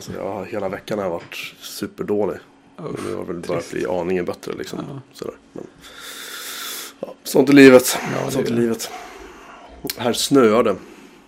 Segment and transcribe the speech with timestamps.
[0.00, 2.36] Alltså jag, hela veckan har jag varit superdålig.
[2.76, 4.78] Men nu har väl börjat bli aningen bättre liksom.
[4.88, 5.00] Ja.
[5.12, 5.34] Sådär.
[5.52, 5.66] Men,
[7.00, 7.98] ja, sånt är livet.
[8.14, 8.90] Ja, sånt är livet.
[9.96, 10.76] Här snöar det.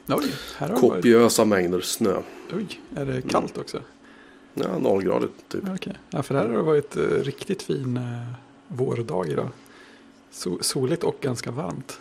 [0.08, 0.24] Oj,
[0.56, 0.94] här har det varit.
[0.94, 2.22] Kopiösa mängder snö.
[2.52, 3.80] Oj, är det kallt också?
[4.54, 5.62] Ja, nollgradigt typ.
[5.66, 5.98] Ja, Okej.
[6.10, 8.34] Ja, för här har det varit eh, riktigt fin eh,
[8.68, 9.48] vårdag idag.
[10.30, 12.00] So soligt och ganska varmt.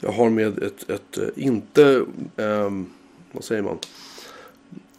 [0.00, 2.04] Jag har med ett, ett eh, inte,
[2.36, 2.90] ehm,
[3.32, 3.78] vad säger man?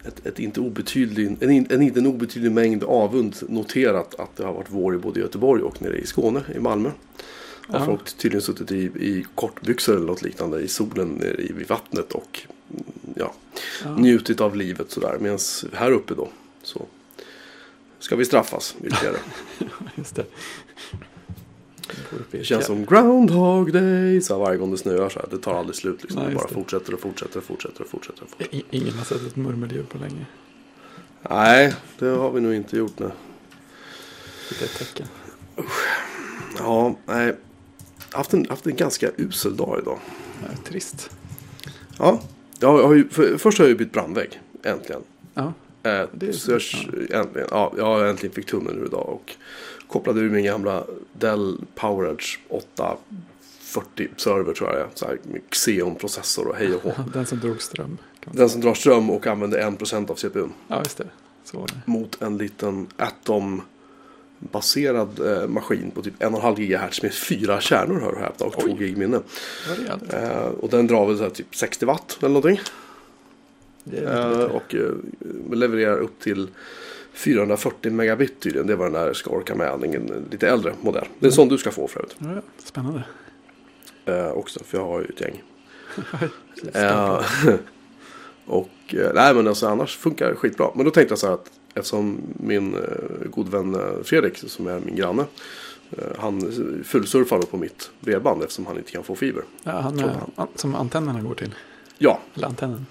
[0.04, 4.54] Ett, ett inte obetydlig, en, en inte en obetydlig mängd avund noterat att det har
[4.54, 6.92] varit vår i både Göteborg och nere i Skåne, i Malmö.
[7.68, 7.86] Har Ja.
[7.86, 12.12] folk tydligen suttit i, i kortbyxor eller något liknande i solen nere i, vid vattnet
[12.12, 12.84] och mm,
[13.16, 13.34] ja,
[13.84, 13.96] Ja.
[13.96, 15.18] njutit av livet sådär.
[15.20, 15.40] Medan
[15.74, 16.30] här uppe då
[16.64, 16.86] så
[18.00, 19.18] ska vi straffas ytterligare.
[19.96, 20.26] Just det.
[22.32, 25.28] Det känns som Groundhog Day så varje gång det snöar så här.
[25.32, 26.22] Det tar aldrig slut liksom.
[26.22, 26.54] Nej, det bara det.
[26.54, 28.24] fortsätter och fortsätter och fortsätter och fortsätter.
[28.24, 28.62] Och fortsätter.
[28.70, 30.26] Ingen har sett ett murmeldjur på länge.
[31.30, 33.12] Nej, det har vi nog inte gjort nu.
[34.50, 35.08] Det är ett tecken.
[36.58, 37.36] Ja, nej.
[38.12, 40.00] Haft en, haft en ganska usel dag idag.
[40.42, 41.10] Ja, trist.
[41.98, 42.22] Ja,
[42.60, 44.42] jag har ju, för, först har jag ju bytt brandvägg.
[44.64, 45.02] Äntligen.
[45.34, 46.62] Ja, Eh, Det är- så jag,
[47.20, 49.36] äntligen, ja, jag har äntligen fick tummen nu idag och
[49.92, 54.88] kopplade ur min gamla Dell PowerEdge 840 server tror jag det är.
[54.94, 57.04] Så här med Xeon-processor och hej och hå.
[57.14, 57.98] den som drog ström.
[58.26, 60.54] Den som drar ström och använder 1% av CPUn.
[60.68, 61.08] Ja, just det.
[61.44, 61.82] Så var det.
[61.86, 63.62] Mot en liten Atom
[64.40, 68.62] baserad eh, maskin på typ 1,5 GHz med fyra kärnor hör och häpna och 2
[68.66, 68.76] Oj.
[68.80, 69.20] gig minne.
[70.14, 72.60] Eh, och den drar väl så typ 60 watt eller någonting.
[73.92, 74.92] Eh, och eh,
[75.54, 76.48] levererar upp till
[77.14, 78.68] 440 megabit tydligen.
[78.68, 79.84] Det var den där ska orka med.
[79.84, 81.08] En lite äldre modell.
[81.20, 82.16] Det är en sån du ska få för övrigt.
[82.20, 83.04] Ja, spännande.
[84.06, 85.44] Eh, också, för jag har ju ett gäng.
[86.74, 87.22] Eh,
[88.46, 90.68] och eh, nej men alltså annars funkar det skitbra.
[90.76, 92.82] Men då tänkte jag så här att eftersom min eh,
[93.30, 95.26] god vän eh, Fredrik som är min granne.
[95.92, 96.42] Eh, han
[96.86, 99.44] fullsurfar då på mitt bredband eftersom han inte kan få fiber.
[99.64, 101.56] Ja, han tror är, an, som antennerna går till.
[101.98, 102.86] Ja, Eller antennen.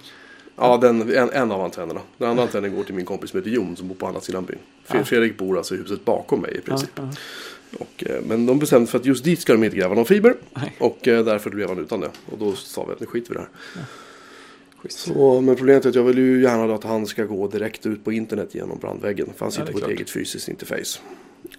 [0.61, 2.01] Ja den, en, en av antennerna.
[2.19, 4.45] Den andra antennen går till min kompis som heter Jon som bor på andra sidan
[4.45, 4.59] byn.
[4.87, 5.05] Fre- Ja.
[5.05, 6.91] Fredrik bor alltså i huset bakom mig i Ja, princip.
[6.95, 7.11] ja.
[7.79, 10.35] Och, eh, men de bestämde för att just dit ska de inte gräva någon fiber.
[10.55, 12.11] Nej, Och eh, därför blev han utan det.
[12.33, 13.47] Och då sa vi att nu skiter vi i det
[13.81, 13.85] här.
[14.83, 14.99] schysst.
[14.99, 18.05] Så, men problemet är att jag vill ju gärna att han ska gå direkt ut
[18.05, 19.27] på internet genom brandväggen.
[19.37, 19.91] För han Ja, sitter är på ett klart.
[19.91, 21.01] eget fysiskt interface.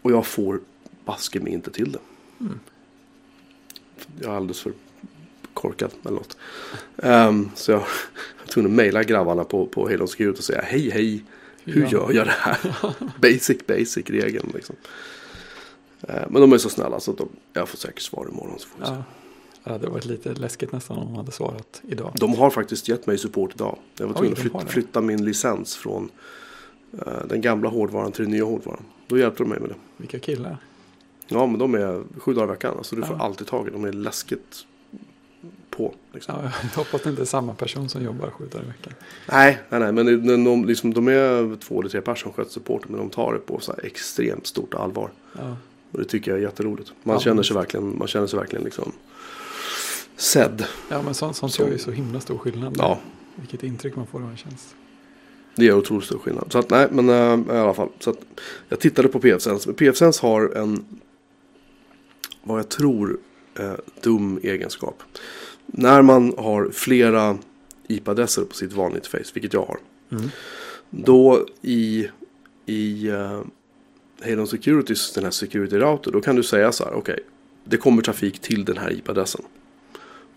[0.02, 0.60] Och jag får
[1.06, 2.00] baske mig inte till det.
[2.40, 2.60] Mm.
[4.22, 4.72] Jag är alldeles för
[5.54, 6.38] korkad eller något.
[6.98, 10.90] Ehm, så jag var tvungen att mejla grabbarna på, på Halo Security och säga hej
[10.90, 11.24] hej.
[11.64, 12.58] Hur gör jag det här?
[13.22, 14.76] basic basic regeln liksom.
[16.08, 18.60] Eh, men de är så snälla så de, jag får säkert svar imorgon.
[18.60, 18.92] Så får vi se.
[18.92, 19.04] Ja.
[19.64, 22.12] Ja, det varit lite läskigt nästan om de hade svarat idag.
[22.20, 23.78] De har faktiskt gett mig support idag.
[23.98, 26.10] Jag var tvungen att de flytta, min licens från
[27.06, 28.84] eh, den gamla hårdvaran till den nya hårdvaran.
[29.08, 29.76] Då hjälpte de mig med det.
[29.98, 30.58] Vilka killar.
[31.28, 32.78] Ja, men de är sju dagar i veckan.
[32.78, 33.24] Alltså du får Ja.
[33.26, 33.82] alltid tag i dem.
[33.82, 34.66] De är läskigt
[35.90, 35.94] på.
[36.14, 36.36] Liksom.
[36.44, 38.94] Ja, jag hoppas det inte är samma person som jobbar sju dagar i veckan.
[39.32, 39.92] Nej, nej, nej.
[39.92, 42.88] Men de, de, liksom, de är två eller tre personer som sköter supporten.
[42.92, 45.12] Men de tar det på så extremt stort allvar.
[45.38, 45.56] Ja,
[45.92, 46.94] Och det tycker jag är jätteroligt.
[47.04, 48.92] Man Ja, känner sig verkligen, man känner sig verkligen liksom
[50.16, 50.66] sedd.
[50.90, 52.76] ja men sånt, sånt Så- gör ju så himla stor skillnad.
[52.78, 53.00] Ja,
[53.36, 54.76] Vilket intryck man får av en tjänst.
[55.56, 56.52] Det gör otroligt stor skillnad.
[56.52, 57.90] Så att, nej, men äh, i alla fall.
[58.00, 58.18] Så att,
[58.70, 59.74] jag tittade på PFSense.
[59.74, 60.86] PFSense har en,
[62.44, 63.18] vad jag tror,
[63.60, 65.04] eh, dum egenskap.
[65.72, 67.38] När man har flera
[67.88, 69.78] IP-adresser på sitt vanliga interface, vilket jag har.
[70.12, 70.30] Mm.
[70.90, 72.08] Då i,
[72.66, 73.42] i uh,
[74.24, 77.20] Halon Securities, den här security router, då kan du säga så här, okej,
[77.64, 79.42] det kommer trafik till den här IP-adressen.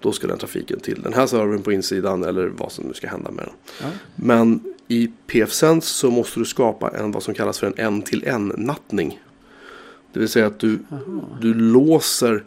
[0.00, 3.09] Då ska den trafiken till den här servern på insidan eller vad som nu ska
[3.09, 3.55] hända med den.
[3.83, 3.87] Ja.
[4.17, 9.21] Men i PFSense så måste du skapa en vad som kallas för en en-till-en-nattning.
[10.12, 10.79] Det vill säga att du,
[11.41, 12.44] du låser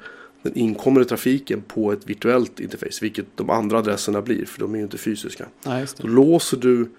[0.50, 3.00] den inkommande trafiken på ett virtuellt interface.
[3.02, 5.46] Vilket de andra adresserna blir, för de är ju inte fysiska.
[5.80, 6.90] Just Då låser du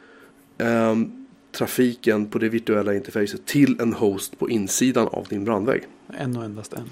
[0.59, 5.83] ehm, trafiken på det virtuella interfacet till en host på insidan av din brandvägg.
[6.19, 6.91] En och endast en.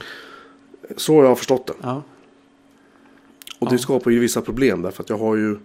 [0.97, 1.73] Så har jag förstått det.
[1.83, 2.03] Ja,
[3.59, 3.79] Och det Ja.
[3.79, 5.57] skapar ju vissa problem därför att jag har ju.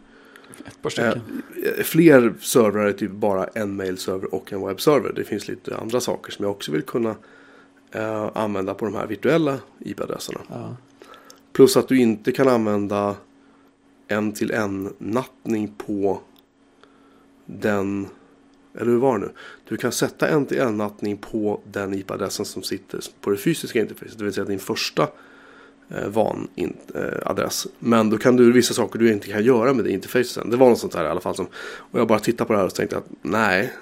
[0.97, 5.13] Eh, Fler servrar är typ bara en mailserver och en webbserver.
[5.15, 7.15] Det finns lite andra saker som jag också vill kunna
[7.91, 10.39] eh, använda på de här virtuella IP-adresserna.
[10.49, 10.75] Ja.
[11.53, 13.15] Plus att du inte kan använda
[14.07, 16.21] en till en nattning på
[17.45, 18.07] den,
[18.75, 19.31] eller hur var det nu?
[19.67, 23.81] Du kan sätta en till en nattning på den IP-adressen som sitter på det fysiska
[23.81, 24.17] interfacet.
[24.17, 25.07] Det vill säga din första
[25.89, 27.49] eh, van in, eh.
[27.79, 30.51] Men då kan du vissa saker du inte kan göra med det interfacet.
[30.51, 31.35] Det var något sånt här i alla fall.
[31.35, 31.47] Som,
[31.77, 33.73] och jag bara tittade på det här och tänkte att nej,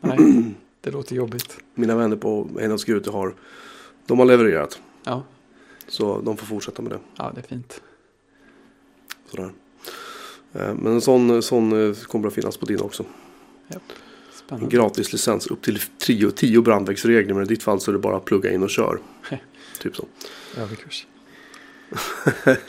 [0.00, 1.56] Nej, det låter jobbigt.
[1.74, 3.34] Mina vänner på Heinolds Gute har,
[4.06, 4.80] de har levererat.
[5.04, 5.22] Ja,
[5.88, 6.98] Så de får fortsätta med det.
[7.16, 7.80] ja det är fint.
[9.30, 9.52] Sådär.
[10.52, 13.04] Eh, Men en sån, sån eh, kommer att finnas på din också.
[13.68, 13.80] En
[14.34, 14.76] Spännande.
[14.76, 17.34] gratis licens upp till 10, 10 brandvägsregler.
[17.34, 18.98] Men i ditt fall så är det bara att plugga in och kör.
[19.80, 20.06] typ så.
[20.56, 21.06] Överkurs.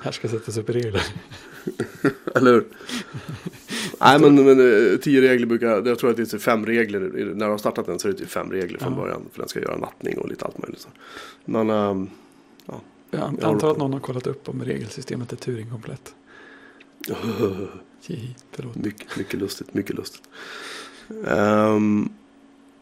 [0.00, 1.02] Här ska sättas upp regler.
[2.34, 2.66] Eller hur?
[4.00, 4.60] Nej men, men
[4.92, 7.00] eh, tio regler brukar, jag tror att det är fem regler.
[7.34, 8.98] När du har startat den så är det typ fem regler från Ja.
[9.00, 9.22] början.
[9.32, 10.80] För den ska göra nattning och lite allt möjligt.
[10.80, 10.88] Så.
[11.44, 12.08] Men ehm,
[12.66, 12.80] Jag
[13.10, 16.14] Jag antar att någon har kollat upp om regelsystemet är Turing-komplett.
[18.74, 20.22] Mycket, mycket lustigt, mycket lustigt.
[21.28, 22.08] Ehm,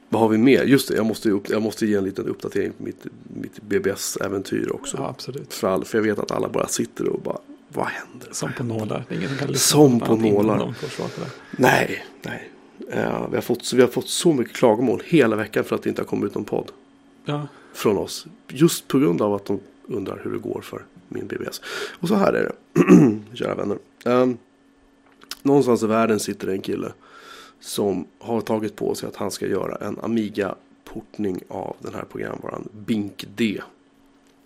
[0.09, 0.65] vad har vi mer?
[0.65, 4.73] Just det, jag måste, upp, jag måste ge en liten uppdatering på mitt, mitt BBS-äventyr
[4.73, 4.97] också.
[4.97, 5.55] Ja, absolut.
[5.55, 7.39] För, all, för jag vet att alla bara sitter och bara,
[7.75, 8.29] vad händer?
[8.32, 9.05] Som på nålar.
[9.09, 10.75] Det är ingen som kan lyssna Som på nålar.
[10.99, 11.31] det.
[11.50, 12.50] Nej, nej.
[12.91, 15.88] Eh, vi, har fått, vi har fått så mycket klagomål hela veckan för att det
[15.88, 16.73] inte har kommit ut någon podd
[17.25, 18.26] Ja, från oss.
[18.49, 21.61] Just på grund av att de undrar hur det går för min BBS.
[22.00, 22.56] Och så här är det,
[23.37, 23.79] kära vänner.
[24.05, 24.38] Um,
[25.43, 26.93] någonstans i världen sitter en kille
[27.61, 32.69] som har tagit på sig att han ska göra en Amiga-portning av den här programvaran
[32.73, 33.61] Bink D.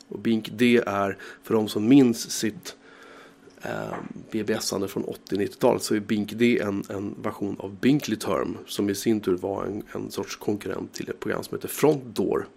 [0.09, 2.77] Och Bink D är, för de som minns sitt
[3.63, 3.95] eh,
[4.31, 8.95] BBS-ande från 80-90-talet så är Bink D en, en version av Binkly Term som i
[8.95, 12.49] sin tur var en, en sorts konkurrent till ett program som heter Front Door.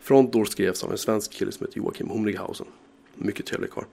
[0.00, 2.66] Front Door skrevs av en svensk kille som heter Joakim Humrighausen.
[3.14, 3.84] Mycket trevlig karl.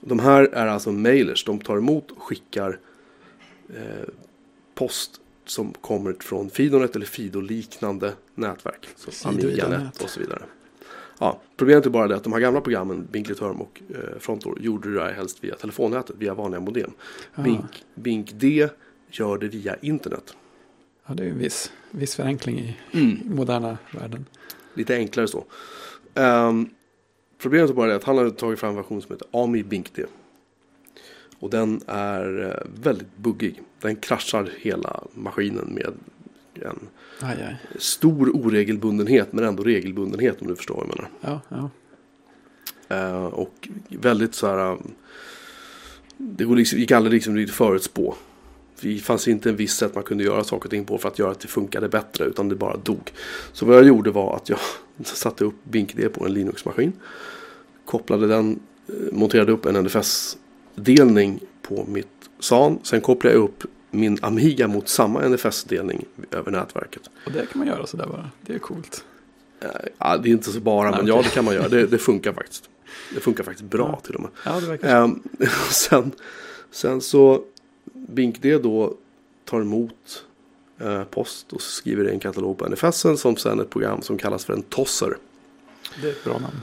[0.00, 1.44] De här är alltså mailers.
[1.44, 2.78] De tar emot och skickar
[3.68, 4.08] eh,
[4.74, 8.88] post som kommer från Fidonet eller Fido-liknande nätverk.
[8.96, 9.44] Fido-Idanet.
[9.44, 10.42] Amiganet och så vidare.
[11.22, 14.94] Ja, problemet är bara det att de här gamla programmen, Binklyterm och eh, Frontdoor, gjorde
[14.94, 16.90] det här helst via telefonnätet, via vanliga modem.
[17.34, 17.42] ja.
[17.42, 18.68] Bink, Bink D
[19.10, 20.34] gör det via internet.
[21.06, 24.26] ja det är en viss, viss förenkling i i moderna världen.
[24.74, 25.44] Lite enklare så.
[26.14, 26.68] Ehm,
[27.38, 29.94] problemet är bara det att han har tagit fram en version som heter Ami Bink
[29.94, 30.04] D.
[31.38, 33.62] Och den är eh, väldigt buggig.
[33.80, 35.92] Den kraschar hela maskinen med
[36.54, 36.78] en
[37.22, 37.56] Aj, aj.
[37.78, 41.10] stor oregelbundenhet men ändå regelbundenhet om du förstår vad jag menar.
[41.20, 41.70] Ja, ja.
[42.96, 44.72] Eh, och väldigt så här.
[44.72, 44.92] um,
[46.16, 48.14] Det liksom, gick aldrig liksom riktigt förutspå.
[48.80, 51.18] Det fanns inte en viss sätt man kunde göra saker och ting på för att
[51.18, 53.10] göra att det funkade bättre utan det bara dog.
[53.52, 54.58] Så vad jag gjorde var att jag
[55.04, 56.92] satte upp BinkD på en Linux-maskin.
[57.84, 62.08] Kopplade den, eh, monterade upp en NFS-delning på mitt
[62.38, 62.78] SAN.
[62.82, 67.02] Sen kopplade jag upp min Amiga mot samma NFS-delning över nätverket.
[67.26, 68.30] Och det kan man göra sådär bara.
[68.46, 69.04] Det är coolt.
[69.60, 71.24] Eh, Ja, det är inte så bara, Nej, men ja okej.
[71.28, 71.68] det kan man göra.
[71.68, 72.70] Det, det funkar faktiskt.
[73.14, 74.00] Det funkar faktiskt bra Ja.
[74.06, 74.30] till och med.
[74.44, 75.22] Ja, det verkar Ehm,
[75.70, 76.10] sen,
[76.70, 77.42] sen så
[77.92, 78.94] BinkD då
[79.44, 80.24] tar emot
[80.80, 84.44] eh, post och skriver i en katalog på NFSen som sen ett program som kallas
[84.44, 85.16] för en tosser.
[86.02, 86.60] Det är ett bra namn.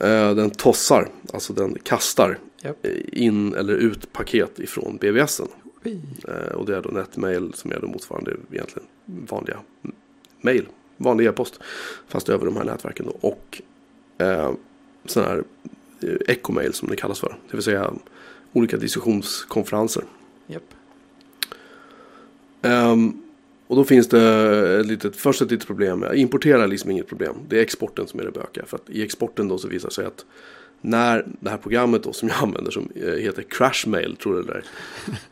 [0.00, 2.72] Eh, den tossar, alltså den kastar eh,
[3.12, 5.48] in eller ut paket ifrån BBSen.
[5.86, 6.00] Ui.
[6.28, 9.58] Eh, och det är då netmail som är då motsvarande egentligen vanliga
[10.40, 11.60] mail, vanlig e-post.
[12.08, 13.28] Fast över de här nätverken då.
[13.28, 13.62] Och
[14.18, 14.52] eh,
[15.04, 15.44] sån här
[16.00, 17.36] eh, ecomail som det kallas för.
[17.50, 17.92] Det vill säga
[18.52, 20.04] olika diskussionskonferenser.
[20.46, 20.74] Japp.
[22.62, 23.22] Ehm,
[23.66, 26.04] och då finns det ett litet, först ett litet problem.
[26.14, 27.34] Importera är liksom inget problem.
[27.48, 28.64] Det är exporten som är det bökiga.
[28.66, 30.24] För att i exporten då så visar det sig att
[30.80, 34.52] när det här programmet då som jag använder som eh, heter Crashmail, tror du det
[34.52, 34.64] där.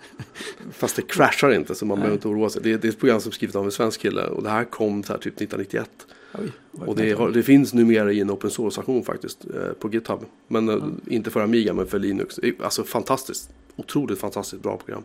[0.72, 2.02] Fast det crashar inte så man Nej.
[2.02, 2.62] behöver inte oroa sig.
[2.62, 4.50] Det är, det är ett program som är skrivet av en svensk kille och det
[4.50, 5.90] här kom så här typ 1991.
[6.38, 6.52] Oj,
[6.86, 10.20] Och det, har, det finns numera i en open source-version faktiskt eh, på GitHub.
[10.48, 12.38] Men eh, inte för Amiga men för Linux.
[12.38, 15.02] Eh, Alltså fantastiskt, otroligt fantastiskt bra program.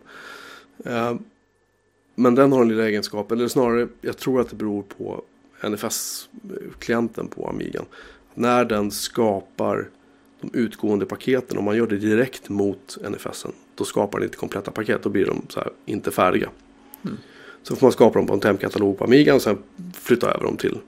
[0.84, 1.14] Eh,
[2.14, 5.22] men den har en lilla egenskap, eller snarare jag tror att det beror på
[5.62, 7.84] NFS-klienten på Amigan.
[8.34, 9.88] När den skapar
[10.40, 14.70] de utgående paketen, om man gör det direkt mot NFSen, då skapar den inte kompletta
[14.70, 16.50] paket, då blir de så här, inte färdiga.
[17.04, 17.16] Mm.
[17.62, 19.58] Så får man skapa dem på en temkatalog på Amigan och sen
[19.94, 20.78] flytta över dem till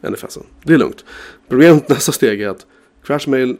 [0.00, 0.42] NFSen.
[0.64, 1.04] Det är lugnt.
[1.48, 2.66] Problemet nästa steg är att
[3.02, 3.56] Crashmail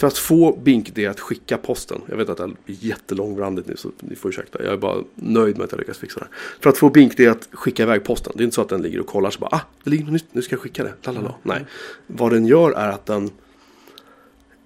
[0.00, 2.00] för att få BinkD att skicka posten.
[2.06, 4.64] Jag vet att det blir jättelångrandigt nu så ni får ursäkta.
[4.64, 6.34] Jag är bara nöjd med att jag lyckas fixa det här.
[6.60, 8.32] För att få BinkD att skicka iväg posten.
[8.36, 10.12] Det är inte så att den ligger och kollar så bara ah, det ligger något
[10.12, 10.94] nytt, nu ska jag skicka det.
[11.02, 11.28] Lalala.
[11.28, 11.40] Mm.
[11.42, 11.64] Nej.
[12.06, 13.30] Vad den gör är att den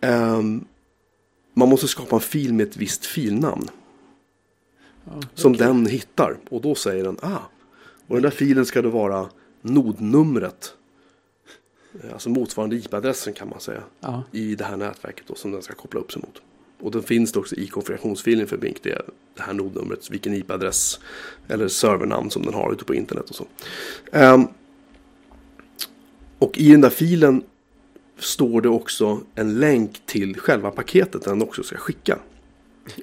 [0.04, 0.64] ehm,
[1.54, 3.68] man måste skapa en fil med ett visst filnamn.
[5.04, 5.66] Ja, Som okej.
[5.66, 6.36] den hittar.
[6.50, 7.38] Och då säger den, ah,
[8.06, 9.28] och den där filen ska det vara
[9.62, 10.74] nodnumret.
[12.12, 13.82] Alltså motsvarande IP-adressen kan man säga.
[14.00, 16.42] Ja, I det här nätverket då, som den ska koppla upp sig mot.
[16.80, 18.76] Och den finns det också i konfigurationsfilen för Bink.
[18.82, 19.02] Det är
[19.36, 21.00] det här nodnumret, vilken IP-adress
[21.48, 23.46] eller servernamn som den har ute på internet och så.
[24.12, 24.48] Um,
[26.38, 27.42] och i den där filen
[28.18, 32.18] står det också en länk till själva paketet den också ska skicka.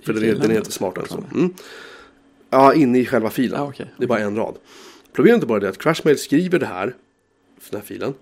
[0.04, 1.24] För den är, den är inte smartare än så.
[1.34, 1.54] Mm.
[2.50, 3.62] Ja, inne i själva filen.
[3.62, 3.86] Ah, okay.
[3.98, 4.56] Det är bara en rad.
[5.14, 6.96] Problemet är bara det att Crashmail skriver det här,
[7.70, 8.14] den här filen,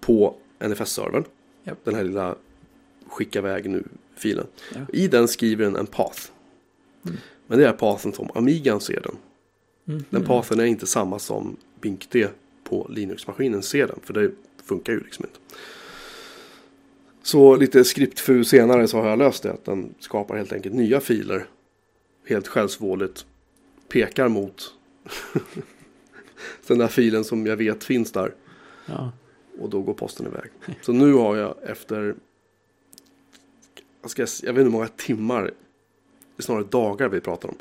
[0.00, 1.24] på NFS-servern.
[1.66, 1.78] Yep.
[1.84, 2.36] Den här lilla
[3.06, 4.46] skicka iväg nu-filen.
[4.74, 4.80] Ja.
[4.92, 6.20] I den skriver den en path.
[7.06, 7.16] Mm.
[7.46, 9.16] Men det är pathen som Amigan ser den.
[9.88, 10.04] Mm.
[10.10, 12.16] Den pathen är inte samma som BinkD
[12.64, 13.98] på Linux-maskinen ser den.
[14.02, 14.30] För det
[14.64, 15.38] funkar ju liksom inte.
[17.22, 19.52] Så lite skriptfu senare så har jag löst det.
[19.52, 21.46] Att den skapar helt enkelt nya filer.
[22.28, 23.26] Helt självsvåldigt.
[23.88, 24.74] Pekar mot
[26.66, 28.34] den där filen som jag vet finns där.
[28.86, 29.12] Ja.
[29.58, 30.76] Och då går posten iväg.
[30.82, 32.14] Så nu har jag efter,
[34.02, 35.50] jag, ska, jag vet inte hur många timmar,
[36.38, 37.56] snarare dagar vi pratar om.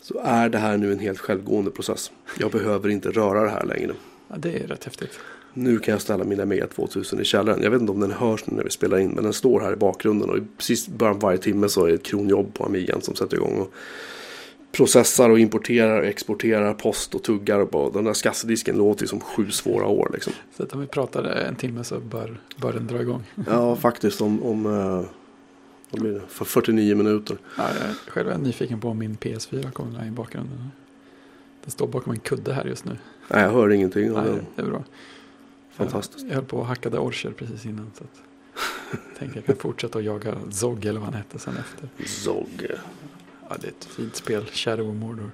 [0.00, 2.12] Så är det här nu en helt självgående process.
[2.38, 3.94] Jag behöver inte röra det här längre.
[4.28, 5.20] ja, det är rätt häftigt.
[5.54, 7.62] Nu kan jag ställa min Amiga 2000 i källaren.
[7.62, 9.10] Jag vet inte om den hörs nu när vi spelar in.
[9.10, 10.30] Men den står här i bakgrunden.
[10.30, 13.36] Och precis början på varje timme så är det ett kronjobb på Amigan som sätter
[13.36, 13.58] igång.
[13.58, 13.72] Och
[14.72, 17.58] processar och importerar och exporterar post och tuggar.
[17.58, 20.32] Och bara, den där skassedisken låter ju som sju svåra år liksom.
[20.56, 23.22] Så att om vi pratar en timme så bör, bör den dra igång.
[23.50, 25.04] Ja, faktiskt om, om eh,
[25.90, 26.22] vad blir det?
[26.28, 27.38] För 49 minuter.
[27.58, 30.70] Ja, jag själv är nyfiken på om min PS4 kommer i bakgrunden.
[31.62, 32.98] Den står bakom en kudde här just nu.
[33.28, 34.46] Nej, jag hör ingenting av Nej, den.
[34.56, 34.84] det är bra.
[35.76, 36.26] Fantastiskt.
[36.28, 37.90] Jag höll på och hackade orcher precis innan.
[37.98, 41.88] Så att tänker jag kan fortsätta att jaga Zog eller vad han hette sen efter.
[42.06, 42.66] Zog.
[43.48, 44.44] Ja, det är ett fint spel.
[44.52, 45.30] Shadow of Mordor.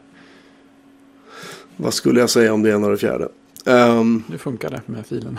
[1.77, 3.29] Vad skulle jag säga om det ena och det fjärde?
[3.67, 5.39] Ehm, Nu funkar det med filen.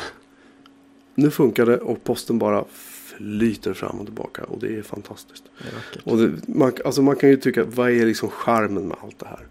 [1.16, 4.44] nu funkar det och posten bara flyter fram och tillbaka.
[4.44, 5.44] Och det är fantastiskt.
[5.58, 6.02] Det är vackert.
[6.06, 9.26] Och det, man, alltså man kan ju tycka, vad är liksom charmen med allt det
[9.28, 9.48] här?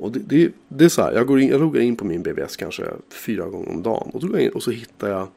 [0.00, 2.22] Och det, det, det är så här, jag, går in, jag loggar in på min
[2.22, 4.10] BBS kanske fyra gånger om dagen.
[4.14, 5.28] Och, då går jag in, och så hittar jag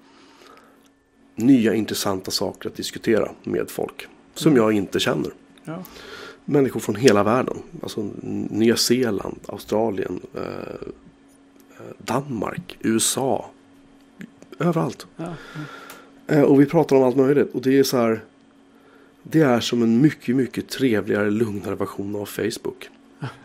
[1.36, 4.08] nya intressanta saker att diskutera med folk.
[4.34, 4.63] Som Mm.
[4.63, 5.32] jag inte känner.
[5.63, 5.84] Ja.
[6.46, 7.58] Människor från hela världen.
[7.84, 8.10] Alltså
[8.50, 13.46] Nya Zeeland, Australien, eh, eh, Danmark, USA.
[14.60, 15.08] Överallt.
[15.18, 15.34] Ja.
[16.28, 17.54] Eh, och vi pratar om allt möjligt.
[17.54, 18.24] Och det är så här.
[19.24, 22.89] Det är som en mycket, mycket trevligare, lugnare version av Facebook.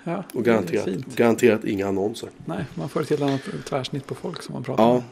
[0.04, 2.28] Ja, Och garanterat, garanterat inga annonser.
[2.44, 5.02] Nej, man får ett helt annat tvärsnitt på folk som man pratar Ja, med.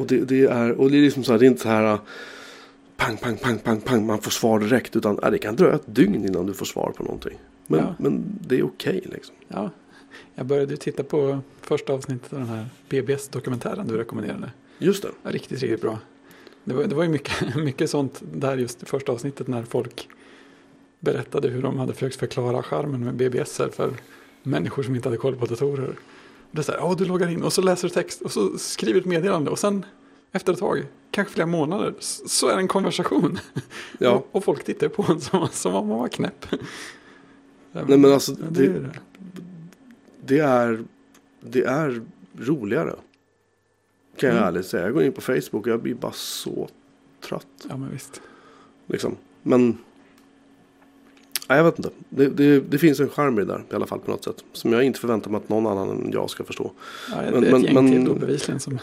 [0.00, 1.92] och det, det är, och det är liksom så här, det är inte så här
[1.92, 2.00] uh,
[2.96, 4.96] pang, pang, pang, pang, pang, man får svar direkt.
[4.96, 7.38] Utan ja, det kan dröja ett dygn innan du får svar på någonting.
[7.66, 7.94] Men, Ja.
[7.98, 9.34] men det är okej liksom.
[9.48, 9.70] Ja.
[10.34, 14.50] Jag började ju titta på första avsnittet av den här BBS-dokumentären du rekommenderade.
[14.78, 15.08] Just det.
[15.22, 15.98] Ja, riktigt, riktigt bra.
[16.64, 20.08] Det var, det var ju mycket, mycket sånt där just i första avsnittet när folk
[21.04, 23.92] berättade hur de hade försökt förklara skärmen med BBS för
[24.42, 25.94] människor som inte hade koll på datorer.
[26.50, 28.58] Det är så här, ja du loggar in och så läser du text och så
[28.58, 29.86] skriver du ett meddelande och sen
[30.32, 33.38] efter ett tag, kanske flera månader, så är det en konversation.
[33.98, 34.10] Ja.
[34.10, 36.46] Och, och folk tittar på en som, som om man var knäpp.
[37.72, 38.90] Nej men alltså ja, det, är det.
[40.24, 40.84] det, är,
[41.40, 42.02] det är
[42.38, 42.94] roligare.
[44.16, 44.48] Kan jag Mm.
[44.48, 44.84] ärligt säga.
[44.84, 46.68] Jag går in på Facebook och jag blir bara så
[47.20, 47.46] trött.
[47.68, 48.20] Ja men visst.
[48.86, 49.16] Liksom.
[49.42, 49.78] Men
[51.48, 51.90] nej, jag vet inte.
[52.08, 54.44] Det, det, det finns en charm i det där i alla fall på något sätt.
[54.52, 56.72] Som jag inte förväntar mig att någon annan än jag ska förstå.
[57.10, 58.78] Ja, det är Men- ett men- gäng men- till då bevisligen som...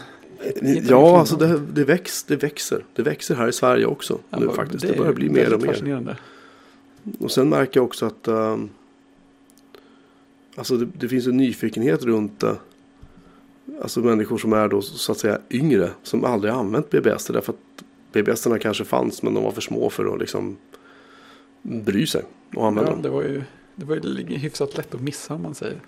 [0.62, 2.84] Hittar Ja, alltså det, det, väx, det växer.
[2.94, 4.86] Det växer här i Sverige också Ja, nu faktiskt.
[4.86, 6.16] Det börjar bli mer och mer.
[7.20, 8.68] Och sen märker jag också att ehm,
[10.54, 12.52] alltså det, det finns en nyfikenhet runt uh,
[13.82, 17.26] alltså människor som är då så att säga yngre som aldrig har använt BBS.
[17.26, 20.56] Därför att BBS kanske fanns men de var för små för att liksom
[21.62, 22.22] bry sig
[22.56, 23.02] och använda Ja, dem.
[23.02, 23.42] det var ju
[23.74, 25.80] det var ju hyfsat lätt att missa om man säger.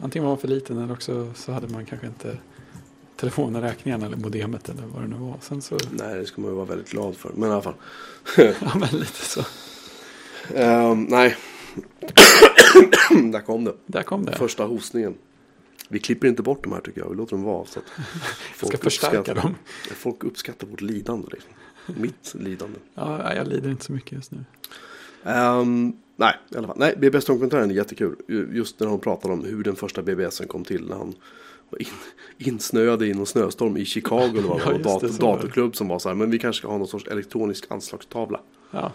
[0.00, 2.36] Antingen var man för liten eller också så hade man kanske inte
[3.16, 5.36] telefonräkningen eller modemet eller vad det nu var.
[5.40, 7.30] Sen så, Nej, det ska man ju vara väldigt glad för.
[7.36, 7.74] Men i alla fall.
[8.36, 9.44] ja men lite så.
[10.54, 11.36] Ehm, nej.
[13.32, 13.74] Där kom det.
[13.86, 14.32] Där kom det.
[14.36, 15.14] Första hostningen.
[15.88, 17.08] Vi klipper inte bort de här tycker jag.
[17.10, 17.66] Vi låter dem vara.
[17.66, 17.84] Så att
[18.60, 19.54] Jag ska förstärka dem.
[19.94, 21.28] Folk uppskattar vårt lidande.
[21.32, 21.52] Liksom.
[21.86, 22.78] Mitt lidande.
[22.94, 24.44] Ja, jag lider inte så mycket just nu.
[25.24, 26.76] Ehm, nej, i alla fall.
[26.78, 28.16] Nej, BBS-dokumentären är jättekul.
[28.52, 30.88] Just när hon pratar om hur den första BBSen kom till.
[30.88, 31.14] När han
[31.70, 31.86] var in,
[32.38, 34.30] insnöade i någon snöstorm i Chicago.
[34.32, 34.72] Det Ja, var.
[34.72, 36.16] just Dat- det, datorklubb som var så här.
[36.16, 38.40] Men vi kanske ska ha någon sorts elektronisk anslagstavla.
[38.70, 38.92] Ja,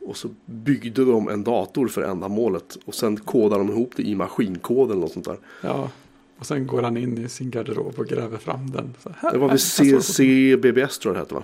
[0.00, 2.78] Och så byggde de en dator för ändamålet.
[2.84, 5.38] Och sen kodade de ihop det i maskinkod eller något sånt där.
[5.60, 5.90] ja.
[6.38, 8.94] Och sen går han in i sin garderob och gräver fram den.
[9.16, 9.58] Här, Det var väl.
[9.58, 11.42] CCBBS tror jag det hette va?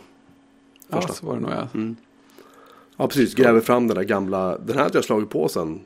[0.88, 1.12] Ja, första.
[1.14, 1.68] så var det nog ja.
[1.74, 1.96] Mm.
[3.00, 3.34] Ja, precis.
[3.34, 4.58] Gräver fram den där gamla.
[4.58, 5.80] Den här hade jag slagit på sen.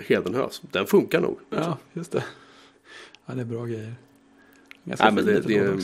[0.00, 0.62] Hedenhös.
[0.70, 1.38] Den funkar nog.
[1.50, 2.24] Ja, just det.
[3.26, 3.94] Ja, det är bra grejer.
[4.84, 5.78] Ganska Nej, men det- det är-.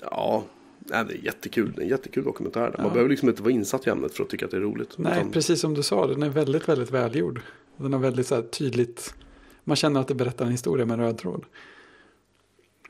[0.00, 0.44] Ja,
[0.78, 1.72] nej, det är jättekul.
[1.76, 2.74] Det är en jättekul dokumentär.
[2.78, 2.92] Man Ja.
[2.92, 4.98] behöver liksom inte vara insatt i ämnet för att tycka att det är roligt.
[4.98, 7.40] Nej, Utan- precis som du sa, den är väldigt, väldigt välgjord.
[7.76, 9.14] Den har väldigt så här, tydligt,
[9.64, 11.44] man känner att det berättar en historia med en röd tråd.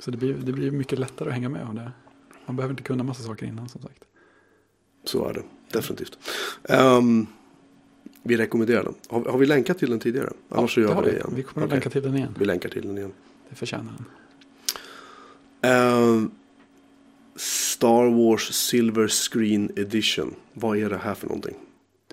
[0.01, 1.93] Så det blir, det blir mycket lättare att hänga med av det.
[2.47, 4.05] Man behöver inte kunna massa saker innan som sagt.
[5.05, 5.43] Så är det.
[5.73, 6.19] Definitivt.
[6.65, 7.27] Ehm,
[8.23, 8.95] vi rekommenderar den.
[9.09, 10.33] Har, har vi länkat till den tidigare?
[10.49, 11.33] Annars så det gör har vi det igen.
[11.37, 11.77] Vi kommer att Okej.
[11.77, 12.35] länka till den igen.
[12.39, 13.13] Vi länkar till den igen.
[13.49, 14.05] Det förtjänar den.
[15.71, 16.31] Ehm,
[17.37, 20.35] Star Wars Silver Screen Edition.
[20.53, 21.55] Vad är det här för någonting?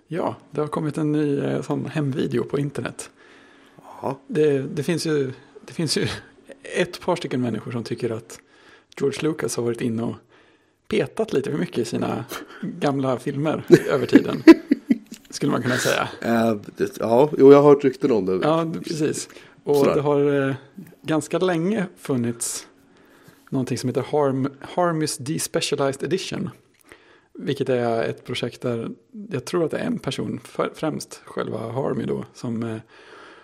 [0.08, 3.10] Ja, det har kommit en ny eh, sån hemvideo på internet.
[4.28, 5.32] Det, det, finns ju,
[5.66, 6.08] det finns ju
[6.64, 8.40] ett par stycken människor som tycker att
[9.00, 10.16] George Lucas har varit inne och
[10.90, 12.26] petat lite för mycket i sina
[12.62, 14.44] gamla filmer över tiden.
[15.30, 16.10] Skulle man kunna säga.
[16.22, 18.40] Eh, det, ja, jo, jag har hört rykten om det.
[18.44, 19.30] Ja, precis.
[19.64, 19.96] Och Sådär.
[19.96, 20.56] det har eh,
[21.02, 22.68] ganska länge funnits
[23.50, 26.50] någonting som heter Harm, Harmys Despecialized Edition.
[27.34, 28.90] Vilket är ett projekt där
[29.32, 32.78] jag tror att det är en person, för- främst själva Harmy då, som eh,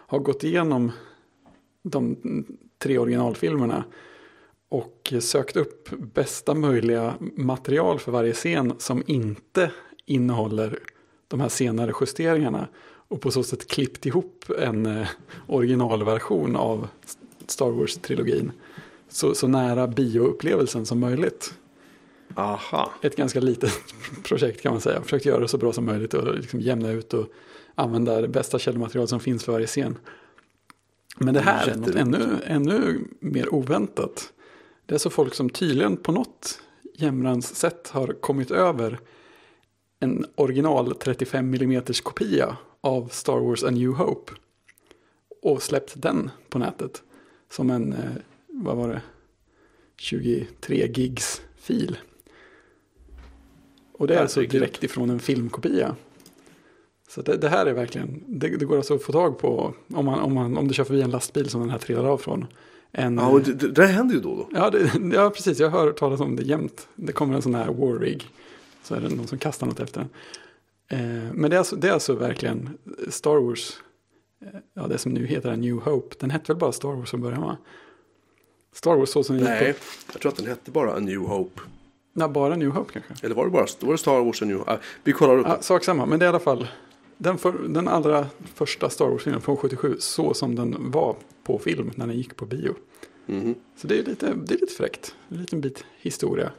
[0.08, 0.92] har gått igenom
[1.84, 2.18] de
[2.78, 3.84] tre originalfilmerna
[4.70, 9.72] och sökt upp bästa möjliga material för varje scen som inte
[10.06, 10.80] innehåller
[11.28, 12.68] de här senare justeringarna
[13.08, 15.08] och på så sätt klippt ihop en eh,
[15.48, 16.88] originalversion av
[17.48, 18.52] Star Wars-trilogin.
[19.10, 21.54] Så, så nära bioupplevelsen som möjligt.
[22.36, 22.92] Aha.
[23.02, 23.72] Ett ganska litet
[24.24, 25.02] projekt kan man säga.
[25.02, 27.28] Försökt göra det så bra som möjligt och liksom jämna ut och
[27.76, 29.98] använda det bästa källmaterial som finns för varje scen.
[31.18, 34.34] Men det här är något ännu, ännu mer oväntat.
[34.86, 36.62] Det är så folk som tydligen på något
[36.94, 39.00] jämrans sätt har kommit över
[40.00, 44.34] en original 35 mm kopia av Star Wars A New Hope.
[45.42, 47.04] Och släppt den på nätet.
[47.52, 48.12] Som en, eh,
[48.48, 49.02] vad var det,
[49.98, 51.98] 23 gigs fil.
[53.92, 55.96] Och det är alltså direkt ifrån en filmkopia.
[57.08, 60.06] Så det, det här är verkligen, det, det går alltså att få tag på om,
[60.06, 62.46] man, om, man, om du kör förbi en lastbil som den här trillar av från.
[62.98, 64.58] En, Ja, och det, det, det händer ju då och då.
[64.60, 65.60] Ja, det, ja, precis.
[65.60, 66.88] Jag hör talas om det jämt.
[66.96, 68.30] Det kommer en sån här war rig.
[68.84, 70.10] Så är det någon som kastar något efter den.
[71.28, 72.70] Eh, men det är, alltså, det är alltså verkligen
[73.10, 73.74] Star Wars.
[74.42, 76.16] eh, Ja, det som nu heter New Hope.
[76.20, 77.58] Den hette väl bara Star Wars från början va?
[78.74, 79.80] Star Wars så som Nej, på.
[80.14, 81.62] jag tror att den hette bara A New Hope.
[82.14, 83.26] Nej, bara New Hope kanske.
[83.26, 84.72] Eller var det bara var det Star Wars A New Hope?
[84.72, 86.68] Ah, vi kollar upp Ja, sak samma, men det är i alla fall
[87.18, 89.96] den, för, den allra första Star Wars-filmen från 77.
[90.00, 92.76] Så som den var på film när den gick på bio.
[93.26, 93.56] Mhm.
[93.76, 95.16] Så det är lite, det är lite fräckt.
[95.30, 96.52] En liten bit historia.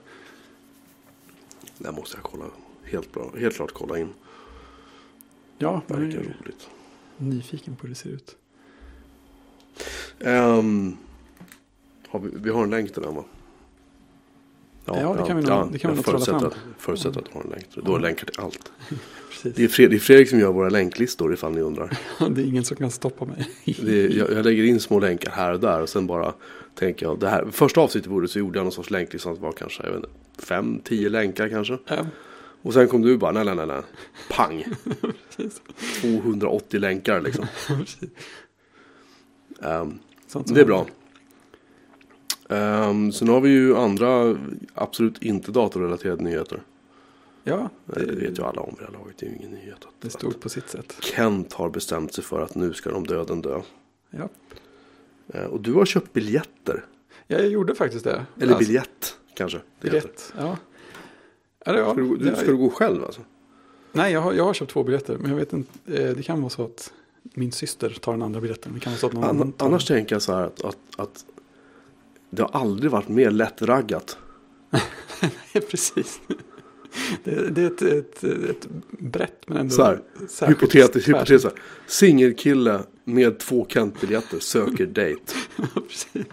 [1.78, 2.44] Det måste jag kolla.
[2.82, 3.32] Helt, bra.
[3.38, 4.08] Helt klart kolla in.
[5.58, 6.68] Ja, man Verkar roligt.
[7.16, 8.36] nyfiken på hur det ser ut.
[10.20, 10.96] Ehm,
[12.08, 13.24] har vi, vi har en länk till den va?
[14.86, 16.48] Ja, det kan vi nog- ja, det kan vi nog förutsätter fram.
[16.48, 17.66] att- Förutsätter att du har en länk.
[17.74, 18.72] Du har länkar till allt.
[19.42, 21.98] Det är, Fred, det är Fredrik som gör våra länklistor ifall ni undrar.
[22.30, 23.50] Det är ingen som kan stoppa mig.
[23.64, 26.34] Det är, jag, jag lägger in små länkar här och där och sen bara
[26.74, 27.18] tänker jag.
[27.20, 29.90] Det här, första avsnittet vore så gjorde jag någon sorts länklista som var kanske jag
[29.90, 30.08] vet inte,
[30.46, 31.78] fem, tio länkar kanske.
[31.86, 32.06] Ja,
[32.62, 33.82] Och sen kom du bara nej, nej, nej, nej.
[34.30, 34.64] Pang.
[35.36, 35.60] precis.
[36.00, 37.46] 280 länkar liksom.
[40.28, 40.86] Som det är bra.
[42.48, 44.36] Um, sen har vi ju andra
[44.74, 46.62] absolut inte datorrelaterade nyheter.
[47.44, 49.18] Ja, Det, det vet ju alla om vid det här laget.
[49.18, 49.78] Det är ju ingen nyhet.
[49.80, 50.96] Att, det stort på sitt sätt.
[51.00, 53.60] Kent har bestämt sig för att nu ska de döden dö.
[54.10, 54.28] Ja.
[55.28, 56.84] Eh, och du har köpt biljetter.
[57.26, 58.26] ja, jag gjorde faktiskt det.
[58.40, 59.60] Eller Alltså, biljett kanske.
[59.80, 60.32] biljett.
[60.38, 60.56] Ja.
[61.64, 63.20] Ja, Ska, du, du, ska du gå själv alltså?
[63.92, 65.18] Nej, jag har, jag har köpt två biljetter.
[65.18, 68.40] Men jag vet inte, eh, det kan vara så att min syster tar den andra
[68.40, 68.72] biljetten.
[68.74, 69.96] Det kan vara så att någon annan Ann, tar annars den.
[69.96, 71.24] tänker jag så här att, att, att
[72.36, 74.18] det har aldrig varit mer lättraggat.
[75.70, 76.20] Precis.
[77.24, 80.00] Det, det är ett, ett, ett brett men ändå Så här,
[80.48, 81.54] Hypotetiskt, hypotetiskt.
[81.86, 84.86] Singelkille med två Kent-biljetter söker.
[85.88, 86.26] Precis.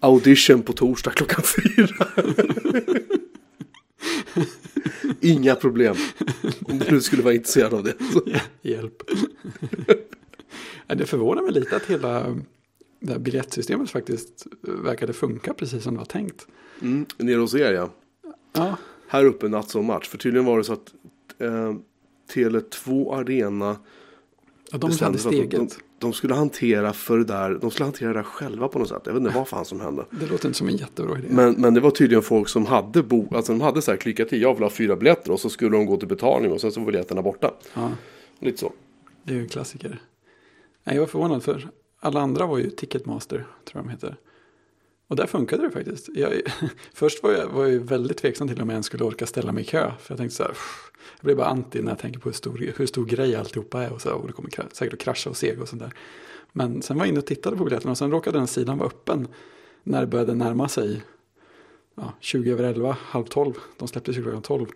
[0.00, 2.06] Audition på torsdag klockan fyra.
[5.20, 5.96] Inga problem.
[6.60, 7.94] Om du nu skulle vara intresserad av det.
[8.62, 9.02] Hjälp.
[10.86, 12.36] Det förvånar mig lite att hela
[13.00, 16.46] det här biljettsystemet faktiskt verkade funka precis som det var tänkt.
[16.82, 17.90] Mm, nere hos er ja.
[18.52, 18.76] Ja,
[19.08, 20.08] Här uppe natt som match.
[20.08, 20.94] För tydligen var det så att
[21.38, 21.74] eh,
[22.34, 23.76] Tele2 Arena
[24.72, 25.50] Ja, de hade steget.
[25.50, 28.88] de, de skulle hantera för det där, de skulle hantera det där själva på något
[28.88, 29.02] sätt.
[29.04, 30.04] Jag vet inte vad fan som hände.
[30.10, 31.28] Det låter inte som en jättebra idé.
[31.30, 34.32] Men, men det var tydligen folk som hade bo, alltså de hade så här klickat
[34.32, 36.72] i, jag vill ha fyra biljetter och så skulle de gå till betalning och sen
[36.72, 37.54] så var biljetterna borta.
[37.74, 37.90] Ja,
[38.40, 38.72] Lite så.
[39.22, 40.02] det är ju en klassiker.
[40.84, 41.68] Nej, jag var förvånad för
[42.00, 44.16] alla andra var ju Ticketmaster, tror jag de heter.
[45.08, 46.08] Och där funkade det faktiskt.
[46.14, 46.32] Jag,
[46.94, 49.62] först var jag, var jag väldigt tveksam till om jag ens skulle orka ställa mig
[49.62, 49.92] i kö.
[49.98, 52.34] För jag tänkte så här, "Pff." jag blir bara anti när jag tänker på hur
[52.34, 53.92] stor, hur stor grej alltihopa är.
[53.92, 55.92] Och så här, och det kommer säkert att krascha och sega och sånt där.
[56.52, 58.88] Men sen var jag inne och tittade på biljetterna och sen råkade den sidan vara
[58.88, 59.28] öppen
[59.82, 61.02] när det började närma sig
[61.94, 63.54] ja, 20 över 11, halv 12.
[63.78, 64.66] De släpptes ju klockan 12.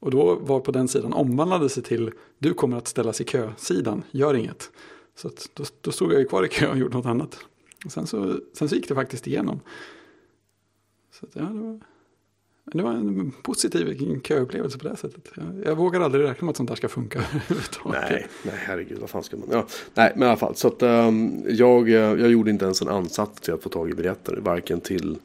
[0.00, 4.02] Och då var på den sidan omvandlade sig till du kommer att ställas i kö-sidan,
[4.10, 4.70] gör inget.
[5.20, 7.38] Så att då, då stod jag ju kvar i kö och gjorde något annat.
[7.84, 9.60] Och sen, så, sen så gick det faktiskt igenom.
[11.12, 11.80] Så att, ja, det, var,
[12.64, 15.28] det var en positiv köupplevelse på det sättet.
[15.34, 17.20] Jag, jag vågar aldrig räkna med att sånt där ska funka.
[17.84, 19.48] Nej, nej herregud, vad fan ska man...
[19.50, 20.54] Ja, nej, men i alla fall.
[20.56, 23.90] Så att ehm, jag, eh, jag gjorde inte ens en ansats till att få tag
[23.90, 24.36] i biljetter.
[24.36, 25.18] Varken till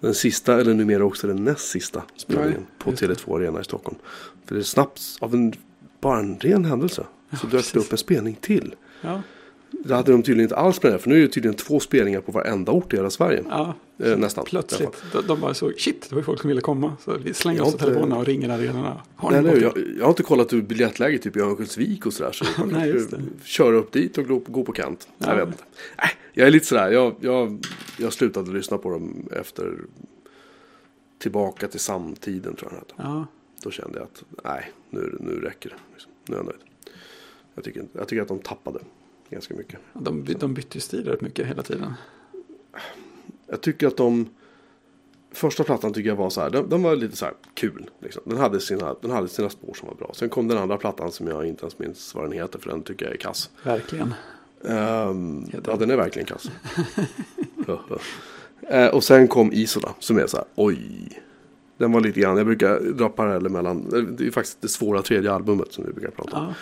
[0.00, 3.14] den sista eller numera också den näst sista spelningen Nej, på just det.
[3.14, 3.98] Tele2 Arena i Stockholm.
[4.44, 5.52] För det är snabbt, av en,
[6.00, 7.06] bara en ren händelse,
[7.40, 8.74] så dök det upp en spelning till.
[9.00, 9.22] Ja,
[9.70, 12.32] Det hade de tydligen inte alls planerat, för nu är det tydligen två spelningar på
[12.32, 13.44] varenda ort i hela Sverige.
[13.48, 13.74] ja.
[14.00, 14.44] Eh, nästan.
[14.44, 16.96] Plötsligt, de, de bara såg, shit, det var ju folk som ville komma.
[17.04, 19.00] Så vi slänger oss inte- telefonerna och ringer arenorna.
[19.16, 19.62] Har Nej, bokat?
[19.62, 22.32] jag, jag har inte kollat hur biljettläget typ i Örnsköldsvik och sådär.
[22.32, 23.20] Så Nej, just det.
[23.44, 25.08] köra upp dit och gå, gå på kant.
[25.18, 25.28] Ja.
[25.28, 25.64] Jag vet inte.
[25.98, 26.90] Nej, jag är lite sådär.
[26.90, 27.66] Jag, jag,
[27.98, 29.74] jag slutade lyssna på dem efter
[31.18, 33.06] tillbaka till samtiden tror jag.
[33.06, 33.26] Ja,
[33.62, 35.76] Då kände jag att nej, nu, nu räcker det.
[35.92, 36.12] Liksom.
[36.28, 36.58] Nu är jag nöjd.
[37.54, 38.78] Jag tycker, jag tycker att de tappade
[39.30, 39.80] ganska mycket.
[39.92, 41.94] de, de bytte stil rätt mycket hela tiden.
[43.46, 44.28] Jag tycker att de
[45.32, 47.90] Första plattan tycker jag var så här, den, den var lite så här kul.
[48.00, 48.22] Liksom.
[48.26, 50.10] Den, hade sina, den hade sina spår som var bra.
[50.14, 52.82] Sen kom den andra plattan som jag inte ens minns vad den heter för den
[52.82, 53.50] tycker jag är kass.
[53.62, 54.14] Verkligen.
[54.60, 56.50] Um, ja, den är verkligen kass.
[58.70, 61.08] Eh, och sen kom Isola som är så här, oj.
[61.76, 63.88] Den var lite grann, jag brukar dra paralleller mellan,
[64.18, 66.42] det är faktiskt det svåra tredje albumet som vi brukar prata om.
[66.42, 66.54] Ja,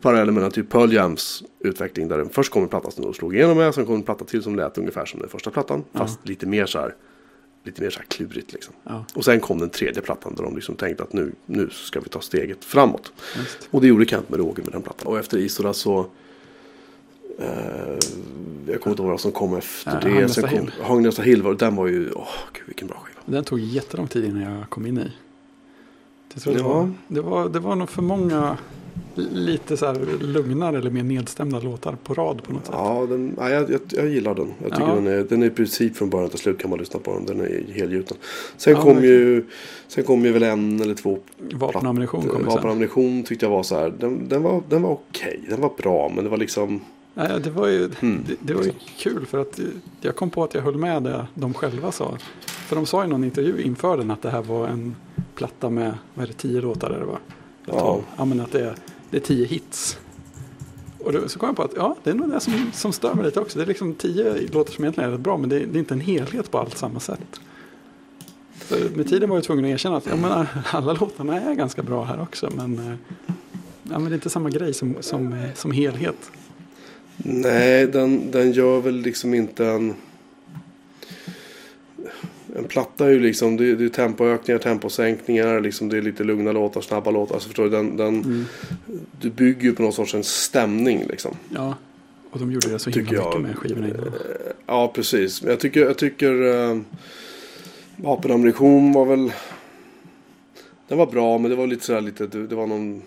[0.00, 3.34] Paralleller mellan typ Pearl Jams utveckling där den först kom en platta som de slog
[3.36, 5.84] igenom med, sen kom en platta till som lät ungefär som den första plattan.
[5.92, 5.98] Ja.
[5.98, 6.94] Fast lite mer så här,
[7.64, 8.74] lite mer så här klurigt liksom.
[8.84, 12.00] ja, Och sen kom den tredje plattan där de liksom tänkte att nu, nu ska
[12.00, 13.12] vi ta steget framåt.
[13.36, 13.68] just.
[13.70, 15.06] Och det gjorde Kent med råge med den plattan.
[15.06, 16.06] Och efter Isola så...
[17.38, 17.46] Eh,
[18.66, 20.28] jag kommer inte ihåg vad som kom efter Ja, det.
[20.28, 20.72] Sen kom Hill.
[20.82, 21.42] Hagnesta Hill.
[21.42, 22.12] var- Den var ju...
[22.12, 23.20] Åh, gud vilken bra skiva.
[23.26, 25.12] Den tog jättelång tid innan jag kom in i.
[26.34, 26.68] Jag tror det, Ja.
[26.68, 28.58] var, det, var, det var nog för många
[29.32, 32.74] lite så lugnare eller mer nedstämda låtar på rad på något sätt.
[32.78, 34.52] Ja, den, ja jag, jag, jag gillar den.
[34.62, 34.94] Jag tycker Ja.
[34.94, 37.26] den, är, den är i princip från början till slut kan man lyssna på den.
[37.26, 38.16] Den är helgjuten.
[38.56, 39.44] Sen, Ja, kom ju,
[39.88, 41.18] sen kom ju väl en eller två
[41.52, 42.70] Vapen och ammunition kom Vapen sen.
[42.70, 43.92] ammunition tyckte jag var så här.
[43.98, 45.40] Den, den var, den var okej.
[45.48, 46.12] Den var bra.
[46.14, 46.80] Men det var liksom...
[47.14, 48.24] Nej, det, var ju, Hmm.
[48.28, 49.60] det, det var ju kul för att
[50.00, 52.16] jag kom på att jag höll med det de själva sa.
[52.46, 54.96] För de sa i någon intervju inför den att det här var en
[55.34, 56.90] platta med, vad är det, tio låtar?
[56.90, 57.06] Eller
[57.66, 58.00] Ja.
[58.16, 58.74] ja men att det är,
[59.10, 59.98] det är tio hits.
[60.98, 63.14] Och då, så kom jag på att ja, det är nog det som, som stör
[63.14, 63.58] mig lite också.
[63.58, 65.80] Det är liksom tio låtar som egentligen är rätt bra men det är, det är
[65.80, 67.40] inte en helhet på allt samma sätt.
[68.68, 71.82] Så med tiden var jag tvungen att erkänna att ja, men, alla låtarna är ganska
[71.82, 72.94] bra här också men, eh,
[73.82, 76.30] ja, men det är inte samma grej som, som, som helhet.
[77.16, 79.94] Nej, den, den gör väl liksom inte en...
[82.56, 86.24] En platta är ju liksom, det är, det är tempoökningar, temposänkningar, liksom det är lite
[86.24, 87.34] lugna låtar, snabba låtar.
[87.34, 88.44] Alltså förstår du, den, den, Mm.
[89.20, 91.36] du bygger ju på någon sorts en stämning liksom.
[91.50, 91.74] Ja,
[92.30, 93.24] och de gjorde det så himla jag.
[93.26, 94.12] mycket med skivorna innan.
[94.66, 95.42] Ja, precis.
[95.42, 96.80] Jag tycker, jag tycker äh,
[97.96, 99.32] vapenammunition var väl...
[100.88, 103.02] Den var bra, men det var lite sådär lite, det, det var någon...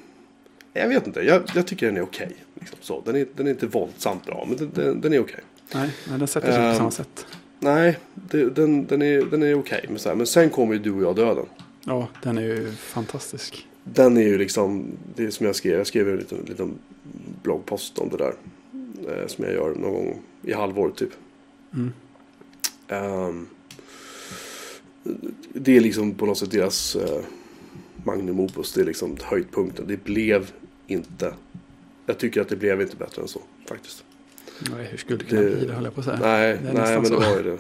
[0.74, 2.36] Jag vet inte, jag, jag tycker den är okej.
[2.60, 3.02] liksom så.
[3.06, 5.40] den, är, den är inte våldsamt bra, men den, den, den är okej.
[5.74, 6.72] Nej, men den sätter sig Ehm.
[6.72, 7.26] på samma sätt.
[7.60, 9.86] Nej, det, den, den är, den är okej.
[9.90, 11.46] men, här, men sen kommer ju du och jag döden.
[11.86, 13.68] Ja, den är ju fantastisk.
[13.84, 16.74] Den är ju liksom, det är som jag skrev, jag skrev en liten, liten
[17.44, 18.34] bloggpost om det där.
[19.08, 21.10] Eh, som jag gör någon gång i halvår typ.
[21.74, 21.94] Mm.
[22.88, 23.48] Ehm,
[25.54, 27.20] det är liksom på något sätt deras uh,
[28.04, 28.74] magnum opus.
[28.74, 29.86] Det är liksom höjdpunkten.
[29.88, 30.52] Det blev
[30.88, 31.34] inte,
[32.06, 34.04] jag tycker att det blev inte bättre än så faktiskt.
[34.60, 36.20] Nej, hur skulle det kunna Det- bli det höll jag på att säga.
[36.22, 37.58] Nej, nej men det var ju det.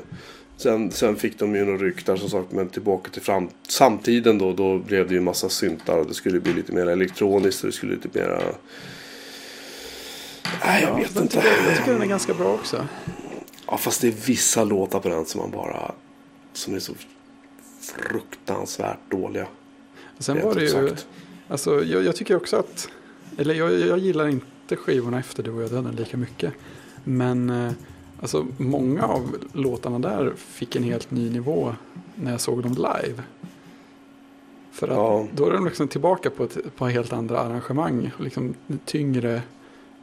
[0.57, 4.53] Sen, sen fick de ju några ryktar som sagt, men tillbaka till fram, samtiden då,
[4.53, 7.67] då blev det ju en massa syntar och det skulle bli lite mer elektroniskt och
[7.69, 8.41] det skulle lite mera...
[10.65, 11.27] Nej, jag Ja, vet inte.
[11.35, 12.87] tycker, jag tycker den är ganska bra också.
[13.67, 15.91] Ja, fast det är vissa låtar på den som man bara...
[16.53, 16.93] Som är så
[17.81, 19.47] fruktansvärt dåliga.
[20.19, 21.07] Sen var det ju, sagt.
[21.47, 22.89] alltså jag, jag tycker också att,
[23.37, 26.53] eller jag, jag gillar inte inte skivorna efter Du och jag döden lika mycket.
[27.07, 27.71] Men eh,
[28.21, 31.75] alltså, många av låtarna där fick en helt ny nivå
[32.15, 33.23] när jag såg dem live.
[34.71, 35.27] För att Ja.
[35.35, 38.11] då är de liksom tillbaka på, ett, på helt andra arrangemang.
[38.19, 38.53] Liksom
[38.85, 39.41] tyngre,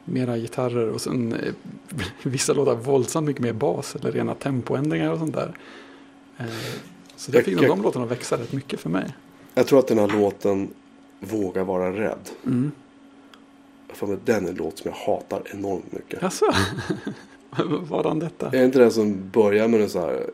[0.05, 1.53] mera gitarrer och sen eh,
[2.23, 5.53] vissa låtar våldsamt mycket mer bas eller rena tempoändringar och sånt där.
[6.37, 6.45] Eh,
[7.15, 9.15] så det Jag- fick nog de låtarna att växa rätt mycket för mig.
[9.53, 10.69] Jag tror att den här låten
[11.19, 12.29] Våga vara rädd.
[12.45, 12.71] Mm.
[13.95, 16.21] För mig, den är en låt som jag hatar enormt mycket.
[16.21, 16.45] Jaså?
[17.89, 18.49] Vadan detta?
[18.53, 20.29] Är inte den som börjar med en så här...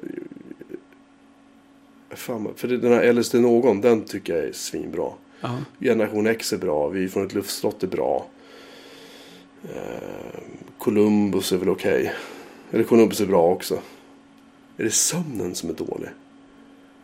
[2.10, 5.10] Fan, för den här LSD någon, den tycker jag är svinbra.
[5.41, 5.58] Ja.
[5.80, 8.26] Generation X är bra, Vi från ett luftslott är bra.
[9.63, 10.39] Eh,
[10.78, 12.13] Columbus är väl okej.
[12.71, 13.76] Eller Columbus är bra också.
[14.78, 16.10] Är det sömnen som är dålig?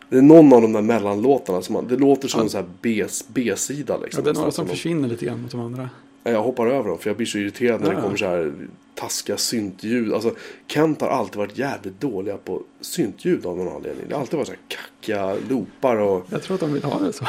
[0.08, 2.44] Det är någon av de där mellanlåtarna som man, det låter som Ja.
[2.44, 4.24] en sån här B- B-sida ja, liksom.
[4.24, 5.90] det är några som försvinner lite grann mot de andra.
[6.30, 7.94] Jag hoppar över dem för jag blir så irriterad när Ja.
[7.96, 8.54] det kommer så här
[8.94, 10.12] taskiga syntljud.
[10.12, 10.34] Alltså
[10.66, 14.04] Kent har alltid varit jävligt dåliga på syntljud av någon anledning.
[14.08, 16.98] Det har alltid varit så här kackiga loopar och Jag tror att de vill ha
[16.98, 17.26] det så.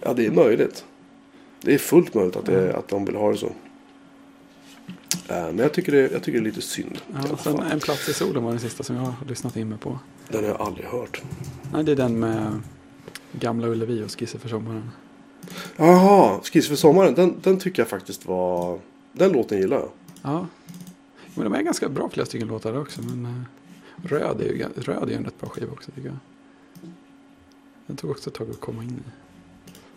[0.00, 0.84] ja, det är möjligt.
[1.60, 3.46] Det är fullt möjligt att, det, att de vill ha det så.
[3.46, 3.52] Eh,
[5.28, 6.98] Men jag tycker det, jag tycker det är lite synd.
[7.30, 7.58] Ja, sen.
[7.60, 9.98] En plats i solen var den sista som jag har lyssnat in mig på.
[10.28, 11.22] Den har jag aldrig hört.
[11.72, 12.60] Nej, det är den med
[13.32, 14.90] Gamla Ullevi och Skisser för sommaren.
[15.76, 17.14] Jaha, Skiss för sommaren.
[17.14, 18.78] Den, den tycker jag faktiskt var...
[19.12, 19.88] Den låten gillar jag.
[20.22, 20.46] Ja,
[21.34, 23.02] men de är ganska bra flera stycken låtar också.
[23.02, 23.42] Men eh,
[24.08, 26.16] Röd är ju Röd är ju en rätt bra skiva också tycker jag.
[27.86, 29.10] Den tog också ett tag att komma in i.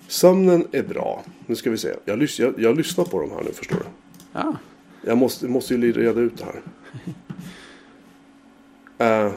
[0.08, 1.24] Sömnen är bra.
[1.46, 1.94] Nu ska vi se.
[2.06, 3.86] Jag, lys- jag, jag lyssnar på dem här nu förstår du.
[4.34, 4.56] Ja,
[5.02, 6.62] Jag måste, måste ju reda ut det här.
[9.02, 9.32] Uh,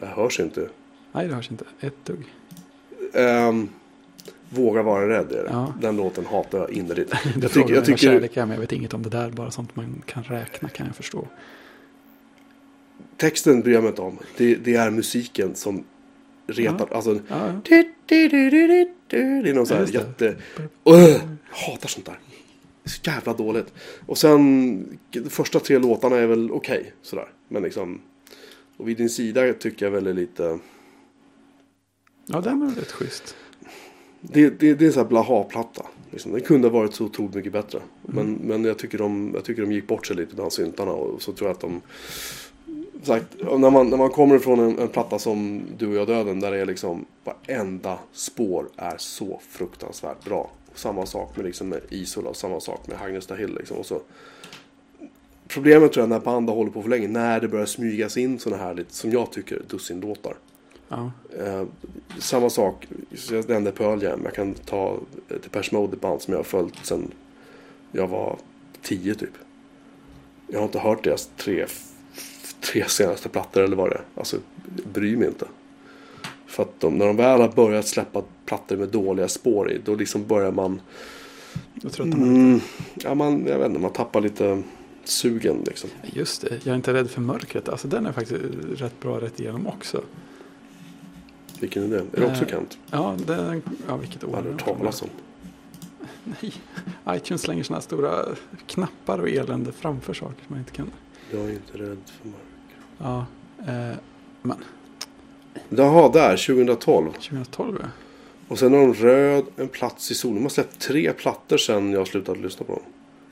[0.00, 0.68] det hörs inte.
[1.12, 2.34] nej det hörs inte ett dugg.
[3.14, 3.68] Ehm,
[4.52, 5.50] Våga vara rädd är det.
[5.50, 5.74] Ja.
[5.80, 7.14] Den låten hatar jag innerligt.
[7.42, 9.30] Jag tycker, jag tycker, kärlek är, men jag vet inget om det där.
[9.30, 11.28] Bara sånt man kan räkna kan jag förstå.
[13.16, 14.18] texten bryr jag mig inte om.
[14.36, 15.84] Det, det är musiken som
[16.46, 16.94] retar.
[16.94, 17.60] Alltså, Ja, ja.
[17.64, 18.14] det
[19.50, 20.36] är någon sån här Ja, jätte...
[20.84, 22.18] Jag hatar sånt där.
[22.84, 23.72] Så jävla dåligt.
[24.06, 27.28] Och sen de första tre låtarna är väl okej sådär.
[27.48, 28.00] Men liksom.
[28.76, 30.58] Och vid din sida tycker jag väl är lite.
[32.26, 33.36] ja den är rätt schysst.
[34.20, 35.86] Det, det, det är sån här blaha-platta.
[36.10, 36.32] Liksom.
[36.32, 37.78] Den kunde ha varit så otroligt mycket bättre.
[37.78, 38.16] Mm.
[38.16, 40.92] Men, men jag, tycker de, jag tycker de gick bort sig lite bland syntarna.
[40.92, 41.80] Och så tror jag att de...
[43.02, 43.26] Sagt,
[43.58, 46.40] när, man, när man kommer ifrån en, en platta som Du och jag döden.
[46.40, 50.50] Där det är liksom varenda spår är så fruktansvärt bra.
[50.72, 53.54] Och samma sak med, liksom, med Isola och samma sak med Hagnesta Hill.
[53.54, 53.76] Liksom.
[53.76, 54.00] Och så,
[55.48, 57.08] problemet tror jag när band har hållit på för länge.
[57.08, 60.34] När det börjar smygas in sådana här, lite, som jag tycker, dussinlåtar.
[60.90, 61.64] Ja, Eh,
[62.18, 64.20] samma sak, så jag nämnde Pearl Jam.
[64.24, 64.98] Jag kan ta
[65.28, 67.10] Depeche Mode, ett band som jag har följt sedan
[67.92, 68.38] jag var
[68.82, 69.32] tio typ.
[70.46, 71.66] Jag har inte hört deras tre,
[72.60, 74.04] tre senaste plattor eller vad det är.
[74.14, 74.36] Alltså,
[74.92, 75.46] bryr mig inte.
[76.46, 79.94] För att de, när de väl har börjat släppa plattor med dåliga spår i, då
[79.94, 80.80] liksom börjar man...
[81.82, 82.60] jag tror att de Mm,
[82.94, 84.62] ja, man, jag vet inte, man tappar lite
[85.04, 85.90] sugen liksom.
[86.02, 87.68] Just det, jag är inte rädd för mörkret.
[87.68, 88.40] Alltså den är faktiskt
[88.74, 90.02] rätt bra rätt igenom också.
[91.60, 91.96] Vilken är det?
[91.96, 92.78] Är det också Eh, Kent?
[92.90, 95.08] Ja, den, ja vilket år det hört talas om.
[96.40, 96.52] Nej,
[97.08, 98.24] iTunes slänger sådana stora
[98.66, 100.90] knappar och elände framför saker som man inte kan.
[101.30, 102.76] Jag är inte rädd för mörker.
[102.98, 103.26] Ja,
[103.72, 103.96] eh,
[104.42, 104.56] men
[105.68, 107.12] Jaha, där, 2012.
[107.12, 107.88] 2012 ja.
[108.48, 110.34] Och sen har de Röd, En plats i solen.
[110.36, 112.82] De har släppt tre plattor sen jag slutade lyssna på dem.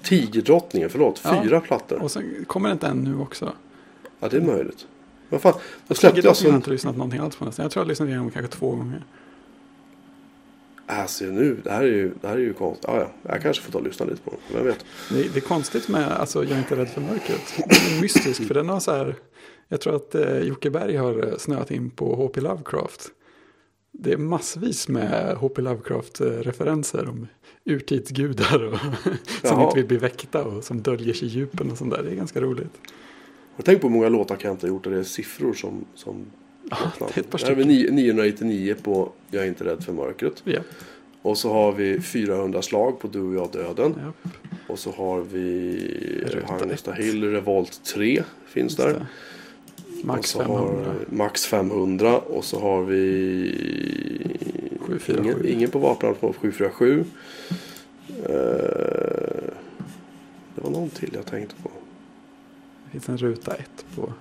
[0.02, 1.20] Tigerdrottningen, förlåt.
[1.24, 1.42] Ja.
[1.42, 2.02] Fyra plattor.
[2.02, 3.52] Och sen kommer det inte än nu också.
[4.20, 4.86] Ja, det är möjligt.
[5.28, 5.54] Vad fan,
[5.88, 6.48] de släppte Jag alltså...
[6.48, 7.62] har inte lyssnat någonting alls på nästan.
[7.62, 9.04] Jag tror jag har lyssnat igenom kanske två gånger.
[10.86, 12.84] Alltså nu, det här är ju, det här är ju konstigt.
[12.88, 14.32] Ja, ja, jag kanske får ta och lyssna lite på.
[14.52, 14.84] Vem vet.
[15.10, 17.54] Det, det är konstigt med alltså, Jag är inte rädd för mörkret.
[17.56, 19.14] Den är mystisk för den har så här.
[19.68, 22.40] Jag tror att eh, Jocke Berg har eh, snöat in på H.P.
[22.40, 23.10] Lovecraft.
[23.92, 25.62] Det är massvis med H.P.
[25.62, 27.26] Lovecraft-referenser om
[27.64, 28.78] urtidsgudar och
[29.48, 32.02] som inte vill bli väckta och som döljer sig i djupen och sånt där.
[32.02, 32.72] Det är ganska roligt.
[33.58, 35.84] Du tänkt på hur många låtar Kent har gjort och det är siffror som...
[35.94, 36.26] som
[36.70, 37.94] Ja, det är ett par Där har vi stycken.
[37.94, 40.42] ni- 999 på Jag är inte rädd för mörkret.
[40.44, 40.60] Ja,
[41.22, 43.94] Och så har vi 400 slag på Du och jag döden.
[44.24, 44.30] ja,
[44.68, 46.92] Och så har vi Hagnesta.
[46.92, 49.06] Hill Revolt 3 finns där.
[50.04, 50.84] Max och så 500.
[50.84, 53.06] Har, max 500 och så har vi
[54.80, 55.22] 747.
[55.22, 57.04] ingen, ingen på vapenarm på 747.
[58.22, 58.34] Eh,
[60.54, 61.70] det var någon till jag tänkte på.
[62.90, 64.12] Finns en ruta ett på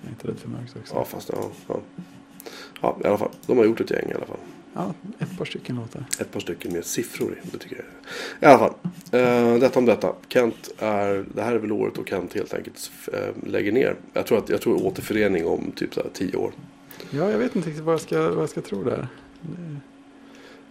[0.00, 0.94] Jag är inte rädd för mörkret också.
[0.94, 1.80] Ja fast ja, ja.
[2.80, 3.30] Ja i alla fall.
[3.46, 4.38] De har gjort ett gäng i alla fall.
[4.74, 6.04] Ja, ett par stycken låtar.
[6.20, 7.48] Ett par stycken med siffror i.
[7.52, 7.84] Det tycker jag.
[8.40, 8.74] I alla fall.
[9.12, 10.14] Eh, detta om detta.
[10.28, 13.96] Kent är, det här är väl året då Kent helt enkelt eh, lägger ner.
[14.12, 16.52] Jag tror att jag tror återförening om typ så här, tio år.
[17.10, 19.08] Ja, jag vet inte riktigt vad jag ska, vad jag ska tro där.
[19.40, 19.80] Det,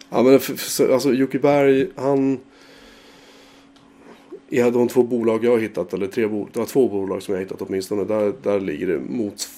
[0.10, 2.40] Ja men för, för, alltså Jocke Berg han.
[4.56, 5.94] Ja de två bolag jag har hittat.
[5.94, 6.50] Eller tre bolag.
[6.54, 8.04] Var två bolag som jag har hittat åtminstone.
[8.04, 9.50] Där, där ligger det mot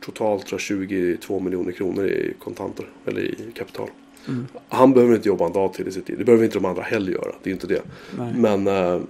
[0.00, 2.86] totalt tror jag, 22 miljoner kronor i kontanter.
[3.06, 3.88] Eller i kapital.
[4.28, 6.18] mm, Han behöver inte jobba en dag till i sitt liv.
[6.18, 7.34] Det behöver inte de andra heller göra.
[7.42, 7.82] Det är inte det.
[8.18, 8.34] nej.
[8.36, 9.00] Men eh,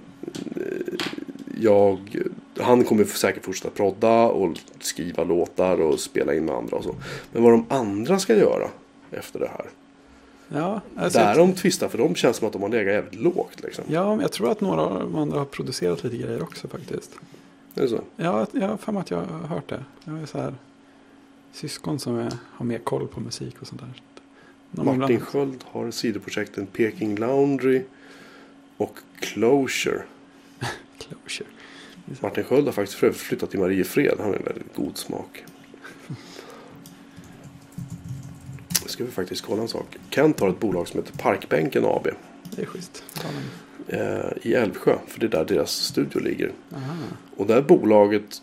[1.61, 2.17] jag,
[2.59, 6.95] han kommer säkert fortsätta prodda och skriva låtar och spela in med andra och så.
[7.31, 8.67] Men vad de andra ska göra
[9.11, 9.65] efter det här.
[10.49, 13.63] Ja, alltså, Där de tvistar för de känns som att de har legat jävligt lågt
[13.63, 13.83] liksom.
[13.87, 17.11] ja, men jag tror att några av de andra har producerat lite grejer också faktiskt.
[17.75, 18.01] Är det så?
[18.15, 19.83] Ja, jag har för mig att jag har hört det.
[20.05, 20.55] Jag är så här
[21.51, 24.01] syskon som är, har mer koll på musik och sånt där.
[24.71, 27.81] De Martin ibland- Sköld har sidoprojekten Peking Laundry
[28.77, 30.01] och Closure.
[30.97, 31.49] Closure.
[32.21, 34.15] Martin Sköld har faktiskt flyttat till Mariefred.
[34.19, 35.43] Han har en väldigt god smak.
[38.83, 39.97] Nu ska vi faktiskt kolla en sak.
[40.09, 42.07] Kent har ett bolag som heter Parkbänken AB.
[42.55, 43.03] Det är schysst.
[43.87, 43.99] Eh,
[44.41, 44.97] I Älvsjö.
[45.07, 46.51] För det är där deras studio ligger.
[46.75, 46.95] Aha.
[47.35, 48.41] Och det här bolaget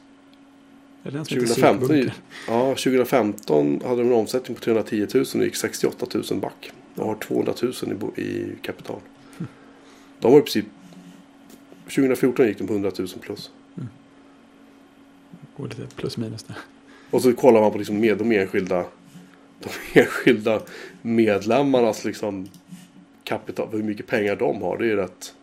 [1.02, 2.14] Är det den som heter 2015, Sydbunker?
[2.48, 6.72] ja, 2015 hade de en omsättning på 310 000 och gick 68 000 back.
[6.94, 7.72] Och har 200 000
[8.16, 9.00] i, i kapital.
[10.20, 10.66] De var i princip
[11.84, 13.50] 2014 gick de på 100 000 plus.
[15.56, 16.56] Går lite plus minus där.
[17.10, 18.84] Och så kollar man på liksom med de enskilda
[19.64, 20.60] de enskilda
[21.02, 22.48] medlemmarnas liksom
[23.24, 24.78] kapital, hur mycket pengar de har.
[24.78, 25.34] Det är rätt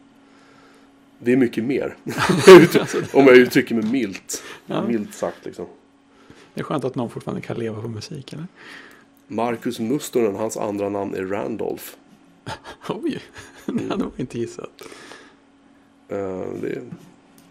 [1.24, 1.96] det är mycket mer.
[3.14, 4.44] Om jag uttrycker mig milt.
[4.66, 4.88] Ja.
[4.88, 5.66] Milt sagt liksom.
[6.54, 8.48] Det är skönt att någon fortfarande kan leva på musik eller?
[9.28, 11.84] Marcus Mustonen, hans andra namn är Randolph.
[12.90, 13.20] Oj,
[13.66, 14.82] det hade man inte gissat.
[16.08, 16.84] Eh, det är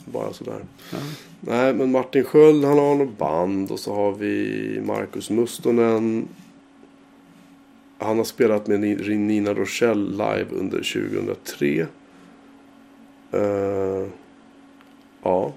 [0.04, 0.64] bara sådär.
[0.92, 0.98] Ja.
[1.40, 6.28] Nej, men Martin Sköld han har något band och så har vi Marcus Mustonen.
[8.01, 11.87] Han har spelat med Ni- Nina Rochelle live under 2003.
[13.33, 14.07] Eh,
[15.23, 15.53] ja,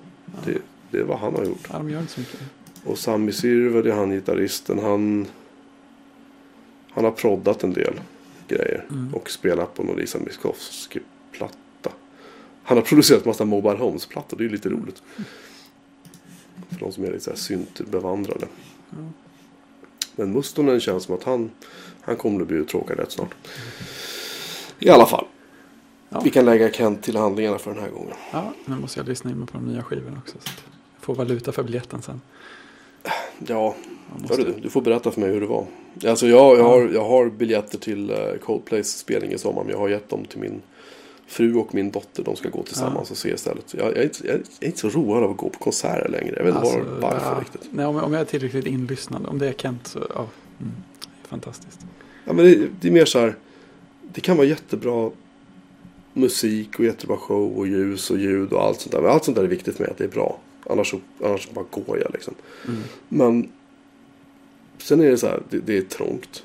[0.45, 0.57] det,
[0.91, 1.67] det är vad han har gjort.
[1.71, 2.39] Ja, de gör inte så mycket.
[2.85, 4.79] Och Sami Sirva, det är han gitarristen.
[4.79, 5.27] Han,
[6.89, 7.93] han har proddat en del
[8.47, 8.85] grejer.
[8.91, 9.13] Mm.
[9.13, 11.91] Och spelat på någon Lisa Miskovsky-platta.
[12.63, 14.37] Han har producerat massa Mobile Homes-plattor.
[14.37, 15.03] Det är ju lite roligt.
[16.69, 18.47] För de som är lite syntbevandrade.
[18.89, 18.97] Ja.
[20.15, 21.51] Men Mustonen känns som att han,
[22.03, 23.35] han kommer att bli uttråkad rätt snart.
[24.79, 25.25] I alla fall.
[26.09, 26.21] Ja.
[26.23, 28.13] Vi kan lägga Kent till handlingarna för den här gången.
[28.31, 30.37] Ja, nu måste jag lyssna in på de nya skivorna också.
[30.39, 30.63] Så att
[30.95, 32.21] jag får valuta för biljetten sen.
[33.47, 33.75] Ja,
[34.17, 34.43] måste...
[34.43, 35.65] Du, du får berätta för mig hur det var.
[36.07, 39.63] Alltså jag, jag, har, jag har biljetter till eh, Coldplays spelning i sommar.
[39.63, 40.61] Men jag har gett dem till min
[41.27, 42.23] fru och min dotter.
[42.23, 43.73] De ska gå tillsammans och se istället.
[43.73, 46.35] Jag, jag, är inte, jag är inte så road av att gå på konserter längre.
[46.37, 47.69] Jag vet inte Alltså, var, varför ja, riktigt.
[47.71, 49.25] Nej, om, om jag är tillräckligt inlyssnad.
[49.25, 50.27] Om det är Kent så ja.
[50.59, 50.73] Mm,
[51.27, 51.79] fantastiskt.
[52.25, 53.35] Ja, men det, det är mer så här.
[54.13, 55.11] Det kan vara jättebra
[56.13, 59.01] musik och jättebra show och ljus och ljud och allt sånt där.
[59.01, 60.39] Men allt sånt där är viktigt mig att det är bra.
[60.69, 62.33] Annars, så, annars bara går jag liksom.
[62.67, 62.81] Mm.
[63.09, 63.49] Men
[64.77, 66.43] sen är det så här, det, det är trångt.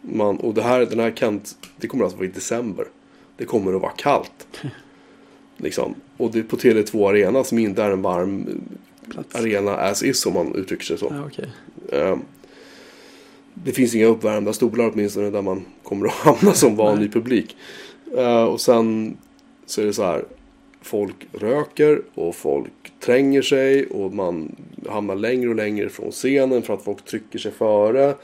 [0.00, 2.86] Man, och det här, den här Kent, det kommer alltså vara i december.
[3.36, 4.48] Det kommer att vara kallt.
[5.56, 5.94] liksom.
[6.16, 8.60] Och det är på Tele2 Arena som inte är en varm
[9.08, 9.34] Plats.
[9.34, 11.08] arena as is om man uttrycker sig så.
[11.10, 11.48] Ja, okej.
[11.92, 12.16] Eh,
[13.54, 17.56] Det finns inga uppvärmda stolar åtminstone där man kommer att hamna som vanlig publik.
[18.16, 19.16] Eh, Och sen
[19.66, 20.24] så är det så här.
[20.82, 24.56] Folk röker och folk tränger sig och man
[24.88, 28.14] hamnar längre och längre från scenen för att folk trycker sig före.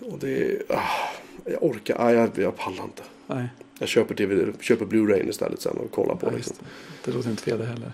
[0.00, 0.62] Och det är...
[0.68, 1.10] Ah,
[1.44, 3.02] jag orkar, ah, jag, jag pallar inte.
[3.26, 3.46] Nej,
[3.78, 6.56] Jag köper, TV, köper Blu-ray istället sen och kollar på ja, Liksom.
[6.60, 7.10] det.
[7.10, 7.92] det låter inte fel det heller.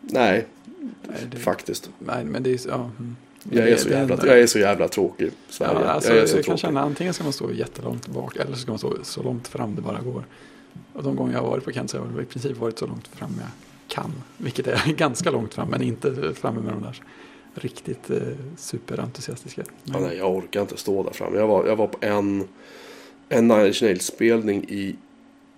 [0.00, 0.46] Nej,
[1.08, 1.90] Nej, det, faktiskt.
[1.98, 2.90] nej men det är ja.
[2.98, 3.16] mm.
[3.50, 5.26] Jag är, så jävla, jag är så jävla tråkig.
[5.26, 5.88] Ja, Sverige.
[5.88, 6.60] alltså, jag är jag, så kan tråkig.
[6.60, 9.74] känna antingen ska man stå jättelångt bak eller så ska man stå så långt fram
[9.74, 10.24] det bara går.
[10.92, 12.86] Och de gånger jag har varit på Kent så har jag i princip varit så
[12.86, 13.48] långt fram jag
[13.88, 14.12] kan.
[14.36, 17.02] Vilket är ganska långt fram men inte framme med de där
[17.54, 18.18] riktigt eh,
[18.56, 19.62] superentusiastiska.
[19.66, 21.38] Ja, Men, nej, jag orkar inte stå där framme.
[21.38, 22.48] Jag var, jag var på en,
[23.28, 24.96] en Nine Inch Nails-spelning i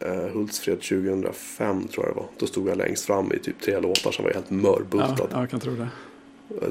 [0.01, 2.29] eh, Hultsfred 2005 tror jag det var.
[2.39, 5.29] Då stod jag längst fram i typ tre låtar som var helt ja, mörbultad.
[5.33, 5.89] ja, jag kan tro det.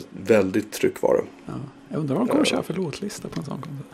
[0.09, 1.23] Väldigt tryck var det.
[1.45, 1.53] Ja.
[1.89, 3.85] Jag undrar vad de kommer köra för låtlista på en sån konsert.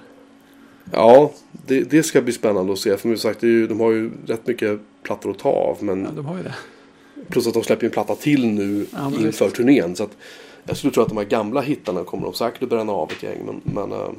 [0.92, 2.98] Ja, det, det ska bli spännande att se.
[2.98, 5.78] För sagt, det är ju, de har ju rätt mycket plattor att ta av.
[5.84, 6.56] Men Ja, de har ju det.
[7.30, 9.56] plus att de släpper en platta till nu Ja, inför visst.
[9.56, 9.96] turnén.
[9.96, 10.18] Så att
[10.64, 13.24] jag skulle tro att de här gamla hittarna kommer de säkert att bränna av ett
[13.24, 13.40] gäng.
[13.46, 14.10] Men, men eh,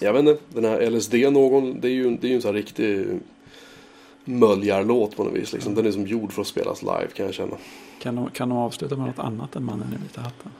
[0.00, 2.48] Jag vet inte, den här LSD någon, det är ju, det är ju en sån
[2.48, 3.06] här riktig
[4.24, 5.52] möljarlåt på något vis.
[5.52, 5.74] Liksom.
[5.74, 7.56] Den är som gjord för att spelas live kan jag känna.
[8.02, 10.50] Kan de, kan de avsluta med något annat än mannen i vita hatten?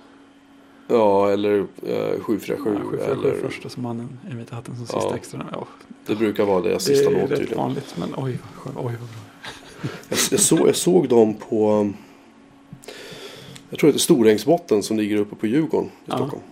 [0.88, 2.74] Ja, eller eh, 747.
[2.74, 5.00] Ja, 747 eller, första som mannen i vita hatten som Ja.
[5.00, 5.46] sista extra.
[5.52, 5.66] Ja,
[6.06, 7.58] det brukar vara det sista är låt rätt tydligen.
[7.58, 9.06] vanligt men oj, oj vad bra.
[10.08, 11.90] Jag, jag, såg, jag såg dem på
[13.70, 16.16] Jag tror det är Storängsbotten som ligger uppe på Djurgården i Ja.
[16.16, 16.42] Stockholm.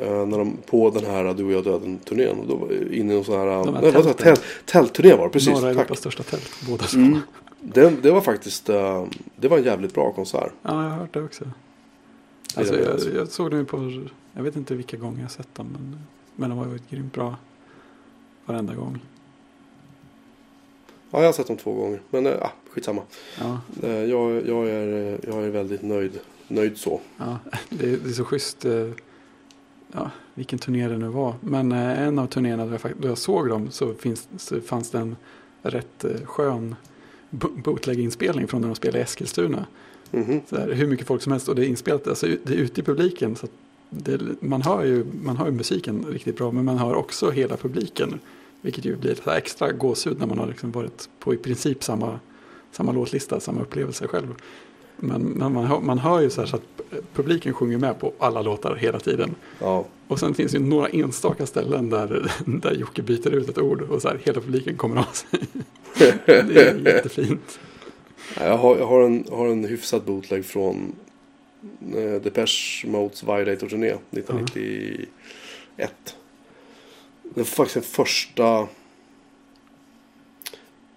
[0.00, 2.36] Eh, när de, på den här Du och jag döden turnén.
[2.48, 5.48] Då var inne i någon sån här, De här nej, tältturné var det, precis.
[5.54, 5.70] Norra.
[5.70, 6.84] Europas största tält, båda.
[6.94, 7.18] Mm.
[7.66, 9.06] Det, det var faktiskt eh,
[9.36, 10.52] Det var en jävligt bra konsert.
[10.62, 11.44] Ja, jag har hört det också.
[12.56, 14.02] Alltså, är jag, jag såg dem på,
[14.32, 15.98] jag vet inte vilka gånger jag sett dem, men,
[16.36, 17.36] men de har varit grymt bra
[18.46, 19.00] varenda gång.
[21.10, 22.00] Ja, jag har sett dem två gånger.
[22.10, 22.32] Men äh,
[22.70, 23.02] skitsamma.
[23.40, 27.00] Ja, Eh, jag, jag, är, jag är väldigt nöjd, nöjd så.
[27.16, 27.38] ja
[27.68, 28.64] det, det är så schysst,
[29.92, 31.34] ja, vilken turné det nu var.
[31.40, 34.98] Men en av turnéerna då jag, då jag såg dem så, finns, så fanns det
[34.98, 35.16] en
[35.62, 36.74] rätt skön
[37.38, 39.66] bootleg-inspelning från när de spelade i Eskilstuna.
[40.10, 40.40] Mhm.
[40.48, 42.80] Så här, hur mycket folk som helst och det är inspelat, alltså det är ute
[42.80, 43.36] i publiken.
[43.36, 43.46] Så
[43.90, 47.56] det, man, hör ju, man hör ju musiken riktigt bra men man hör också hela
[47.56, 48.20] publiken.
[48.60, 52.20] Vilket ju blir så extra gåshud när man har liksom varit på i princip samma,
[52.72, 54.34] samma låtlista, samma upplevelse själv.
[55.06, 56.80] Men, men man, hör, man hör ju så här så att
[57.14, 59.34] publiken sjunger med på alla låtar hela tiden.
[59.58, 59.84] Ja.
[60.08, 63.82] Och sen finns det ju några enstaka ställen där, där Jocke byter ut ett ord
[63.82, 65.40] och så här hela publiken kommer av sig.
[66.26, 67.58] Det är jättefint.
[68.36, 70.92] Jag har, jag har, en, har en hyfsad bootleg från
[71.96, 75.08] eh, Depeche Modes Violator-turné 1991.
[77.22, 78.42] Det var faktiskt den första...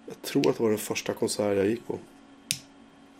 [0.06, 1.98] Jag tror att det var den första konsert jag gick på.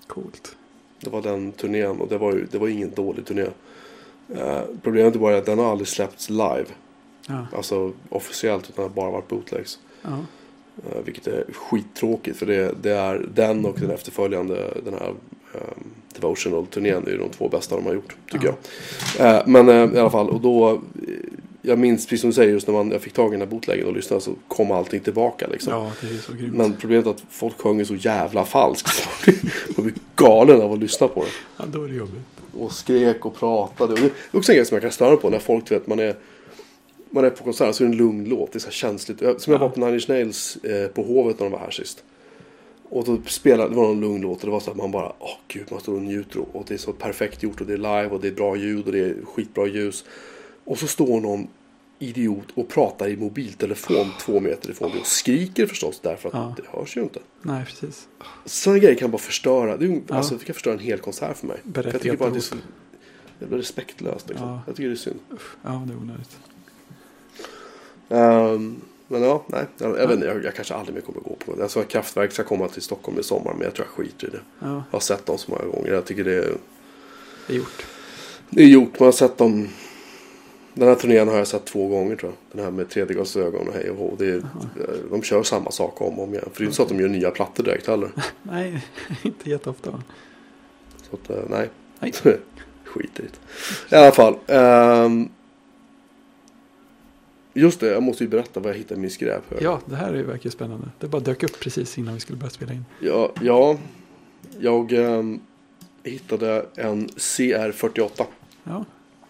[0.06, 0.56] Coolt.
[1.00, 3.46] Det var den turnén och det var, ju, det var ingen dålig turné.
[4.36, 6.64] Eh, problemet bara att den har aldrig släppts live.
[7.26, 9.78] Ja, Alltså officiellt utan har bara varit bootlegs.
[10.02, 10.08] ja.
[10.92, 15.08] Eh, vilket är skittråkigt för det, det är den och den efterföljande den här
[15.52, 15.84] um,
[16.20, 18.54] Devotional-turnén är ju de två bästa de har gjort tycker Ja.
[19.18, 19.36] jag.
[19.36, 20.78] Eh, men eh, i alla fall och då eh,
[21.62, 23.46] jag minns precis som du säger just när man, jag fick tag i den här
[23.48, 25.72] bootleggen och lyssnade så kom allting tillbaka liksom.
[25.72, 26.54] ja, det är så grymt.
[26.54, 29.08] Men problemet är att folk sjunger så jävla falskt.
[29.76, 31.30] man blir- galen av att lyssna på det.
[31.56, 32.22] Ja, då är det jobbigt.
[32.58, 33.92] Och skrek och pratade.
[33.92, 35.98] Och det är också en grej som jag kan störa på när folk vet man
[35.98, 36.14] är
[37.10, 38.52] man är på konsert så är det en lugn låt.
[38.52, 39.18] Det är så här känsligt.
[39.18, 39.58] Som jag Ja.
[39.58, 42.02] var på Nine Inch Nails eh, på Hovet när de var här sist.
[42.90, 45.12] Och då spelade, det var någon lugn låt och det var så att man bara,
[45.18, 47.76] åh gud, man står och njuter och det är så perfekt gjort och det är
[47.76, 50.04] live och det är bra ljud och det är skitbra ljus.
[50.68, 51.48] Och så står någon
[51.98, 56.54] idiot och pratar i mobiltelefon två meter ifrån dig och skriker förstås därför att Ja.
[56.56, 57.20] det hörs ju inte.
[57.42, 58.08] Nej, precis.
[58.44, 59.76] Sådana grejer kan bara förstöra.
[59.76, 60.14] Det, är, Ja.
[60.16, 61.56] alltså, det kan förstöra en hel konsert för mig.
[61.74, 62.54] För jag tycker bara att det är så
[63.40, 64.28] jävla respektlöst.
[64.28, 64.48] Liksom.
[64.48, 64.60] Ja.
[64.66, 65.18] Jag tycker det är synd.
[65.62, 66.38] Ja, det är onödigt.
[68.08, 69.64] Ehm, men ja, nej.
[69.78, 71.60] Jag, jag vet inte, jag, jag kanske aldrig mer kommer gå på det.
[71.60, 73.52] Jag sa att Kraftwerk ska komma till Stockholm i sommar.
[73.54, 74.40] Men jag tror jag skiter i det.
[74.60, 75.92] Ja, Jag har sett dem så många gånger.
[75.92, 76.54] Jag tycker det är,
[77.46, 77.86] det är gjort.
[78.50, 78.98] det är gjort.
[79.00, 79.68] Man har sett dem.
[80.74, 82.56] Den här turnén har jag sett två gånger tror jag.
[82.56, 84.14] Den här med tredje glasögon och hej och hå.
[84.18, 84.42] Det är,
[85.10, 86.48] de kör samma sak om och om igen.
[86.52, 88.10] För det är inte så att de gör nya plattor direkt heller.
[88.42, 88.84] Nej,
[89.22, 90.02] inte jätteofta.
[91.10, 91.70] Så att, eh, nej.
[92.00, 92.12] Nej.
[92.84, 93.96] Skit i det.
[93.96, 94.36] I alla fall.
[94.46, 95.28] ehm,
[97.54, 99.58] just det, jag måste ju berätta vad jag hittade i min skräphög.
[99.62, 100.88] Ja, det här är ju verkligen spännande.
[100.98, 102.84] Det bara dök upp precis innan vi skulle börja spela in.
[103.00, 103.76] Ja, ja
[104.58, 105.40] jag ehm,
[106.02, 108.24] hittade en CR48.
[108.64, 108.84] Ja,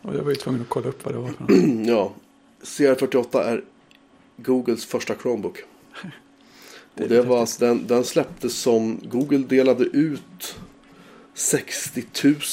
[0.08, 1.86] och jag var ju tvungen att kolla upp vad det var för något.
[1.88, 2.12] ja,
[2.62, 3.64] CR48 är
[4.36, 5.58] Googles första Chromebook.
[6.94, 7.60] Det Och det var, häftigt.
[7.60, 10.56] den, den släpptes som Google delade ut
[11.34, 12.04] 60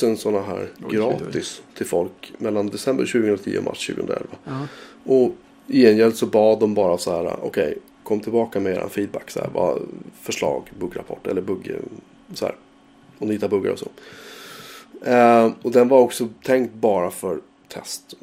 [0.04, 0.96] 000 sådana här oj, oj.
[0.96, 4.26] gratis till folk mellan december 2010 och mars 2011.
[4.44, 4.68] Ja,
[5.04, 5.36] Och
[5.68, 9.40] i gengäld så bad de bara så här, okej, kom tillbaka med er feedback, så
[9.40, 9.80] här,
[10.22, 11.76] förslag, buggrapport eller bugg,
[12.34, 12.56] så här,
[13.20, 13.90] om ni hittar buggar och så.
[15.02, 18.14] Eh, och den var också tänkt bara för test.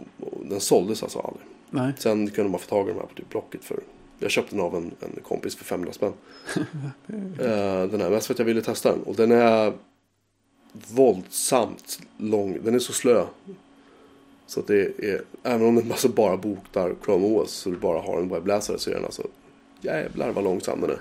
[0.45, 1.47] Den såldes alltså aldrig.
[1.70, 3.81] nej, Sen kunde man få tag i de här på typ Blocket för,
[4.18, 6.12] jag köpte den av en, en kompis för 500 spänn.
[7.41, 9.03] Eh, den här, mest för att jag ville testa den.
[9.03, 9.73] Och den är
[10.73, 13.25] våldsamt lång, den är så slö.
[14.47, 18.01] Så att det är, även om den alltså bara bokar Chrome OS så du bara
[18.01, 19.23] har en webbläsare så är den alltså
[19.81, 20.99] jävlar vad långsam den är.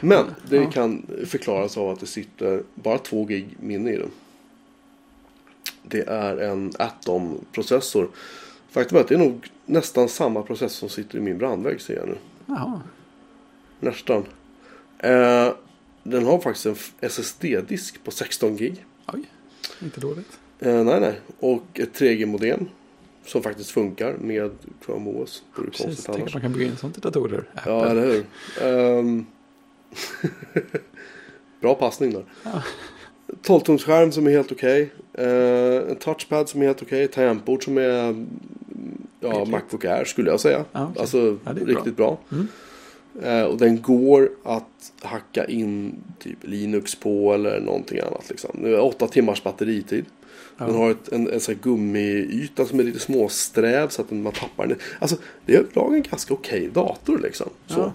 [0.00, 4.10] Men det kan förklaras av att det sitter bara 2 gig minne i den.
[5.88, 8.08] Det är en Atom-processor.
[8.70, 11.96] Faktum är att det är nog nästan samma processor som sitter i min brandvägg ser
[11.96, 12.14] jag nu.
[12.46, 12.80] jaha,
[13.80, 14.24] Nästan.
[14.98, 15.48] Eh,
[16.02, 16.76] den har faktiskt en
[17.08, 18.84] SSD-disk på 16 gig.
[19.12, 19.24] oj,
[19.82, 20.38] inte dåligt.
[20.58, 21.20] Eh, nej, nej.
[21.40, 22.68] Och ett 3G-modem.
[23.26, 24.50] som faktiskt funkar med
[24.84, 25.42] Chrome OS.
[25.56, 26.34] Det Precis, konstigt tänk att annars.
[26.34, 27.44] man kan bygga in sånt i datorer.
[27.54, 27.72] Apple.
[27.72, 28.24] Ja, eller hur?
[28.62, 29.26] Ehm,
[31.60, 32.24] Bra passning där.
[32.42, 32.62] Ja.
[33.42, 34.90] 12-tumsskärm som är helt okej.
[35.18, 37.08] Eh, en touchpad som är helt okej.
[37.08, 38.26] Tangentbord som är
[39.20, 39.44] ja.
[39.44, 40.64] Macbook Air skulle jag säga.
[40.72, 41.00] Ja, okej.
[41.00, 41.74] Alltså Ja, det är bra.
[41.74, 42.18] riktigt bra.
[42.32, 42.48] Mm.
[43.22, 48.30] Eh, och den går att hacka in typ Linux på eller någonting annat.
[48.30, 48.50] Liksom.
[48.54, 50.04] Nu är åtta timmars batteritid.
[50.58, 50.66] Ja.
[50.66, 54.32] Den har ett, en, en sån här gummiyta som är lite småsträv så att man
[54.32, 54.78] tappar den.
[54.98, 55.16] Alltså
[55.46, 57.50] det är överlag en ganska okej dator liksom.
[57.66, 57.92] Ja.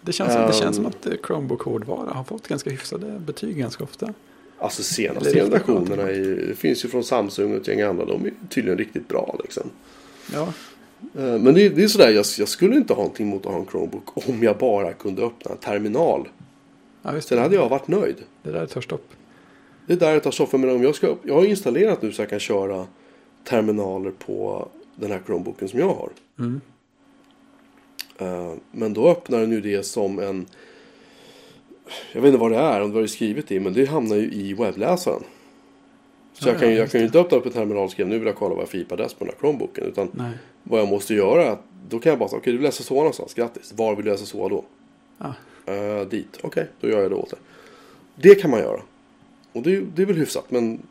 [0.00, 0.90] Det, känns, det känns som Ehm.
[1.00, 4.14] att eh, Chromebook hårdvara har fått ganska hyfsade betyg ganska ofta.
[4.58, 8.04] Alltså senaste generationerna är, ju- det finns ju från Samsung och ett gäng andra.
[8.04, 9.70] De är tydligen riktigt bra liksom.
[10.32, 10.52] Ja,
[11.18, 13.58] Eh, Men det, det är sådär, jag, jag skulle inte ha någonting mot att ha
[13.60, 16.28] en Chromebook om jag bara kunde öppna en terminal.
[17.02, 18.16] ja just Sen hade jag varit nöjd.
[18.42, 19.08] Det där tar stopp.
[19.86, 20.52] Det är där tar stopp.
[20.52, 22.86] Men om jag, ska, jag har installerat nu så jag kan köra
[23.44, 26.10] terminaler på den här Chromebooken som jag har.
[26.38, 26.60] Mm.
[28.18, 30.46] Eh, Men då öppnar den ju det som en...
[32.12, 34.16] Jag vet inte vad det är, om det var det skrivet i, men det hamnar
[34.16, 35.22] ju i webbläsaren.
[36.32, 37.06] Så Ja, jag, kan, ju- ja, jag kan ju det.
[37.06, 39.24] inte öppna upp en terminal och skriva nu vill jag kolla vad jag IP-adress på
[39.24, 39.84] den här Chromebooken.
[39.84, 40.30] Utan Nej.
[40.62, 42.82] vad jag måste göra är att då kan jag bara säga, okej du vill läsa
[42.82, 43.72] så någonstans, grattis.
[43.76, 44.64] Var vill du läsa så då?
[45.18, 45.34] Ja.
[45.74, 47.38] Eh, dit, okej, då gör jag det åt dig.
[48.16, 48.80] Det kan man göra.
[49.52, 50.82] Och det, det är väl hyfsat, men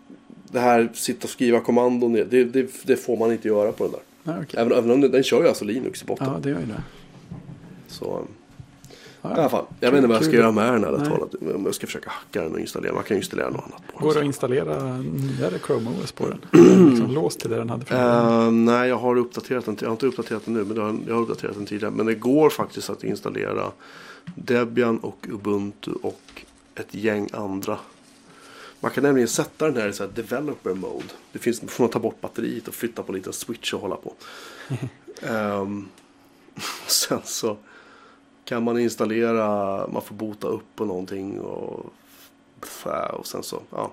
[0.52, 3.92] det här sitta och skriva kommandon, det, det, det får man inte göra på den
[3.94, 4.02] där.
[4.24, 4.60] Nej, okej.
[4.62, 6.28] Även, även om den, den kör ju alltså Linux i botten.
[6.34, 6.84] Ja, det gör ju det.
[7.88, 8.22] Så,
[9.30, 9.66] Ja, i alla fall.
[9.80, 11.56] Jag vet inte vad jag ska göra med den här datorn.
[11.56, 12.94] Om jag ska försöka hacka den och installera.
[12.94, 16.26] Man kan ju installera något annat på Går det att installera nyare Chrome OS på
[16.28, 16.40] den?
[16.90, 17.96] Liksom låst till det den hade?
[17.96, 19.78] Eh, nej, jag har uppdaterat den.
[19.80, 21.92] Jag har inte uppdaterat den nu, men jag har, uppdaterat den tidigare.
[21.92, 23.72] Men det går faktiskt att installera
[24.36, 26.44] Debian och Ubuntu och
[26.76, 27.78] ett gäng andra.
[28.80, 31.06] Man kan nämligen sätta den här i så här developer mode.
[31.32, 33.96] Det finns, får man ta bort batteriet och flytta på en liten switch och hålla
[33.96, 34.14] på.
[35.22, 35.88] Ehm,
[36.88, 37.58] sen så
[38.48, 41.86] kan man installera, man får bota upp på någonting och,
[43.14, 43.92] och sen så ja,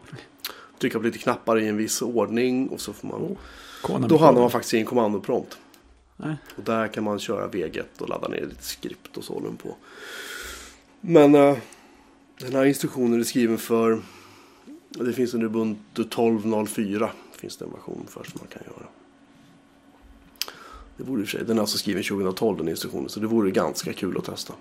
[0.78, 3.36] trycka på lite knappar i en viss ordning och så får man Oh,
[3.82, 5.59] Konami då hamnar man faktiskt i en kommandoprompt.
[6.16, 6.36] Nej.
[6.57, 9.76] Och där kan man köra V1 och ladda ner lite skript och så håller på.
[11.00, 11.57] Men eh,
[12.38, 14.02] den här instruktionen är skriven för
[14.88, 18.86] det finns en Ubuntu 12.04 finns det en version för som man kan göra.
[20.97, 23.26] Det vore i och för sig, den är alltså skriven 2012 den instruktionen så det
[23.26, 24.53] vore ganska kul att testa.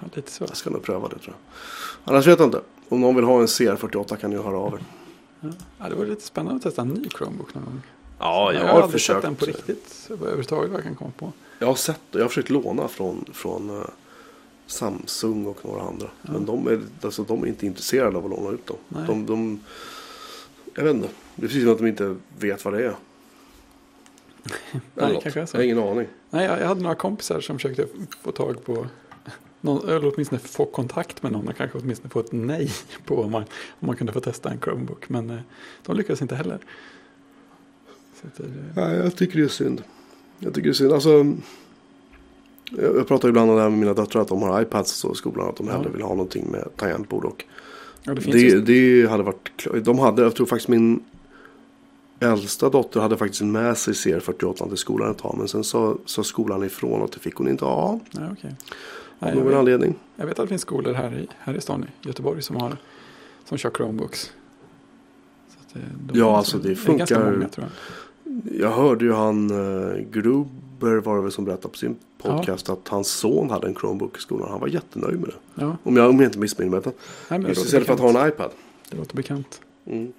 [0.00, 0.44] Ja, lite så.
[0.44, 2.12] Jag ska nog pröva det tror jag.
[2.12, 2.60] Annars vet jag inte.
[2.88, 4.80] Om någon vill ha en CR48 kan ni höra av er.
[5.78, 5.88] Ja.
[5.88, 7.82] Det vore lite spännande att testa en ny Chromebook någon gång.
[8.18, 9.16] Ja, jag har har aldrig försökt.
[9.16, 11.32] sett den på riktigt överhuvudtaget vad jag kan komma på.
[11.58, 12.18] Jag har sett det.
[12.18, 13.86] Jag har försökt låna från, från eh,
[14.66, 16.06] Samsung och några andra.
[16.22, 16.32] Ja.
[16.32, 18.76] Men de är, alltså, de är inte intresserade av att låna ut dem.
[18.88, 19.04] Nej.
[19.06, 19.60] De, de,
[20.74, 21.08] jag vet inte.
[21.34, 22.94] Det är precis som att de inte vet vad det är.
[24.96, 25.22] Eller något.
[25.22, 25.56] kanske är så.
[25.56, 26.06] Jag har ingen aning.
[26.30, 27.86] Nej, jag, jag hade några kompisar som försökte
[28.22, 28.86] få tag på
[29.60, 32.70] någon, eller åtminstone få kontakt med någon och kanske åtminstone få ett nej
[33.04, 33.42] på om man,
[33.80, 35.08] om man kunde få testa en Chromebook.
[35.08, 35.36] Men eh,
[35.86, 36.58] de lyckades inte heller.
[38.22, 38.44] Eh,
[38.76, 39.82] Nej, jag tycker det är synd.
[40.38, 40.92] Jag tycker det är synd.
[40.92, 41.26] Alltså,
[42.70, 44.22] jag, pratar ibland om det här med mina döttrar.
[44.22, 45.48] Att de har iPads och så i skolan.
[45.48, 45.72] Att de Ja.
[45.72, 47.24] hellre vill ha någonting med tangentbord.
[47.24, 47.44] Och
[48.02, 51.04] ja, det det, det hade varit De hade, jag tror faktiskt min
[52.20, 55.34] äldsta dotter hade faktiskt med sig CR48 till skolan ett tag.
[55.38, 58.00] Men sen sa, sa skolan ifrån att det fick hon inte ha.
[58.10, 58.50] nej, okej.
[58.50, 58.56] Av
[59.18, 59.94] Nej, jag, någon vet, anledning.
[60.16, 62.76] jag vet att det finns skolor här i, här i stan i Göteborg som, har,
[63.44, 64.32] som kör Chromebooks.
[65.74, 67.72] Eh, de Ja, alltså, det funkar- många tror jag.
[68.60, 72.88] Jag hörde ju han uh, Gruber var det väl som berättade på sin podcast att
[72.88, 74.48] hans son hade en Chromebook i skolan.
[74.50, 75.34] Han var jättenöjd med det.
[75.64, 77.40] Ja, Om jag, om jag inte missminner mig.
[77.42, 78.50] det, istället för att ha en iPad.
[78.90, 79.60] det låter bekant.
[79.86, 80.12] Mm.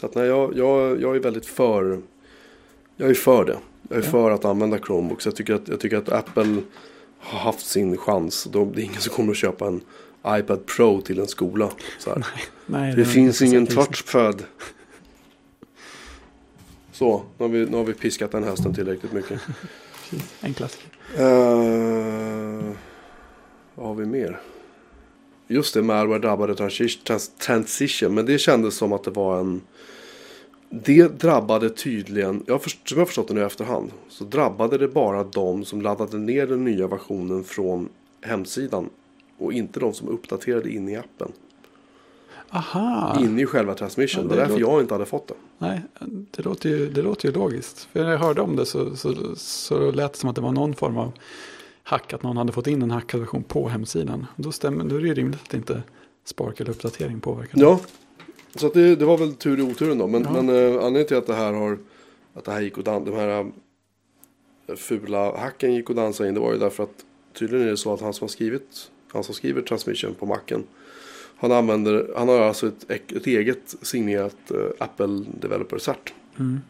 [0.00, 2.00] Så att nej, jag, jag, jag är väldigt för.
[2.96, 3.58] Jag är för det.
[3.88, 4.10] Jag är Ja.
[4.10, 5.26] för att använda Chromebooks.
[5.26, 6.56] Jag tycker att, jag tycker att Apple
[7.18, 8.44] har haft sin chans.
[8.44, 9.80] De, det är ingen som kommer att köpa en
[10.26, 11.70] iPad Pro till en skola.
[11.98, 12.26] Så här.
[12.66, 14.42] Nej, Det är finns ingen touchpad.
[16.92, 19.40] Så, nu har, vi, nu har vi piskat den hästen tillräckligt mycket.
[20.10, 20.88] Precis, En klassiker.
[21.20, 22.72] Uh,
[23.74, 24.40] vad har vi mer?
[25.48, 28.14] Just det, malware drabbade transi- trans- transition.
[28.14, 29.60] Men det kändes som att det var en...
[30.70, 33.90] Det drabbade tydligen, jag först, som jag förstått det nu i efterhand.
[34.08, 37.88] Så drabbade det bara de som laddade ner den nya versionen från
[38.20, 38.90] hemsidan.
[39.38, 41.32] Och inte de som uppdaterade in i appen.
[42.50, 43.18] Aha!
[43.20, 44.22] In i själva transmission.
[44.22, 45.34] Ja, det det var därför jag inte hade fått det.
[45.58, 45.80] Nej,
[46.30, 47.88] det låter, ju, det låter ju logiskt.
[47.92, 50.52] För när jag hörde om det så, så, så lät det som att det var
[50.52, 51.12] någon form av
[51.84, 52.12] hack.
[52.12, 54.26] Att någon hade fått in en hackad version på hemsidan.
[54.36, 55.82] Då, stämmer, då är det ju rimligt att inte
[56.24, 57.60] Spark eller uppdatering påverkar.
[57.60, 57.80] Ja,
[58.54, 60.06] så att det, det var väl tur i oturen då.
[60.06, 60.42] Men, Ja.
[60.42, 61.78] men eh, anledningen till att det här har
[62.34, 63.52] att det här gick och dan- de här
[64.66, 66.34] eh, fula hacken gick och dansade in.
[66.34, 67.04] Det var ju därför att
[67.38, 70.64] tydligen är det så att han som har skrivit, han som skriver transmission på macken.
[71.36, 76.14] Han använder, han har alltså ett, ett eget signerat eh, Apple Developer Cert.
[76.38, 76.60] Mm.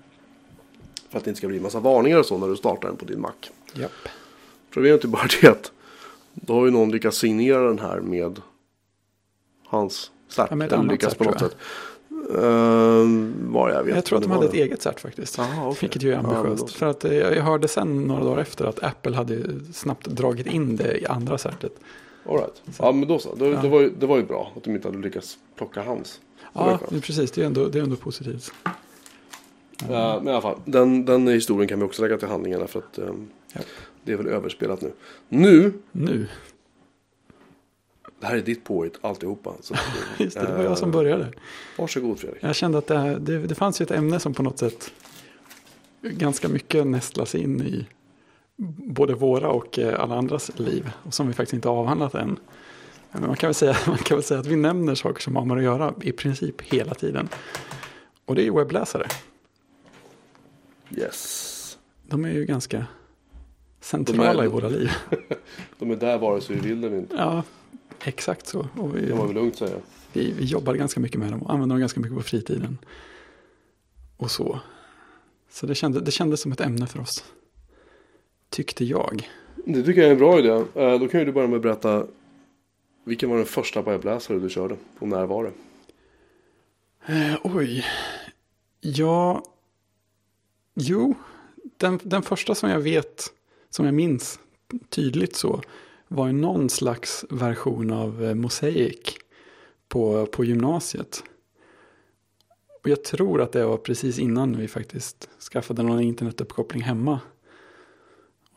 [1.10, 3.04] För att det inte ska bli massa varningar och så när du startar den på
[3.04, 3.32] din Mac.
[3.74, 3.90] Japp.
[4.74, 5.72] Problemet är bara det att
[6.34, 8.40] då har ju någon lyckats signera den här med
[9.66, 10.48] hans cert.
[10.50, 11.56] Ja, Eller lyckats på något sätt.
[12.42, 15.38] Ehm, var jag vet Jag tror att de hade ett eget cert faktiskt.
[15.38, 15.78] Jaha, okej.
[15.80, 16.68] Vilket ju är Ja, ambitiöst.
[16.72, 16.78] så.
[16.78, 19.36] För att eh, jag hörde sen några dagar efter att Apple hade
[19.72, 21.72] snabbt dragit in det i andra certet.
[22.28, 22.62] All right.
[22.78, 23.34] Ja men då så.
[23.34, 23.62] Det, Ja.
[23.62, 26.20] det, var ju, det var ju bra att de inte hade lyckats plocka hans.
[26.52, 27.30] Ja, det precis.
[27.30, 28.52] Det är ändå, det är ändå positivt.
[29.82, 30.58] Eh, men i alla fall.
[30.64, 33.60] Den, den historien kan vi också lägga till handlingarna för att ehm, Ja.
[34.04, 34.92] Det är väl överspelat nu.
[35.28, 35.72] Nu.
[35.92, 36.26] Nu,
[38.20, 39.54] Det här är ditt påhitt alltihopa.
[39.60, 39.74] Så,
[40.18, 41.32] just det, det var jag som eh, började.
[41.78, 42.42] Varsågod Fredrik.
[42.42, 44.92] Jag kände att det, här, det, det fanns ju ett ämne som på något sätt
[46.02, 47.86] ganska mycket nästlas in i
[48.76, 50.90] både våra och eh, alla andras liv.
[51.02, 52.38] Och som vi faktiskt inte avhandlat än.
[53.12, 55.44] Men man kan, väl säga, man kan väl säga att vi nämner saker som har
[55.44, 57.28] med att göra i princip hela tiden.
[58.24, 59.06] Och det är webbläsare.
[60.96, 61.78] Yes.
[62.08, 62.86] De är ju ganska
[63.84, 64.90] centrala är- i våra liv.
[65.78, 67.16] De är där vare sig vi vill eller inte.
[67.16, 67.42] Ja,
[68.04, 68.68] exakt så.
[68.78, 69.76] Och vi, kan man väl lugnt säga.
[70.12, 72.78] vi, vi jobbar ganska mycket med dem och använder dem ganska mycket på fritiden.
[74.16, 74.60] Och så.
[75.50, 77.24] Så det, kände, det kändes som ett ämne för oss.
[78.48, 79.28] Tyckte jag.
[79.64, 80.48] Det tycker jag är en bra idé.
[80.74, 82.06] Eh, Då kan ju du börja med att berätta.
[83.04, 84.76] Vilken var den första webbläsare du körde?
[84.98, 85.52] Och när var det?
[87.14, 87.84] Eh, oj.
[88.80, 89.42] Ja.
[90.74, 91.14] Jo.
[91.76, 93.24] Den, den första som jag vet,
[93.74, 94.40] som jag minns
[94.88, 95.62] tydligt så,
[96.08, 99.16] var ju någon slags version av eh, mosaik Mosaic
[99.88, 101.24] på, på gymnasiet.
[102.82, 107.20] Och jag tror att det var precis innan vi faktiskt skaffade någon internetuppkoppling hemma.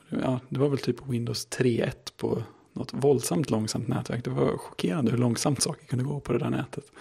[0.09, 2.43] Ja, det var väl typ Windows 3.1 på
[2.74, 4.24] något våldsamt långsamt nätverk.
[4.24, 6.91] Det var chockerande hur långsamt saker kunde gå på det där nätet.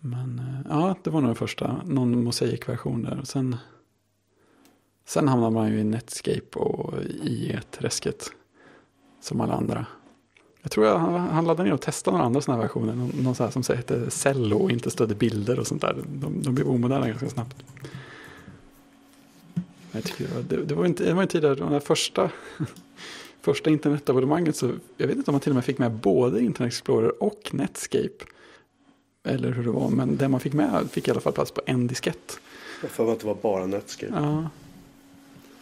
[0.00, 3.18] Men eh, ja, det var nog den första, någon mosaikversion där.
[3.20, 3.56] Och sen,
[5.04, 8.30] sen hamnade man ju i Netscape och i träsket
[9.20, 9.86] som alla andra.
[10.62, 12.94] Jag tror jag han laddade ner och testade några andra sådana här versioner.
[12.94, 15.96] Någon, någon här som hette Cello och inte stödde bilder och sånt där.
[16.06, 17.56] De, de blev omoderna ganska snabbt.
[19.92, 22.30] Jag tycker det, var, det, det var inte, det var en tid där de första,
[23.40, 26.72] första internetabonnemanget så jag vet inte om man till och med fick med både Internet
[26.72, 28.24] Explorer och Netscape.
[29.24, 31.60] Eller hur det var, men det man fick med fick i alla fall plats på
[31.66, 32.38] en diskett.
[32.82, 34.12] Jag för mig att det var bara Netscape.
[34.16, 34.50] Ja.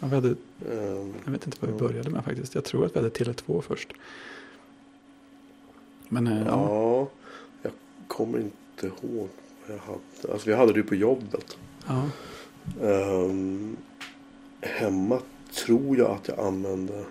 [0.03, 1.89] Ja, vi hade, Ehm, jag vet inte vad vi Ja.
[1.89, 2.55] började med faktiskt.
[2.55, 3.93] Jag tror att vi hade Tele2 först.
[6.09, 6.69] Men eh, ja.
[6.69, 7.09] ja,
[7.63, 7.73] jag
[8.09, 9.29] kommer inte ihåg.
[9.67, 10.33] vad Jag hade.
[10.33, 11.57] Alltså vi hade det ju på jobbet.
[11.87, 12.03] ja.
[12.83, 13.77] Ehm,
[14.61, 15.19] hemma
[15.67, 17.05] tror jag att jag använde.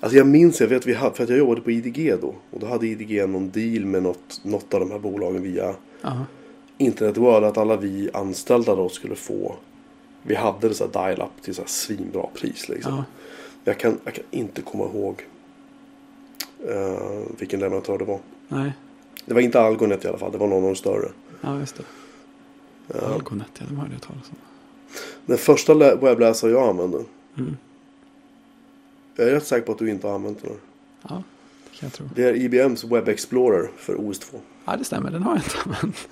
[0.00, 2.34] Alltså jag minns, jag vet vi hade, för att jag jobbade på IDG då.
[2.50, 6.24] Och då hade IDG någon deal med något, något av de här bolagen via ja.
[6.78, 7.46] Internet World.
[7.46, 9.56] Att alla vi anställda då skulle få.
[10.22, 12.94] Vi hade det så dial-up till så svinbra pris liksom.
[12.96, 13.04] ja.
[13.64, 15.26] Jag, kan, jag kan inte komma ihåg.
[16.68, 18.20] eh, vilken leverantör det var.
[18.48, 18.72] Nej,
[19.24, 20.32] Det var inte Algonet i alla fall.
[20.32, 21.08] Det var någon av de större.
[21.40, 22.98] ja just det.
[22.98, 24.36] Eh, Algonet, ja, de hörde jag talas om.
[25.26, 27.04] den första lä- webbläsare jag använde.
[27.38, 27.56] Mm.
[29.16, 30.52] Jag är rätt säker på att du inte har använt den.
[31.08, 31.22] Ja,
[31.70, 32.08] det kan jag tro.
[32.14, 34.34] Det är IBMs Web Explorer för OS2.
[34.64, 35.10] Ja, det stämmer.
[35.10, 36.08] Den har jag inte använt.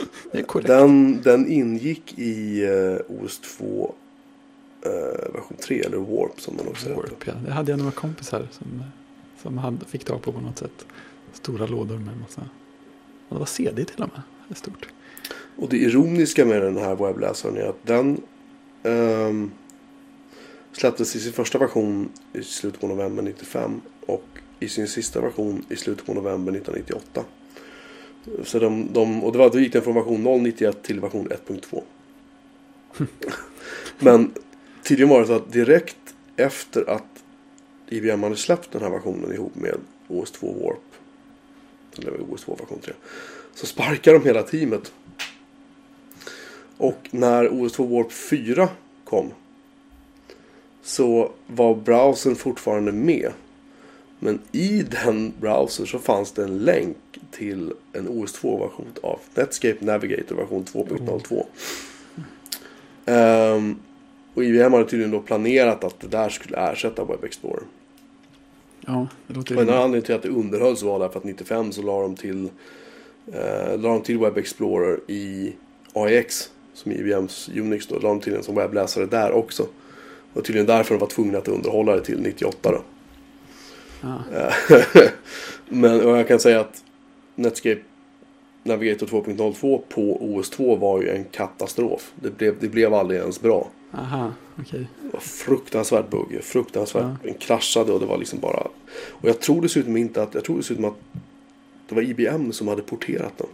[0.32, 0.68] Det är korrekt.
[0.68, 3.92] Den, den ingick i uh, OS2
[4.82, 7.02] eh, version 3 eller Warp som man också heter.
[7.02, 7.32] Warp, ja.
[7.46, 8.82] Det hade jag några kompisar som,
[9.42, 10.86] som hade, fick tag på på något sätt.
[11.32, 12.40] Stora lådor med massa.
[13.28, 14.22] Och det var CD till och med.
[14.48, 14.88] Det är stort.
[15.56, 18.20] Och det ironiska med den här webbläsaren är att den
[18.82, 19.50] ehm,
[20.72, 24.24] släpptes i sin första version i slutet på november 95 och
[24.60, 27.24] i sin sista version i slutet på november 1998.
[28.44, 31.82] Så de, de, och det var, då gick den från version 0.91 till version 1.2.
[33.98, 34.32] Men
[34.82, 37.24] tydligen var det så att direkt efter att
[37.88, 39.74] IBM hade släppt den här versionen ihop med
[40.08, 40.78] OS2 Warp.
[41.98, 42.92] Eller OS2 version 3.
[43.54, 44.92] Så sparkade de hela teamet.
[46.76, 48.68] Och när OS2 Warp 4
[49.04, 49.30] kom.
[50.82, 53.32] Så var browsern fortfarande med.
[54.18, 56.96] Men i den browsern så fanns det en länk
[57.30, 61.44] till en OS2-version av Netscape Navigator version 2.02.
[63.06, 63.76] Ehm,
[64.34, 67.62] och IBM hade tydligen då planerat att det där skulle ersätta Web Explorer.
[68.86, 71.82] Ja, det låter Och en anledning till att det underhölls var därför att 95 så
[71.82, 72.48] la de till,
[73.32, 75.52] eh, la de till Web Explorer i
[75.92, 76.50] AIX.
[76.74, 79.66] som IBMs Unix då, la de till en som webbläsare där också.
[80.32, 82.82] Och tydligen därför de var tvungna att underhålla det till 98 då.
[84.00, 84.22] Ja.
[85.68, 86.84] Men och jag kan säga att
[87.34, 87.80] Netscape
[88.62, 92.12] Navigator 2.02 på OS2 var ju en katastrof.
[92.14, 93.68] Det blev, det blev aldrig ens bra.
[93.92, 94.88] Aha, okej.
[95.02, 97.22] Det var fruktansvärt buggig, fruktansvärt.
[97.22, 98.60] Den kraschade och det var liksom bara.
[99.08, 100.96] Och jag tror dessutom inte att, jag tror dessutom att
[101.88, 103.46] det var IBM som hade porterat den.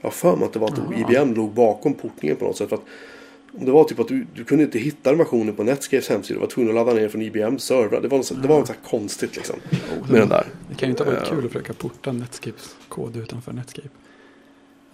[0.00, 0.94] Jag har för mig att det var att Aha.
[0.94, 2.68] IBM låg bakom portningen på något sätt.
[2.68, 2.84] För att
[3.52, 6.34] det var typ att du, du kunde inte hitta den versionen på Netscapes hemsida.
[6.34, 8.00] Du var tvungen att ladda ner från IBMs servrar.
[8.00, 9.56] Det var, något, så- det var något så här konstigt liksom.
[9.72, 10.46] Oh, Med den där.
[10.68, 11.28] Det kan ju inte ha varit Eh.
[11.34, 13.88] kul att försöka porta Netscapes kod utanför Netscape.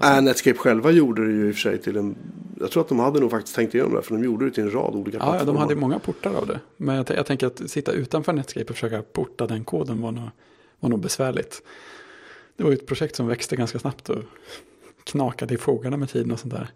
[0.03, 2.17] Äh, Netscape själva gjorde det ju i och för sig till en...
[2.61, 4.03] Jag tror att de hade nog faktiskt tänkt igenom det.
[4.03, 5.61] För de gjorde det till en rad olika Ja, ja, de plattformar.
[5.61, 6.61] hade många portar av det.
[6.77, 10.25] Men jag, jag tänker att sitta utanför Netscape och försöka porta den koden var nog,
[10.81, 11.63] var nog besvärligt.
[12.57, 14.19] Det var ju ett projekt som växte ganska snabbt och
[15.05, 16.69] knakade i fogarna med tiden och sånt där.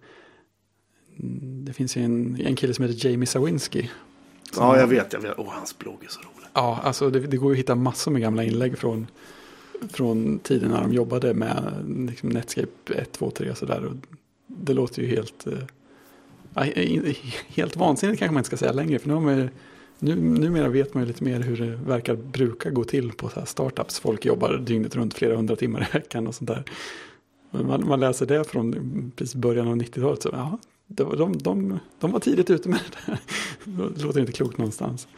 [1.23, 3.91] Mm, Det finns ju en, en kille som heter Jamie Sawinski.
[4.53, 5.13] som- Ja, jag vet.
[5.13, 5.35] Jag vet.
[5.39, 6.47] Åh, hans blogg är så rolig.
[6.55, 9.07] Ja, alltså det, det går ju att hitta massor med gamla inlägg från,
[9.93, 13.85] från tiden när de jobbade med liksom Netscape 1, 2, 3 och sådär.
[13.85, 13.97] Och
[14.47, 15.53] Det låter ju helt, eh,
[16.55, 16.63] ja,
[17.49, 18.99] helt vansinnigt kanske man inte ska säga längre.
[18.99, 19.49] För nu, har man ju,
[19.99, 23.39] nu, numera vet man ju lite mer hur det verkar bruka gå till på så
[23.41, 24.01] här startups.
[24.01, 26.65] Folk jobbar dygnet runt flera hundra timmar i veckan och sånt där.
[27.51, 30.23] Men Man, man läser det från precis början av 90-talet.
[30.23, 30.59] Så, ja,
[30.97, 33.21] var, de, de, de var tidigt ute med det där.
[33.95, 35.09] Det låter inte klokt någonstans.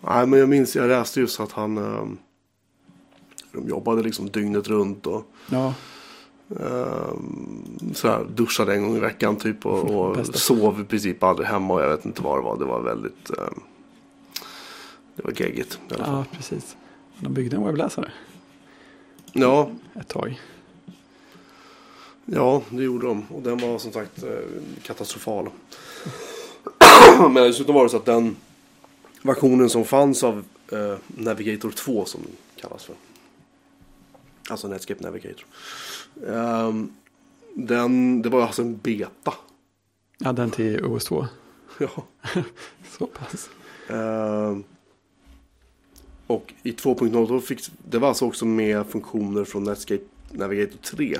[0.00, 1.78] Nej, men jag minns, jag läste just att han...
[1.78, 2.18] ehm,
[3.52, 5.74] de jobbade liksom dygnet runt och Ja,
[6.60, 11.74] ehm, sådär, duschade en gång i veckan typ och, och sov i princip aldrig hemma
[11.74, 12.58] och jag vet inte vad det var.
[12.58, 13.30] Det var väldigt...
[13.30, 13.60] ehm,
[15.16, 15.78] det var geggigt.
[15.98, 16.76] Ja, precis.
[17.20, 18.12] De byggde en webbläsare
[19.32, 20.40] Ja, ett tag.
[22.24, 23.26] Ja, det gjorde de.
[23.30, 24.30] Och den var som sagt eh,
[24.82, 25.50] katastrofal.
[27.18, 28.36] Men dessutom var det så att den
[29.22, 32.94] versionen som fanns av eh, Navigator 2 som den kallas för.
[34.50, 35.46] Alltså Netscape Navigator.
[36.28, 36.92] Ehm,
[37.54, 39.34] den, det var alltså en beta.
[40.18, 41.26] Ja, den till OS2.
[41.78, 42.04] Ja.
[42.98, 43.50] Så pass.
[43.88, 44.64] Ehm,
[46.26, 47.60] och i 2.0 då fick
[47.90, 51.18] det var alltså också med funktioner från Netscape Navigator 3.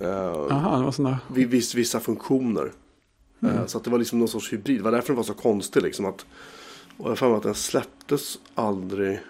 [0.00, 0.06] Ehm,
[0.50, 1.18] Jaha, det var sådana.
[1.28, 2.72] viss, vissa funktioner.
[3.42, 3.56] Mm.
[3.56, 4.78] Eh, Så att det var liksom någon sorts hybrid.
[4.78, 5.82] Det var därför den var så konstig.
[5.82, 6.26] Liksom att,
[6.96, 9.20] och jag har att den släpptes aldrig.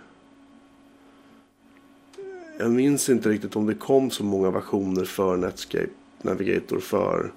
[2.58, 5.86] Jag minns inte riktigt om det kom så många versioner för Netscape
[6.22, 7.32] Navigator för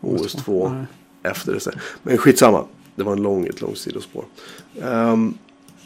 [0.00, 0.86] OS2 Nej.
[1.32, 1.70] efter det.
[2.02, 2.64] Men skitsamma.
[2.96, 4.24] Det var en lång, ett långt sidospår.
[4.82, 5.34] Ehm,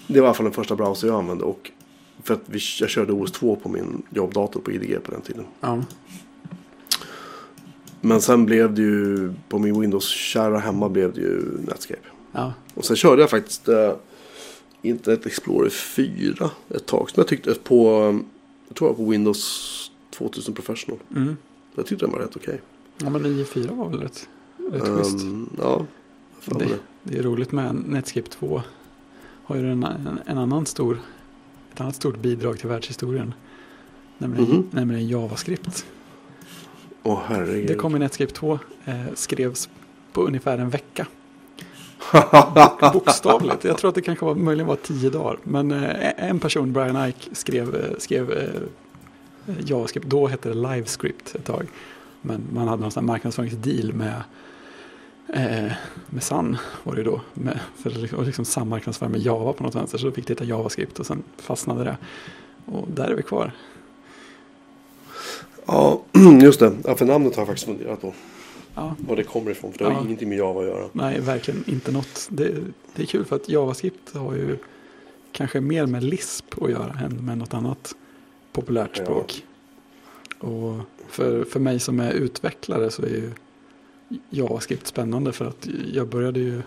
[0.07, 1.45] det var i alla fall den första browser jag använde.
[1.45, 1.71] Och
[2.23, 5.45] för att vi, jag körde OS2 på min jobbdator på IDG på den tiden.
[5.61, 5.83] Ja.
[8.01, 12.01] Men sen blev det ju på min Windows-kära hemma blev det ju Netscape.
[12.33, 12.53] ja.
[12.75, 13.93] Och sen körde jag faktiskt eh,
[14.83, 17.11] Internet Explorer 4 ett tag.
[17.11, 17.87] Som jag tyckte på,
[18.69, 20.99] jag tror jag på Windows 2000 Professional.
[21.17, 21.37] Mm.
[21.75, 22.61] Jag tyckte den var rätt okej.
[22.99, 24.29] ja, men 9.4 var väl rätt,
[24.73, 25.17] rätt Ehm, schysst.
[25.59, 25.87] ja,
[26.45, 26.79] Det, det.
[27.03, 28.63] det är roligt med Netscape 2.
[29.45, 31.01] Har ju en, en, en annan stor,
[31.75, 33.35] ett annat stort bidrag till världshistorien.
[34.19, 34.65] Nämligen, Mhm.
[34.71, 35.87] nämligen JavaScript.
[37.05, 37.67] Herregud.
[37.67, 38.59] Det kom i Netscape 2.
[38.85, 39.69] Eh, skrevs
[40.13, 41.07] på ungefär en vecka.
[42.93, 43.65] Bokstavligt.
[43.65, 45.39] Jag tror att det kanske var, möjligen var tio dagar.
[45.43, 50.07] Men eh, en person, Brian Ike, skrev, eh, skrev eh, JavaScript.
[50.07, 51.67] Då hette det LiveScript ett tag.
[52.23, 54.23] Men man hade någon sån marknadsföringsdeal med,
[55.29, 55.73] eh,
[56.07, 56.57] med Sun.
[56.83, 57.21] Var det då.
[57.35, 59.99] Med, för att liksom- liksom sammarknadsföra med Java på något vänster.
[59.99, 61.97] Så då fick det heta JavaScript och sen fastnade det.
[62.67, 63.53] Och där är vi kvar.
[65.67, 66.01] Ja,
[66.43, 66.73] just det.
[66.85, 68.13] Ja, för namnet har jag faktiskt funderat på.
[68.75, 69.73] Ja, Var det kommer ifrån.
[69.73, 70.01] För det har Ja.
[70.05, 70.85] ingenting med Java att göra.
[70.93, 72.29] Nej, verkligen inte något.
[72.31, 72.55] Det,
[72.95, 74.57] det är kul för att JavaScript har ju
[75.33, 77.95] kanske mer med Lisp att göra än med något annat
[78.53, 79.05] populärt Ja.
[79.05, 79.45] språk.
[80.39, 80.77] Och
[81.09, 83.31] för, för mig som är utvecklare så är ju
[84.31, 86.63] JavaScript spännande för att jag började ju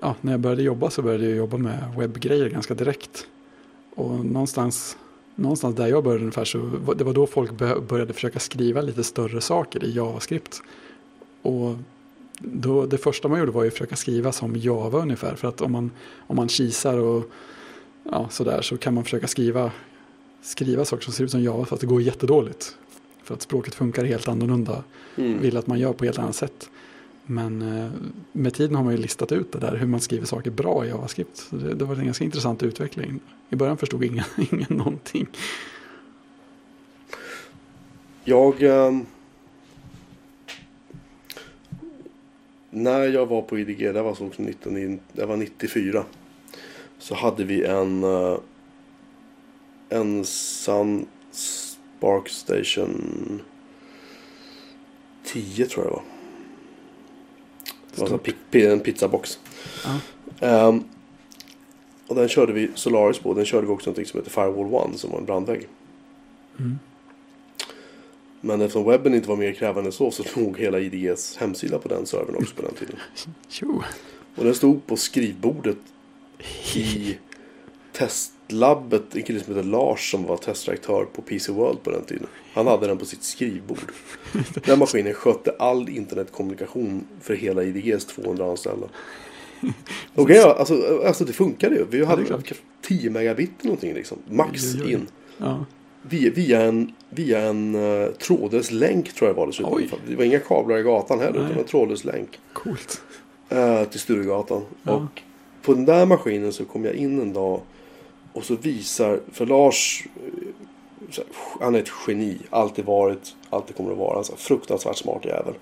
[0.00, 3.26] Ja, när jag började jobba så började jag jobba med webbgrejer ganska direkt.
[3.94, 4.96] Och någonstans,
[5.38, 6.58] någonstans där jag började ungefär så
[6.96, 10.62] det var då folk bö- började försöka skriva lite större saker i JavaScript.
[11.42, 11.76] Och
[12.38, 15.34] då, det första man gjorde var ju att försöka skriva som Java ungefär.
[15.34, 17.30] För att om man, om man kisar och
[18.02, 19.70] ja, sådär så kan man försöka skriva,
[20.42, 22.76] skriva saker som ser ut som Java fast det går jättedåligt.
[23.22, 24.84] För att språket funkar helt annorlunda.
[25.16, 25.42] Mm.
[25.42, 26.70] Vill att man gör på helt annat sätt.
[27.30, 27.90] Men eh,
[28.32, 30.88] med tiden har man ju listat ut det där hur man skriver saker bra i
[30.88, 31.36] JavaScript.
[31.36, 33.20] Så det, det var en ganska intressant utveckling.
[33.50, 35.28] I början förstod ingen, ingen någonting.
[38.24, 38.92] Jag, Eh,
[42.70, 46.04] när jag var på IDG, det var, som 19, det var 94.
[46.98, 48.38] Så hade vi en, eh,
[49.88, 53.42] en Sun Spark Station
[55.24, 56.17] 10 tror jag det var.
[58.00, 59.38] Var en, pi- en pizzabox.
[59.84, 59.98] Ja.
[60.48, 60.84] Ehm,
[62.06, 63.34] och den körde vi Solaris på.
[63.34, 65.68] Den körde vi också någonting som heter Firewall One som var en brandvägg.
[66.58, 66.78] Mm.
[68.40, 72.06] Men eftersom webben inte var mer krävande så så låg hela IDGs hemsida på den
[72.06, 72.96] servern också på den tiden.
[73.48, 73.82] Jo.
[74.36, 75.78] Och den stod på skrivbordet
[76.74, 77.18] i
[77.98, 79.16] testlabbet.
[79.16, 82.26] En kille som heter Lars som var testredaktör på PC World på den tiden.
[82.52, 83.92] Han hade den på sitt skrivbord.
[84.64, 88.86] Den maskinen skötte all internetkommunikation för hela IDGs 200 anställda.
[90.14, 91.84] Och ja, alltså, alltså det funkade ju.
[91.90, 92.52] Vi det hade klart.
[92.82, 94.18] 10 megabit eller någonting liksom.
[94.30, 95.06] Max in.
[95.38, 95.64] Ja.
[96.02, 99.72] Via, via en, via en uh, trådlös länk tror jag var dessutom.
[99.74, 99.90] Oj.
[100.08, 101.40] Det var inga kablar i gatan heller.
[101.40, 101.48] Nej.
[101.50, 102.38] Utan en trådlös länk.
[102.52, 103.02] Coolt.
[103.48, 104.62] eh, till Sturegatan.
[104.82, 104.92] Ja.
[104.92, 105.22] Och
[105.62, 107.60] på den där maskinen så kom jag in en dag
[108.32, 111.22] och så visar, för Lars, eh,
[111.60, 115.54] han är ett geni, alltid varit, alltid kommer att vara, alltså, fruktansvärt smart jävel.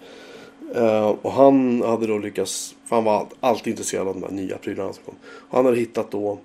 [0.74, 4.58] Eh, och han hade då lyckats, för han var alltid intresserad av de här nya
[4.58, 5.14] prylarna som kom.
[5.24, 6.38] Och han hade hittat då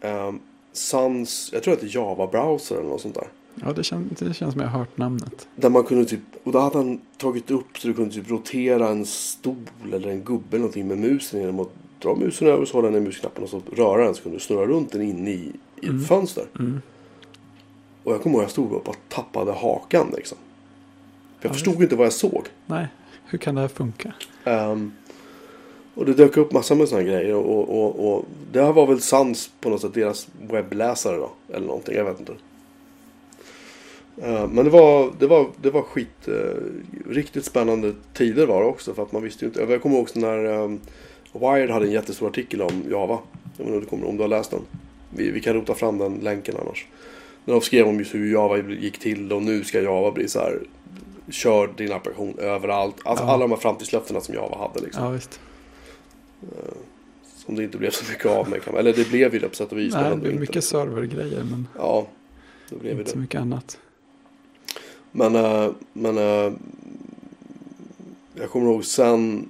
[0.00, 0.40] um,
[0.72, 3.28] Sans, jag tror att det är Java-browser eller något sånt där.
[3.54, 5.48] Ja, det, kän, det känns som jag har hört namnet.
[5.56, 8.88] Där man kunde typ, och då hade han tagit upp så du kunde typ rotera
[8.88, 9.56] en stol
[9.92, 11.72] eller en gubbe eller någonting med musen genom att
[12.04, 14.40] dra musen över så hålla den i musknappen och så röra den så kunde du
[14.40, 15.52] snurra runt den inne i,
[15.82, 16.44] i ett fönster.
[16.58, 16.80] Mm.
[18.04, 20.38] Och jag kommer ihåg jag stod upp och tappade hakan liksom.
[21.38, 22.46] För jag Ja, förstod inte vad jag såg.
[22.66, 22.86] Nej,
[23.24, 24.12] hur kan det här funka?
[24.44, 24.92] Ehm,
[25.94, 28.86] och det dök upp massor med sådana grejer och, och, och, och det här var
[28.86, 31.30] väl Sans på något sätt deras webbläsare då.
[31.52, 32.32] Eller någonting, jag vet inte.
[34.22, 38.68] Ehm, men det var, det var, det var skit, eh, riktigt spännande tider var det
[38.68, 39.72] också för att man visste ju inte.
[39.72, 40.80] Jag kommer ihåg också när ehm,
[41.40, 43.18] Wired hade en jättestor artikel om Java.
[43.56, 44.60] Jag vet inte om du, om du har läst den.
[45.10, 46.86] Vi, vi kan rota fram den länken annars.
[47.44, 50.38] När de skrev om just hur Java gick till och nu ska Java bli så
[50.38, 50.58] här.
[51.30, 52.96] Kör din applikation överallt.
[53.04, 53.30] Alltså Ja.
[53.30, 55.04] alla de här framtidslöftena som Java hade liksom.
[55.04, 55.40] Ja, visst.
[57.36, 58.60] Som det inte blev så mycket av med.
[58.78, 59.94] Eller det blev ju det på sätt och vis.
[59.94, 60.40] Nej, det inte.
[60.40, 62.06] mycket servergrejer, men Ja,
[62.70, 63.20] det blev inte så det.
[63.22, 63.78] mycket annat.
[65.12, 66.52] Men, äh, men äh,
[68.34, 69.48] jag kommer ihåg sen.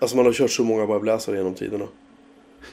[0.00, 1.86] Alltså man har kört så många webbläsare genom tiderna.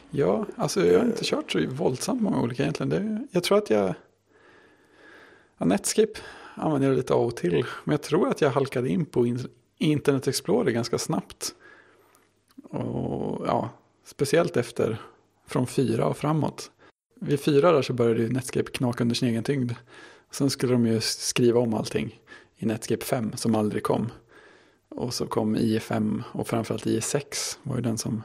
[0.10, 2.90] Ja, alltså jag har inte kört så våldsamt många olika egentligen.
[2.90, 3.94] Det, jag tror att jag...
[5.58, 6.20] Ja, Netscape
[6.56, 7.66] använder jag lite av och till.
[7.84, 9.36] Men jag tror att jag halkade in på
[9.78, 11.56] Internet Explorer ganska snabbt.
[12.70, 13.70] Och ja,
[14.06, 15.02] speciellt efter
[15.48, 16.72] från fyra och framåt.
[17.16, 19.72] Vid fyra där så började ju Netscape knaka under sin egen tyngd.
[20.32, 22.20] Sen skulle de ju skriva om allting
[22.58, 24.12] i Netscape 5 som aldrig kom.
[24.96, 28.24] Och så kom IE5 och framförallt IE6 var ju den som,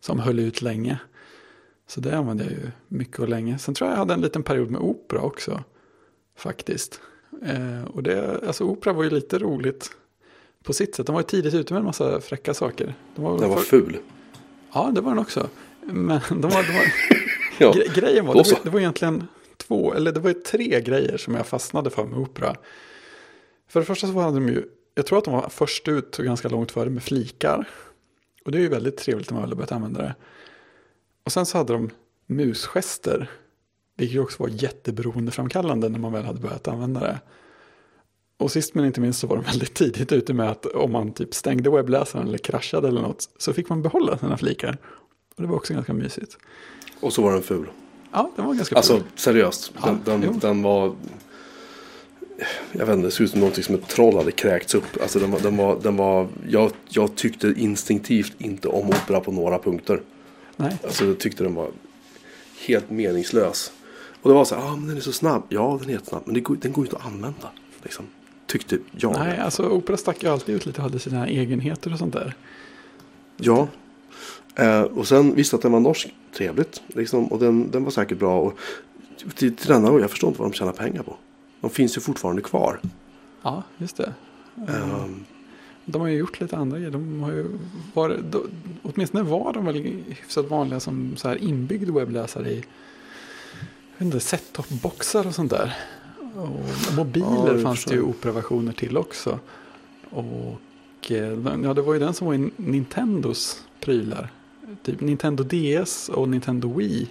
[0.00, 0.98] som höll ut länge.
[1.88, 3.58] Så det använde jag ju mycket och länge.
[3.58, 5.62] Sen tror jag jag hade en liten period med Opera också.
[6.36, 7.00] Faktiskt.
[7.46, 9.90] Eh, och det, alltså Opera var ju lite roligt
[10.64, 11.06] på sitt sätt.
[11.06, 12.94] De var ju tidigt ute med en massa fräcka saker.
[13.14, 13.96] De var, Den var för- ful.
[14.72, 15.48] Ja, det var den också.
[15.82, 16.84] Men de var, de var,
[17.58, 17.72] Ja.
[17.72, 19.24] gre- grejen var, det var, det var egentligen
[19.56, 22.54] två, eller det var ju tre grejer som jag fastnade för med Opera.
[23.68, 24.64] För det första så hade de ju,
[24.96, 27.68] jag tror att de var först ut och ganska långt före med flikar.
[28.44, 30.14] Och det är ju väldigt trevligt när man väl har börjat använda det.
[31.24, 31.90] Och sen så hade de
[32.26, 33.30] musgester.
[33.96, 37.20] Vilket också var jätteberoendeframkallande när man väl hade börjat använda det.
[38.38, 41.12] Och sist men inte minst så var de väldigt tidigt ute med att om man
[41.12, 44.78] typ stängde webbläsaren eller kraschade eller något så fick man behålla sina flikar.
[45.36, 46.36] Och det var också ganska mysigt.
[47.00, 47.66] Och så var den ful.
[48.12, 49.02] Ja, den var ganska Alltså cool.
[49.16, 49.72] seriöst.
[49.84, 50.94] Den, Ja, den, den var.
[52.72, 55.02] Jag vet inte, det såg ut som någonting som ett troll hade kräkts upp.
[55.02, 59.32] Alltså den var, den var, den var jag, jag tyckte instinktivt inte om opera på
[59.32, 60.00] några punkter.
[60.56, 61.70] Nej, Alltså jag tyckte den var
[62.66, 63.72] helt meningslös.
[64.22, 65.42] Och det var så här, ah, men den är så snabb.
[65.48, 66.22] Ja, den är jättesnabb.
[66.24, 67.50] Men det går, den går ju inte att använda.
[67.82, 68.04] Liksom.
[68.46, 69.12] Tyckte jag.
[69.18, 72.34] nej alltså Opera stack ju alltid ut lite och hade sina egenheter och sånt där.
[73.36, 73.68] Ja.
[74.56, 76.14] Eh, och sen visste att den var norsk.
[76.36, 76.82] Trevligt.
[76.86, 78.40] Liksom, och den, den var säkert bra.
[78.40, 78.58] Och
[79.34, 81.16] till, till denna år, jag förstår inte vad de tjänar pengar på.
[81.60, 82.80] De finns ju fortfarande kvar.
[83.42, 84.12] Ja, just det.
[84.68, 85.24] Ehm,
[85.84, 86.90] De har ju gjort lite andra grejer.
[86.90, 87.46] De har ju
[87.94, 88.44] varit, då,
[88.82, 89.74] åtminstone var de väl
[90.08, 92.64] hyfsat vanliga som så här inbyggd webbläsare i
[94.20, 95.74] set-top-boxar och sånt där.
[96.36, 99.38] Och mobiler Ja, fanns det ju operaversioner till också.
[100.10, 104.30] Och eh, ja, det var ju den som var i Nintendos prylar.
[104.82, 107.08] Typ Nintendo DS och Nintendo Wii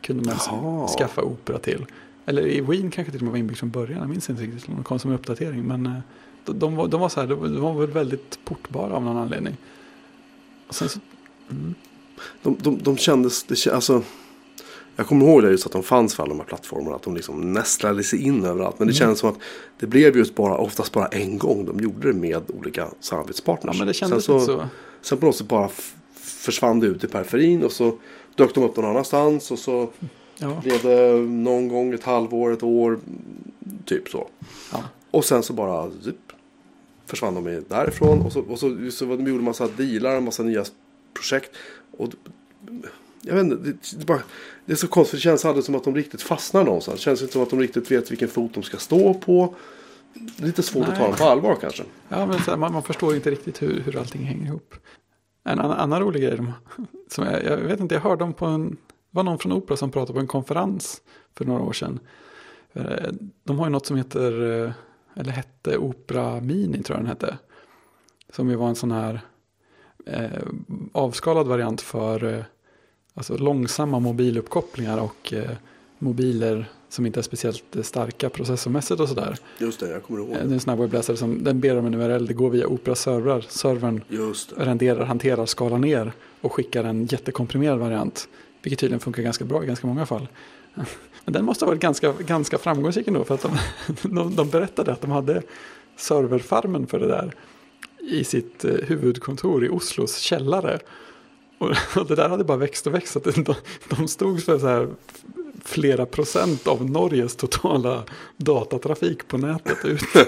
[0.00, 1.86] kunde man skaffa opera till.
[2.26, 3.98] Eller i Wii kanske till och med var inbyggt från början.
[4.00, 5.62] Jag minns inte riktigt om det kom som en uppdatering.
[5.66, 5.92] Men eh,
[6.44, 9.56] de, de, var, de var så här, de, var väl väldigt portbara av någon anledning.
[10.68, 10.98] Och sen så,
[11.50, 11.74] mm,
[12.42, 14.02] De, de, de kändes, det, alltså,
[14.96, 16.96] jag kommer ihåg det just att de fanns för alla de här plattformarna.
[16.96, 18.78] Att de liksom nästlade sig in överallt.
[18.78, 18.98] Men det Mm.
[18.98, 19.38] känns som att
[19.80, 23.74] det blev just bara, oftast bara en gång de gjorde det med olika samarbetspartners.
[23.74, 24.68] ja men det kändes sen, så, så.
[25.02, 25.68] sen på något sätt bara
[26.14, 27.98] försvann det ut i periferin och så
[28.34, 29.50] dök de upp någon annanstans.
[29.50, 29.90] Och så
[30.38, 32.98] Ja, blev det någon gång ett halvår, ett år,
[33.84, 34.28] typ så.
[34.72, 34.84] ja.
[35.10, 36.16] Och sen så bara zip,
[37.06, 38.22] försvann de därifrån.
[38.22, 40.64] Och så, och så, så de gjorde en massa dealar, en massa nya
[41.14, 41.56] projekt.
[41.98, 42.08] Och
[43.22, 44.22] jag vet inte, det, det, bara,
[44.64, 45.18] det är så konstigt.
[45.18, 46.98] Det känns aldrig som att de riktigt fastnar någonstans.
[46.98, 49.54] Det känns inte som att de riktigt vet vilken fot de ska stå på.
[50.36, 51.08] Lite svårt att ta Nej.
[51.08, 51.82] dem på allvar kanske.
[52.08, 54.74] Ja, men här, man, man förstår inte riktigt hur, hur allting hänger ihop.
[55.44, 56.52] En annan, annan rolig grej, de,
[57.08, 58.76] som jag, jag vet inte, jag hörde dem på en,
[59.14, 61.02] var någon från Opera som pratade på en konferens
[61.34, 61.98] för några år sedan.
[62.72, 63.08] Eh,
[63.44, 64.72] De har ju något som heter, eh,
[65.20, 67.38] eller hette Opera Mini tror jag den hette.
[68.32, 69.20] Som ju var en sån här
[70.06, 70.42] eh,
[70.92, 72.44] avskalad variant för eh,
[73.14, 75.50] alltså långsamma mobiluppkopplingar och eh,
[75.98, 79.38] mobiler som inte är speciellt starka processormässigt och sådär.
[79.58, 80.54] Just det, jag kommer ihåg Eh, Det är det.
[80.54, 82.26] en snabb webbläsare som den ber om en URL.
[82.26, 83.40] Det går via Opera servrar.
[83.40, 84.64] Servern det.
[84.64, 88.28] renderar, hanterar, skalar ner och skickar en jättekomprimerad variant.
[88.62, 90.28] Vilket tydligen funkar ganska bra i ganska många fall.
[91.24, 93.24] Men den måste ha varit ganska, ganska framgångsrik ändå.
[93.24, 93.58] För att de,
[94.14, 95.42] de, de berättade att de hade
[95.96, 97.34] serverfarmen för det där
[97.98, 100.78] i sitt eh, huvudkontor i Oslos källare.
[101.58, 101.70] Och,
[102.08, 103.12] det där hade bara växt och växt.
[103.12, 103.54] Så att de,
[103.88, 104.88] de stod för så här
[105.64, 108.04] flera procent av Norges totala
[108.36, 110.02] datatrafik på nätet ut.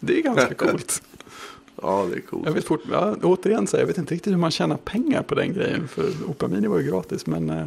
[0.00, 1.02] Det är ganska coolt.
[1.82, 2.46] Ja, det är coolt.
[2.46, 5.34] Jag vet fort, ja, återigen så jag vet inte riktigt hur man tjänar pengar på
[5.34, 5.88] den grejen.
[5.88, 7.66] För Opera Mini var ju gratis, men, eh,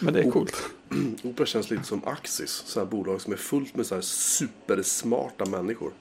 [0.00, 0.62] men det är coolt.
[1.24, 2.62] Opera känns lite som Axis.
[2.66, 5.92] Så här bolag som är fullt med så här supersmarta människor.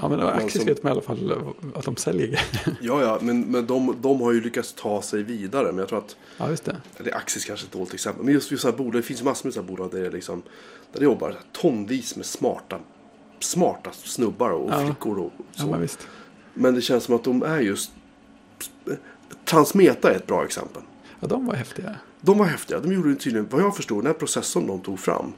[0.00, 1.38] Ja, men Axis som- vet man i alla fall eh,
[1.74, 2.46] att de säljer grejer.
[2.80, 5.66] Ja, ja, men, men de, de har ju lyckats ta sig vidare.
[5.66, 6.76] Men jag tror att Ja, just det.
[6.96, 8.24] Eller Axis kanske är ett dåligt exempel.
[8.24, 10.10] Men just, just så här bolag, det finns massor med så här bolag där det,
[10.10, 10.42] liksom,
[10.92, 12.78] där det jobbar tonvis med smarta,
[13.40, 14.84] smarta snubbar och Ja.
[14.86, 15.18] flickor.
[15.18, 15.66] Och Ja, så.
[15.70, 16.08] men visst.
[16.58, 17.90] Men det känns som att de är just...
[19.44, 20.82] Transmeta är ett bra exempel.
[21.20, 21.94] Ja, de var häftiga.
[22.20, 22.80] De var häftiga.
[22.80, 25.32] De gjorde tydligen, vad jag förstår, den här processorn de tog fram.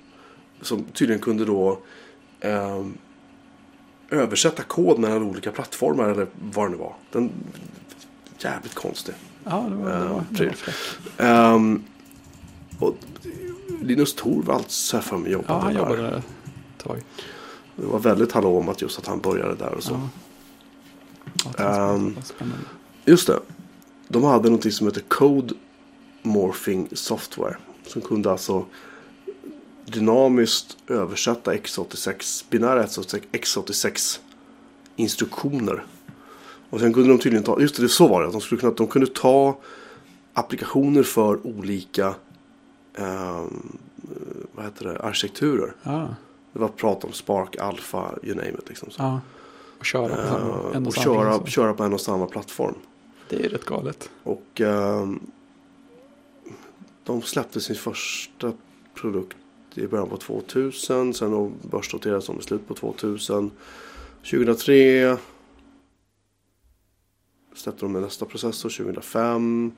[0.63, 1.79] Som tydligen kunde då
[2.41, 2.95] ehm,
[4.11, 6.95] översätta kod mellan olika plattformar eller vad det nu var.
[7.13, 7.31] Den,
[8.39, 9.15] jävligt konstig.
[9.45, 10.99] Ja, det var, det var, det var fräckt.
[11.17, 11.85] Ehm,
[12.79, 12.97] och
[13.83, 17.01] Linus Torvalds här för mig jobbade Ja, han jobbade där ett tag.
[17.77, 19.93] Det var väldigt hallå om att just att han började där och så.
[19.93, 20.09] Ja.
[22.23, 22.65] Spännande.
[23.05, 23.41] Just det.
[24.09, 25.55] De hade någonting som heter Code
[26.23, 27.57] Morphing Software.
[27.87, 28.65] Som kunde alltså
[29.87, 34.19] dynamiskt översätta x86, binära x86, x86
[34.97, 35.85] instruktioner.
[36.71, 38.73] Och sen kunde de tydligen ta, just det, så var det, att de, skulle kunna,
[38.73, 39.59] de kunde ta
[40.33, 42.15] applikationer för olika
[42.95, 43.79] ehm,
[44.55, 45.75] vad heter det, arkitekturer.
[45.83, 46.15] Ja,
[46.53, 48.69] Det var prat om Spark, Alpha, you name it.
[48.69, 49.03] Liksom så.
[49.03, 49.21] ja.
[49.81, 52.75] Och köra på samma, Eh, en och samma köra, köra på en och samma plattform.
[53.29, 54.11] Det är rätt galet.
[54.23, 55.21] Och ehm,
[57.05, 58.53] de släppte sin första
[58.95, 59.37] produkt
[59.75, 61.15] i början på 2000.
[61.15, 63.51] Sen börsnoterades de i slutet på 2000.
[64.31, 65.17] 2003
[67.55, 68.71] släppte de nästa processor.
[68.71, 69.73] 2005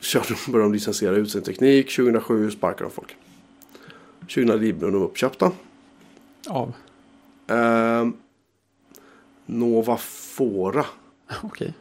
[0.00, 1.96] körde de, började de licensiera ut sin teknik.
[1.96, 3.16] 2007 sparkade de folk.
[4.20, 5.52] 2009 blev de uppköpta.
[6.48, 6.74] Av.
[7.50, 8.12] Ehm,
[9.46, 10.86] Nova Fora
[11.42, 11.74] Okej.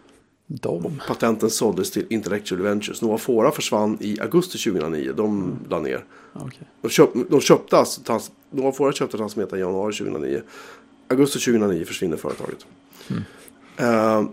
[0.47, 1.01] De.
[1.07, 3.01] Patenten såldes till Intellectual Ventures.
[3.01, 5.13] Nova Fora försvann i augusti 2009.
[5.13, 6.05] De la ner.
[6.33, 6.67] Okej.
[6.81, 10.41] De, köp, de köpte alltså, trans, Nova Fora köpte Transmeta i januari 2009.
[11.07, 12.65] Augusti 2009 försvinner företaget.
[13.09, 13.23] Mm.
[13.77, 14.29] Eh,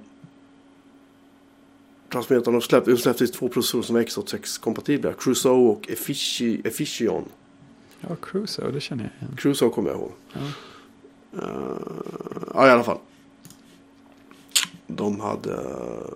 [2.08, 5.12] Transmeta de släppte, de släppte två processorer som var X86-kompatibla.
[5.12, 7.24] Crusoe och Effici, Effición.
[8.00, 9.36] Ja, Crusoe, det känner jag igen.
[9.36, 10.12] Crusoe kommer jag ihåg.
[10.32, 10.40] Ja.
[11.42, 11.76] Eh,
[12.54, 12.98] ja, i alla fall.
[14.86, 16.14] De hade eh,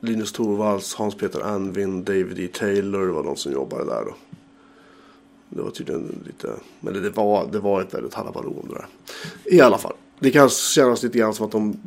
[0.00, 2.48] Linus Torvalds, Hans-Peter Anvin, David E.
[2.48, 4.14] Taylor var de som jobbade där då.
[5.48, 8.86] Det var tydligen lite, men det var, det var ett väldigt halabaloo om det där.
[9.44, 9.94] I alla fall.
[10.18, 11.80] Det kan kännas lite grann som att de,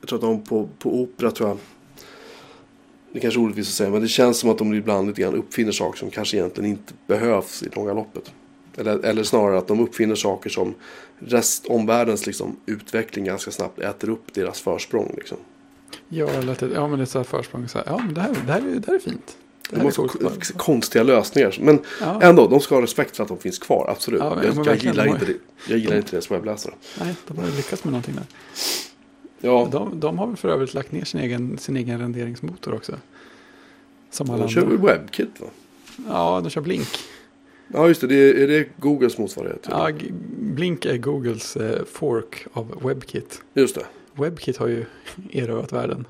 [0.00, 1.58] jag tror att de på, på opera tror jag,
[3.12, 5.22] det är kanske är orättvist att säga, men det känns som att de ibland lite
[5.22, 8.32] grann uppfinner saker som kanske egentligen inte behövs i långa loppet.
[8.76, 10.74] Eller, eller snarare att de uppfinner saker som
[11.18, 15.14] rest, omvärldens liksom, utveckling ganska snabbt äter upp deras försprång.
[15.16, 15.36] Liksom.
[16.08, 17.68] Ja, eller att det, ja, men det är så här försprång.
[17.68, 19.36] Så här, ja, men det här, det, här är, det här är fint.
[19.70, 20.48] det De så coolt.
[20.48, 21.56] k- konstiga lösningar.
[21.60, 22.22] Men Ja.
[22.22, 23.90] ändå, de ska ha respekt för att de finns kvar.
[23.90, 24.20] Absolut.
[24.20, 25.34] Ja, jag, jag, gillar de inte det.
[25.68, 26.74] jag gillar inte det som webbläsare.
[27.00, 28.24] Nej, de har lyckats med någonting där.
[29.40, 32.92] Ja, De, de har väl för övrigt lagt ner sin egen, sin egen renderingsmotor också.
[34.10, 35.46] Som de kör väl WebKit va?
[36.08, 36.88] Ja, de kör Blink.
[37.68, 38.06] Ja, just det.
[38.06, 39.66] det är, det Googles motsvarighet?
[39.70, 39.90] Ja,
[40.38, 43.42] Blink är Googles eh, fork av WebKit.
[43.54, 43.86] Just det.
[44.14, 44.84] WebKit har ju
[45.32, 46.06] erövrat världen.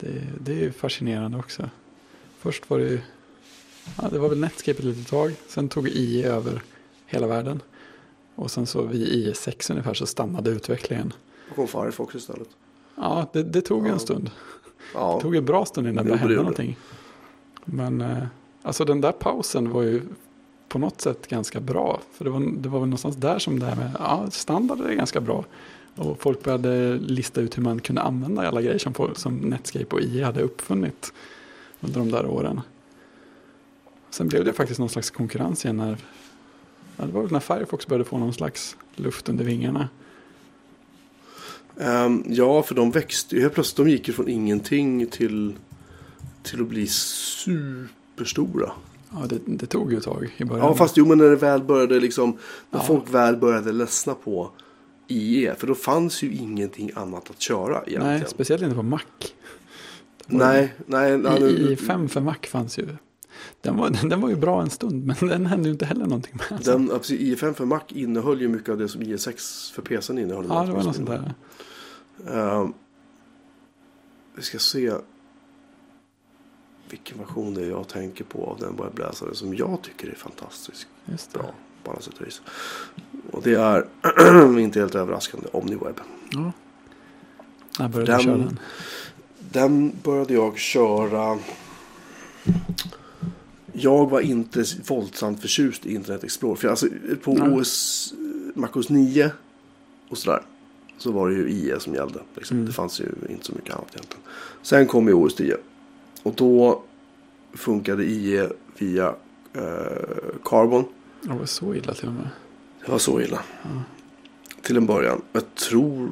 [0.00, 1.70] Det, det är ju fascinerande också.
[2.38, 3.00] Först var det ju,
[4.02, 5.34] ja, det var väl Netscape ett litet tag.
[5.48, 6.62] Sen tog IE över
[7.06, 7.62] hela världen.
[8.34, 11.12] Och sen så vid IE 6 ungefär så stannade utvecklingen.
[11.48, 12.48] Då kom Firefox istället.
[12.96, 13.92] Ja, det, det tog Ja.
[13.92, 14.30] en stund.
[14.94, 16.76] Ja, Det tog en bra stund innan det började det hända någonting.
[17.64, 18.22] Men eh,
[18.62, 20.02] alltså den där pausen var ju
[20.76, 22.00] på något sätt ganska bra.
[22.12, 24.94] För det var, det var väl någonstans där som det här med ja, standard är
[24.94, 25.44] ganska bra.
[25.94, 29.96] Och folk började lista ut hur man kunde använda alla grejer som, folk, som Netscape
[29.96, 31.12] och IE hade uppfunnit
[31.80, 32.60] under de där åren.
[34.10, 35.98] Sen blev det faktiskt någon slags konkurrens igen när,
[36.96, 39.88] ja, det var väl när Firefox började få någon slags luft under vingarna.
[41.74, 43.76] Um, ja, för de växte ju helt plötsligt.
[43.76, 45.54] De gick ju från ingenting till,
[46.42, 48.72] till att bli superstora.
[49.12, 50.66] Ja, det, det tog ju ett tag i början.
[50.66, 52.30] Ja, fast jo, men när det väl började liksom.
[52.70, 52.84] När Ja.
[52.86, 54.50] folk väl började ledsna på
[55.08, 55.54] IE.
[55.54, 58.06] För då fanns ju ingenting annat att köra egentligen.
[58.06, 59.00] Nej, speciellt inte på Mac.
[60.26, 61.18] nej, nej.
[61.18, 62.88] nej, I, 5 för Mac fanns ju.
[63.60, 66.34] Den var, den var ju bra en stund men den hände ju inte heller någonting
[66.36, 66.46] med.
[66.56, 66.72] Alltså.
[66.72, 70.46] Den, precis, IE5 för Mac innehöll ju mycket av det som IE6 för PCn innehöll.
[70.48, 71.34] ja, det var något sånt där.
[72.62, 72.72] Ehm,
[74.36, 74.92] vi ska se
[76.90, 80.86] vilken version det är jag tänker på av den webbläsaren som jag tycker är fantastiskt
[81.04, 81.38] Just det.
[81.38, 82.40] bra på alla sätt och vis.
[83.32, 86.00] Och det är inte helt överraskande OmniWeb.
[86.30, 86.52] Ja.
[87.78, 88.58] När började Den- du köra den?
[89.52, 91.38] Den började jag köra.
[93.72, 96.54] Jag var inte våldsamt förtjust i Internet Explorer.
[96.56, 96.86] För alltså,
[97.22, 97.60] på Nej.
[97.60, 98.14] OS,
[98.54, 99.30] MacOS 9
[100.08, 100.42] och sådär.
[100.98, 102.20] Så var det ju IE som gällde.
[102.34, 102.56] Liksom.
[102.56, 102.66] Mm.
[102.66, 104.22] Det fanns ju inte så mycket annat egentligen.
[104.62, 105.56] Sen kom ju OS 10.
[106.26, 106.82] Och då
[107.54, 108.48] funkade IE
[108.78, 109.14] via
[109.52, 109.62] eh,
[110.44, 110.84] Carbon.
[111.22, 112.28] Det var så illa till och med.
[112.84, 113.40] Det var så illa.
[113.62, 113.68] Ja.
[114.62, 115.22] Till en början.
[115.32, 116.10] Jag tror...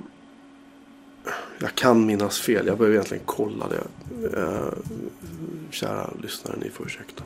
[1.61, 2.67] Jag kan minnas fel.
[2.67, 3.85] Jag behöver egentligen kolla det.
[4.41, 4.73] Eh,
[5.71, 7.25] kära lyssnare, ni får ursäkta.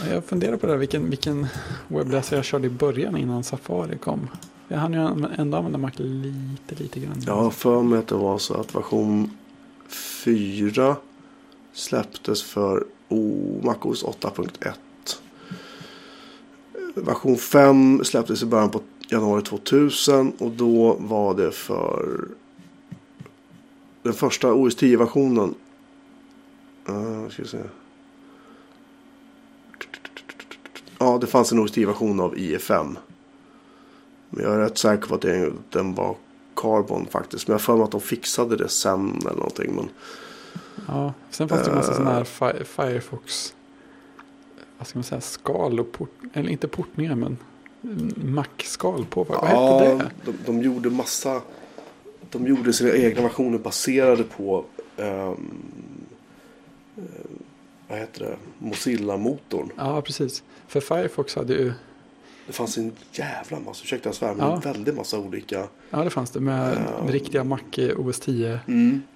[0.00, 1.46] Ja, Jag funderar på det här, vilken, vilken
[1.88, 4.28] webbläsare jag körde i början innan Safari kom.
[4.68, 7.22] Jag hann ju ändå använda Mac lite, lite grann.
[7.26, 9.30] Jag har för mig att det var så att version
[9.88, 10.96] 4
[11.72, 14.74] släpptes för oh, MacOS 8.1.
[16.94, 22.28] Version 5 släpptes i början på januari 2000 och då var det för
[24.02, 25.54] den första OS 10-versionen.
[26.88, 27.58] Uh, eh, ska se.
[30.98, 32.96] Ja, det fanns en OS 10-version av IE5.
[34.30, 35.24] Men jag är rätt säker på att
[35.70, 36.16] den var
[36.56, 37.48] Carbon faktiskt.
[37.48, 39.74] Men jag har för mig att de fixade det sen eller någonting.
[39.74, 39.88] Men
[40.88, 41.96] Ja, sen fanns det en massa Eh.
[41.96, 43.54] sådana här Fi- Firefox,
[44.78, 47.36] vad ska man säga, skal och port, eller inte portningar men
[48.16, 49.24] Mac-skal på.
[49.24, 50.10] Vad hette det?
[50.24, 51.42] de, de gjorde massa.
[52.30, 54.64] De gjorde sina egna versioner baserade på.
[54.96, 55.32] eh,
[57.88, 58.36] vad heter det?
[58.58, 59.70] Mozilla-motorn.
[59.76, 60.42] Ja, precis.
[60.68, 61.72] För Firefox hade ju,
[62.50, 64.54] Det fanns en jävla massa, ursäkta jag svär, men Ja.
[64.54, 65.68] en väldig massa olika.
[65.90, 67.12] ja det fanns det med Ja.
[67.12, 67.58] riktiga Mac
[67.96, 68.60] OS 10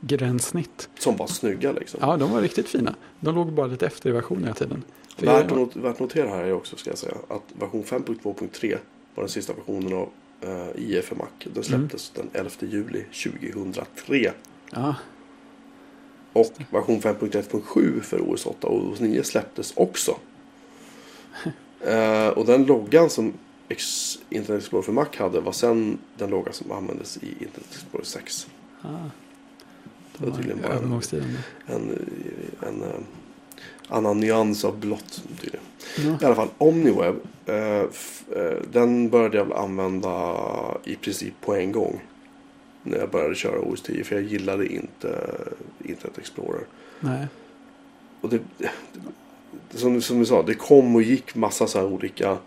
[0.00, 0.88] gränssnitt.
[0.98, 2.00] Som var snygga liksom.
[2.02, 2.94] Ja, de var riktigt fina.
[3.20, 4.82] De låg bara lite efter i versionen hela tiden.
[5.16, 8.76] För Värt jag, not- värt notera här är också ska jag säga att version 5.2.3
[9.14, 10.08] var den sista versionen av
[10.44, 11.26] uh, IE för Mac.
[11.54, 14.32] Den släpptes den 11 juli 2003.
[14.72, 14.94] ja,
[16.32, 20.16] Och version 5.1.7 för OS 8 och OS 9 släpptes också.
[21.86, 23.32] Eh, och den loggan som
[23.68, 28.04] Ex- Internet Explorer för Mac hade var sen den logga som användes i Internet Explorer
[28.04, 28.46] 6.
[28.82, 28.88] ja.
[30.18, 31.38] Det De var tydligen bara en, övergångstiden.
[31.66, 31.98] en,
[32.68, 32.88] en, eh,
[33.88, 35.22] annan nyans av blått.
[35.40, 35.60] Tydligen.
[35.98, 36.18] Ja.
[36.22, 37.14] I alla fall OmniWeb.
[37.46, 40.34] Eh, f- eh, den började jag använda
[40.84, 42.00] i princip på en gång.
[42.82, 44.04] När jag började köra OS 10.
[44.04, 45.30] För jag gillade inte
[45.84, 46.64] Internet Explorer.
[47.00, 47.26] Nej,
[48.20, 48.70] Och det, det,
[49.74, 52.38] som, som vi sa, det kom och gick massa så här olika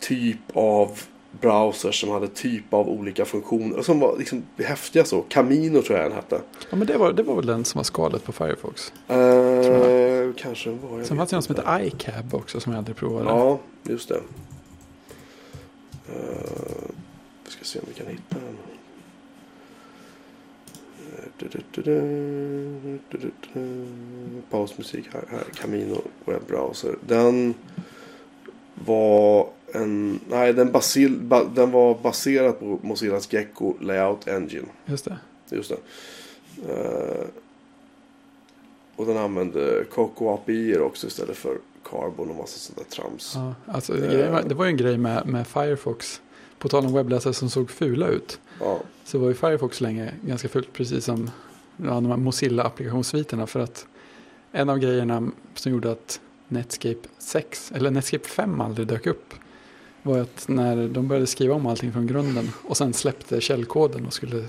[0.00, 1.00] typ av
[1.40, 3.82] browsers som hade typ av olika funktioner.
[3.82, 5.22] Som var liksom häftiga så.
[5.22, 6.40] Camino tror jag den hette.
[6.70, 8.92] ja, men det var, det var väl den som var skalet på Firefox.
[9.08, 12.96] Eh, kanske var jag Sen fanns det någon som hette iCab också som jag aldrig
[12.96, 13.28] provade.
[13.28, 14.14] Ja, just det.
[14.14, 14.22] Uh,
[17.44, 18.56] vi ska se om vi kan hitta den.
[20.98, 21.31] Eh, du, du, du, du, du, du, du.
[24.50, 25.44] Pausmusik här, här.
[25.54, 26.96] Camino webbrowser.
[27.06, 27.54] Den
[28.84, 34.66] var en, nej den, basil, ba, den var baserad på Mozillas Gecko Layout Engine.
[34.86, 35.16] Just det.
[35.50, 35.76] Just det.
[36.72, 37.24] Eh,
[38.96, 41.58] och den använde Coco API också istället för
[41.90, 43.32] Carbon och massa sånt där trams.
[43.34, 46.20] Ja, alltså, grejen var- det var ju en grej med, med Firefox.
[46.58, 48.40] På tal om webbläsare som såg fula ut.
[48.60, 48.80] Ja.
[49.04, 50.72] Så var ju Firefox länge ganska fult.
[50.72, 51.30] Precis som
[51.76, 53.46] ja, de här Mozilla-applikationssviterna.
[53.46, 53.86] För att
[54.52, 59.34] en av grejerna som gjorde att Netscape 6 eller Netscape 5 aldrig dök upp.
[60.02, 62.50] Var att när de började skriva om allting från grunden.
[62.64, 64.44] Och sen släppte källkoden och skulle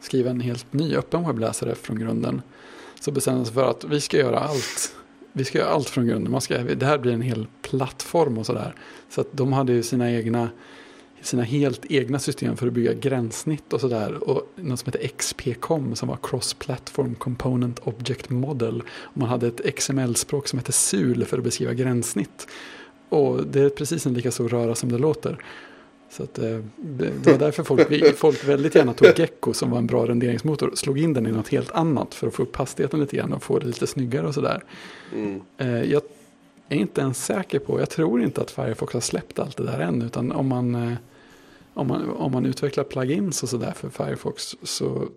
[0.00, 2.42] skriva en helt ny öppen webbläsare från grunden.
[3.00, 4.96] Så bestämde sig för att vi ska göra allt.
[5.32, 6.32] Vi ska göra allt från grunden.
[6.32, 8.74] Man ska, det här blir en hel plattform och sådär.
[9.10, 10.50] Så att de hade ju sina egna,
[11.26, 14.28] sina helt egna system för att bygga gränssnitt och sådär.
[14.30, 18.82] Och något som heter XPCOM som var Cross Platform Component Object Model.
[18.90, 22.46] Och man hade ett XML-språk som heter SUL för att beskriva gränssnitt.
[23.08, 25.38] Och det är precis en lika stor röra som det låter.
[26.10, 29.86] Så att, eh, det, var därför folk, folk väldigt gärna tog Gecko som var en
[29.86, 30.70] bra renderingsmotor.
[30.74, 33.42] Slog in den i något helt annat för att få upp hastigheten lite grann och
[33.42, 34.64] få det lite snyggare och sådär.
[35.12, 35.40] Mm.
[35.58, 36.02] Eh, jag
[36.68, 39.80] är inte ens säker på, jag tror inte att Firefox har släppt allt det där
[39.80, 40.02] än.
[40.02, 40.92] Utan om man, eh,
[41.76, 45.10] om man, om man utvecklar plugins och sådär för Firefox så tror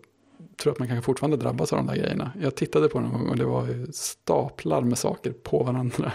[0.64, 2.32] jag att man kan fortfarande drabbas av de där grejerna.
[2.42, 6.12] Jag tittade på den någon gång och det var staplar med saker på varandra.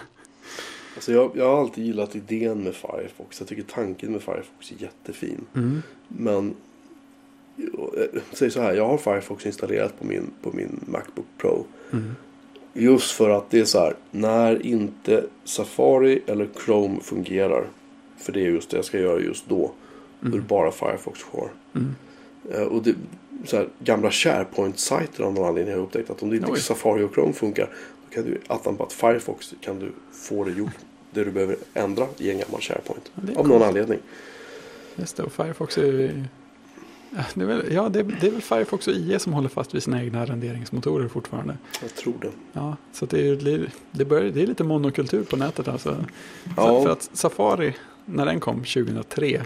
[0.95, 3.41] Alltså jag, jag har alltid gillat idén med Firefox.
[3.41, 5.47] Jag tycker tanken med Firefox är jättefin.
[5.55, 5.83] Mm.
[6.09, 6.55] Men
[7.57, 11.65] eh, säg så här, jag har Firefox installerat på min, på min Macbook Pro.
[11.93, 12.15] Mm.
[12.73, 17.67] Just för att det är så här, när inte Safari eller Chrome fungerar.
[18.19, 19.73] För det är just det jag ska göra just då.
[20.23, 21.49] Är det bara Firefox kvar.
[21.75, 21.95] Mm.
[22.53, 22.95] Eh, Och det,
[23.45, 26.61] så här, gamla SharePoint-sajter av någon anledning har jag upptäckt att om inte Oj.
[26.61, 27.71] Safari och Chrome funkar.
[28.09, 30.73] Då kan du attan på att Firefox kan du få det gjort.
[31.11, 33.11] Det du behöver ändra i en gammal SharePoint.
[33.15, 33.65] Ja, Av någon coolt.
[33.65, 33.99] anledning.
[34.97, 36.25] Just det, och Firefox är ju...
[37.17, 39.75] Ja, det är, väl, ja det, det är väl Firefox och IE som håller fast
[39.75, 41.57] vid sina egna renderingsmotorer fortfarande.
[41.83, 42.31] Jag tror det.
[42.53, 46.05] Ja, så det är, det, börjar, det är lite monokultur på nätet alltså.
[46.57, 46.83] Ja.
[46.83, 47.75] För att Safari,
[48.05, 49.43] när den kom 2003,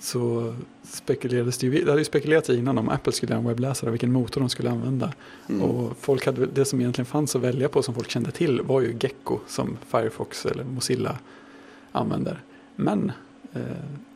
[0.00, 3.90] så spekulerades det ju, det hade ju spekulerats innan om Apple skulle göra en webbläsare
[3.90, 5.12] vilken motor de skulle använda.
[5.48, 5.62] Mm.
[5.62, 8.80] Och folk hade, det som egentligen fanns att välja på som folk kände till var
[8.80, 11.18] ju Gecko som Firefox eller Mozilla
[11.92, 12.42] använder.
[12.76, 13.12] Men
[13.52, 13.60] eh,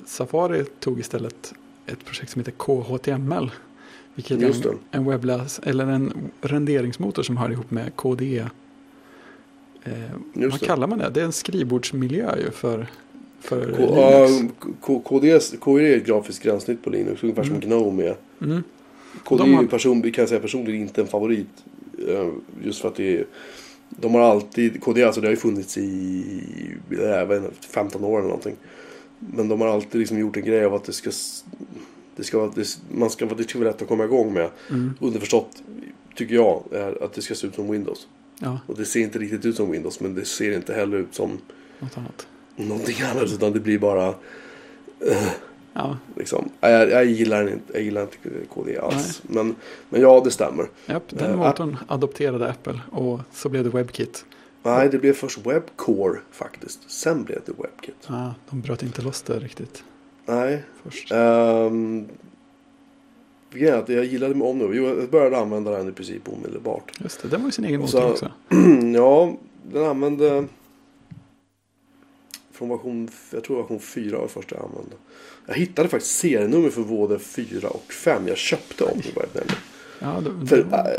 [0.07, 1.55] Safari tog istället
[1.86, 3.51] ett projekt som heter KHTML.
[4.15, 8.51] Vilket är en, en webbläs eller en renderingsmotor som hör ihop med KDE.
[9.82, 9.93] Eh,
[10.35, 10.66] vad det.
[10.66, 11.11] kallar man det?
[11.15, 12.86] Det är en skrivbordsmiljö ju för,
[13.40, 13.78] för K-
[14.30, 14.54] Linux.
[14.80, 17.22] K- KDS, KDE är ett grafiskt gränssnitt på Linux.
[17.22, 17.68] Ungefär som Mm.
[17.68, 18.16] GNOME är.
[18.42, 18.62] Mm.
[19.24, 21.48] KDE De är har- person, kan säga personligen inte en favorit.
[22.08, 22.28] eh,
[22.64, 23.26] Just för att det är,
[23.88, 26.24] de har alltid, KDE alltså det har ju funnits i
[26.90, 28.56] jag inte, 15 år eller någonting.
[29.18, 31.10] Men de har alltid liksom gjort en grej av att det ska,
[32.16, 34.50] det ska, det, man ska, vara- det ska vara lätt att komma igång med.
[34.70, 34.90] Mm.
[35.00, 35.62] Underförstått,
[36.14, 38.06] tycker jag, är att det ska se ut som Windows.
[38.38, 41.14] Ja, Och det ser inte riktigt ut som Windows, men det ser inte heller ut
[41.14, 41.38] som
[41.78, 42.26] något annat.
[42.69, 43.23] Någonting annat.
[43.32, 44.15] Utan det blir bara,
[45.73, 46.51] Ja, liksom.
[46.61, 48.16] Jag, jag, gillar, inte, jag gillar inte
[48.55, 49.23] KDE alls.
[49.27, 49.57] Men,
[49.89, 50.66] men ja, det stämmer.
[50.87, 54.24] japp, den Eh, motorn adopterade Apple och så blev det WebKit.
[54.62, 56.91] Nej, det blev först Webcore faktiskt.
[56.91, 57.95] Sen blev det WebKit.
[58.09, 59.85] Ja, de bröt inte loss det riktigt
[60.27, 60.62] Nej.
[60.85, 61.12] först.
[61.12, 62.09] Um,
[63.53, 64.69] jag gillade med Omni.
[64.73, 66.93] Jo, Jag började använda den i princip omedelbart.
[67.01, 68.31] Just det, den var ju sin egen motor så- också.
[68.95, 69.32] ja,
[69.73, 70.45] den använde
[72.61, 74.97] från version, jag tror version 4 var det första jag använde.
[75.47, 78.28] Jag hittade faktiskt serienummer för både 4 och 5.
[78.28, 79.57] Jag köpte OmniWeb nämligen.
[79.99, 80.97] Ja, det, För det, äh,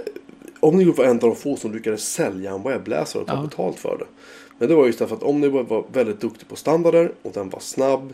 [0.59, 3.41] OmniWeb var en av de få som lyckades sälja en webbläsare och ta Ja.
[3.41, 4.05] betalt för det.
[4.59, 7.59] Men det var just därför att OmniWeb var väldigt duktig på standarder och den var
[7.59, 8.13] snabb.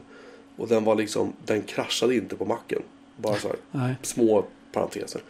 [0.57, 2.82] Och den var liksom, den kraschade inte på macken.
[3.18, 5.22] Bara så här små parenteser.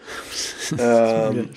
[0.78, 1.48] grejer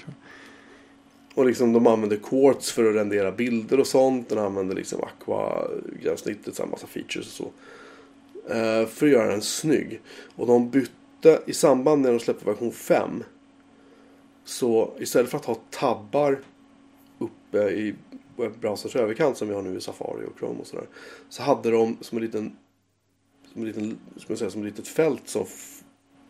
[1.41, 4.29] och liksom de använder Quartz för att rendera bilder och sånt.
[4.29, 7.51] Den använder liksom Aqua-gränssnittet, så massa features och så.
[8.55, 10.01] Eh, för att göra den snygg.
[10.37, 13.25] Och de bytte i samband med att de släppte version 5.
[14.45, 16.41] Så istället för att ha tabbar
[17.19, 17.95] uppe i
[18.37, 20.87] webbrowsers överkant som vi har nu i Safari och Chrome och sådär.
[21.29, 22.57] Så hade de som en liten
[23.53, 25.47] som en liten, som jag säger, som ett litet fält som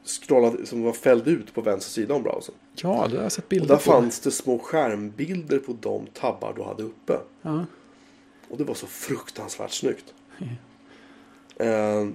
[0.04, 2.54] scrollade, som var fälld ut på vänster sida om browsern.
[2.82, 3.80] Ja, det har jag sett Och bilder där på.
[3.82, 7.18] fanns det små skärmbilder på de tabbar du hade uppe.
[7.42, 7.64] Ja,
[8.48, 10.04] Och det var så fruktansvärt snyggt.
[11.56, 12.08] Eh,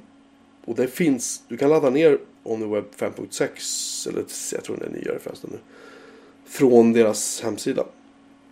[0.65, 4.23] och det finns, du kan ladda ner OmniWeb 5.6 eller
[4.53, 5.57] jag tror den är nyare förresten nu.
[6.45, 7.85] Från deras hemsida.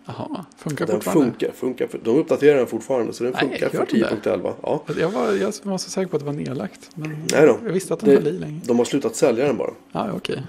[0.05, 1.23] Jaha, funkar Den fortfarande?
[1.31, 1.87] funkar, funkar.
[1.87, 4.29] för- De uppdaterar den fortfarande så den Nej, funkar för gör den det?
[4.29, 4.53] 10.11.
[4.61, 4.83] Ja.
[4.99, 6.89] Jag var, jag var så säker på att det var nedlagt.
[6.95, 7.57] Men Nej då.
[7.65, 8.61] Jag visste att den Det- höll i länge.
[8.65, 9.71] De har slutat sälja den bara.
[9.91, 10.43] Ja, ja, okej.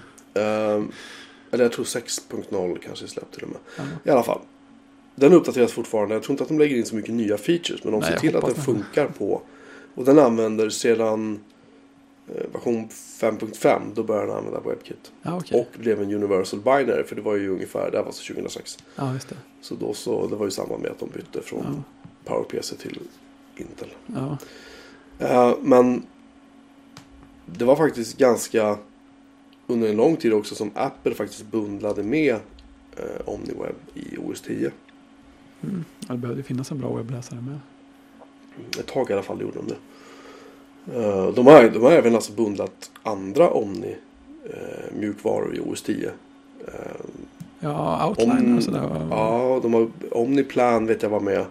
[1.55, 3.59] Eller jag tror 6.0 kanske släppt till och med.
[3.77, 3.83] Ja.
[4.05, 4.41] I alla fall.
[5.15, 6.15] Den uppdateras fortfarande.
[6.15, 7.85] Jag tror inte att de lägger in så mycket nya features.
[7.85, 9.43] Men de Nej, ser till att den funkar på.
[9.95, 11.41] Och den använder sedan
[12.29, 12.89] eh, version
[13.21, 13.81] 5.5.
[13.95, 15.13] Då började den använda WebKit.
[15.23, 15.61] Ja, okej.
[15.61, 17.05] Och blev en Universal Binary.
[17.05, 18.79] För det var ju ungefär, det här var så 2006.
[18.97, 19.37] Ja, just det.
[19.61, 22.05] Så då så, det var ju samma med att de bytte från Ja.
[22.25, 23.01] PowerPC till
[23.57, 23.89] Intel.
[24.07, 24.39] Ja.
[25.19, 26.07] Eh, men
[27.47, 28.79] det var faktiskt ganska
[29.67, 32.35] under en lång tid också som Apple faktiskt bundlade med
[32.97, 34.71] eh, OmniWeb i OS 10.
[35.63, 35.85] Mm.
[36.09, 37.59] Ja, Det behövde finnas en bra webbläsare med.
[38.81, 39.77] Ett tag i alla fall gjorde de det.
[41.05, 43.97] Eh, de, har, de har även alltså bundlat andra Omni
[44.45, 45.03] eh,
[45.55, 46.11] i OS 10.
[46.67, 46.73] Eh,
[47.61, 49.07] Ja, outliner Om- och sådär.
[49.11, 51.45] ja, de har OmniPlan vet jag var med.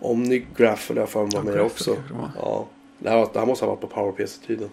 [0.00, 1.92] OmniGraph eller jag för mig var med Graph också.
[1.92, 2.00] det.
[2.40, 2.66] Ja,
[2.98, 4.68] det här, det här måste ha varit på PowerPC-tiden.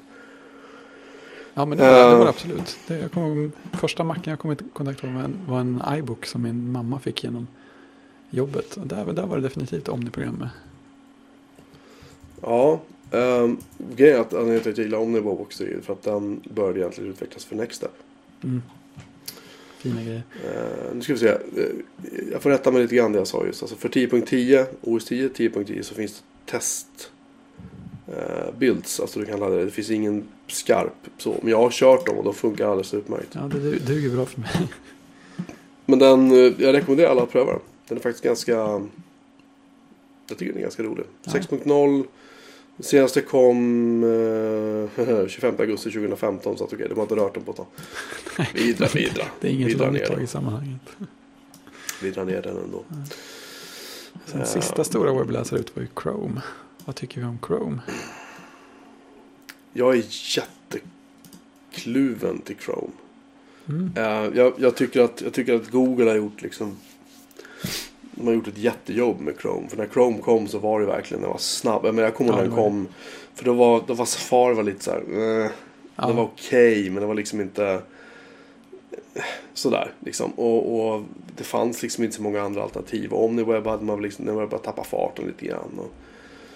[1.54, 2.24] Ja, men det var, det var Eh.
[2.24, 2.80] det absolut.
[2.88, 6.72] Det, jag kom, första macken jag kom i kontakt med var en, iBook som min
[6.72, 7.48] mamma fick genom
[8.30, 8.78] jobbet.
[8.78, 10.50] Och där, där var det definitivt Omni-program med.
[12.42, 13.58] Ja, um,
[13.96, 16.80] grejen är att anledningen till att jag gillar OmniBob också är för att den började
[16.80, 17.92] egentligen utvecklas för Nextstep.
[18.44, 18.62] Mm.
[19.78, 20.24] Fina grejer.
[20.46, 21.32] Uh, nu ska vi se.
[21.32, 21.38] Uh,
[22.32, 23.62] jag får rätta mig lite grann det jag sa just.
[23.62, 26.14] Alltså för 10.10, OS 10, 10.10 så finns
[26.46, 27.12] det test
[28.12, 29.00] uh, builds.
[29.00, 29.66] Alltså du kan ladda det.
[29.66, 31.36] Det finns ingen skarp så.
[31.42, 33.30] Men jag har kört dem och de funkar alldeles utmärkt.
[33.32, 34.50] Ja, det du- duger bra för mig.
[35.86, 37.62] Men den, uh, jag rekommenderar alla att pröva den.
[37.88, 38.52] Den är faktiskt ganska...
[40.28, 41.06] Jag tycker den är ganska rolig.
[41.24, 41.32] Ja.
[41.32, 42.06] 6.0.
[42.78, 47.44] Den senaste kom eh, 25 augusti 2015 så att okej, de har inte rört den
[47.44, 47.66] på ett tag.
[48.54, 49.28] Vi drar, vi drar.
[49.42, 50.24] Det är inget vi drar ner undantag den.
[50.24, 50.82] i sammanhanget.
[52.02, 52.84] Vi drar ner den ändå.
[54.26, 54.46] Sen Ja.
[54.46, 56.42] sista stora webbläsare ut var ju Chrome.
[56.86, 57.82] Vad tycker vi om Chrome?
[59.74, 60.04] Jag är
[61.72, 62.92] jättekluven till Chrome.
[63.70, 63.92] Mm.
[63.96, 66.78] Eh, jag, jag, tycker att, jag tycker att Google har gjort liksom
[68.12, 69.68] de har gjort ett jättejobb med Chrome.
[69.70, 71.84] För när Chrome kom så var det verkligen, den var snabb.
[71.84, 72.88] Men jag kommer ihåg Ja, när den kom.
[73.34, 75.04] För då var, då var Safari var lite så här.
[75.44, 75.52] Eh,
[75.96, 76.08] Ja.
[76.08, 77.82] Den var okej men det var liksom inte
[79.14, 80.32] eh, sådär liksom.
[80.32, 81.04] Och, och
[81.38, 83.14] det fanns liksom inte så många andra alternativ.
[83.14, 85.80] Och OmniWeb hade man liksom, den började bara tappa farten lite grann.
[85.80, 85.92] Och,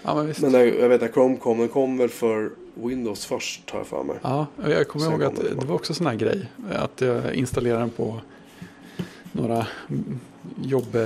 [0.06, 0.40] ja, men visst.
[0.42, 3.86] men när, jag vet när Chrome kom, den kom väl för Windows först har jag
[3.86, 4.16] för mig.
[4.22, 6.46] Ja, jag kommer Sen ihåg att det var också sån här grej.
[6.72, 8.20] Att jag installerade den på
[9.32, 9.66] några
[10.62, 10.98] jobb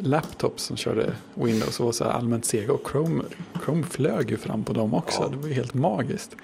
[0.00, 2.72] laptops som körde Windows och var så här allmänt sega.
[2.72, 3.22] Och Chrome,
[3.64, 5.22] Chrome flög ju fram på dem också.
[5.22, 5.28] Ja.
[5.28, 6.36] Det var ju helt magiskt.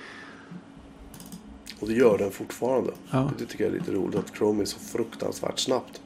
[1.81, 2.91] Och det gör den fortfarande.
[3.11, 6.01] Ja, Det tycker jag är lite roligt att Chrome är så fruktansvärt snabbt.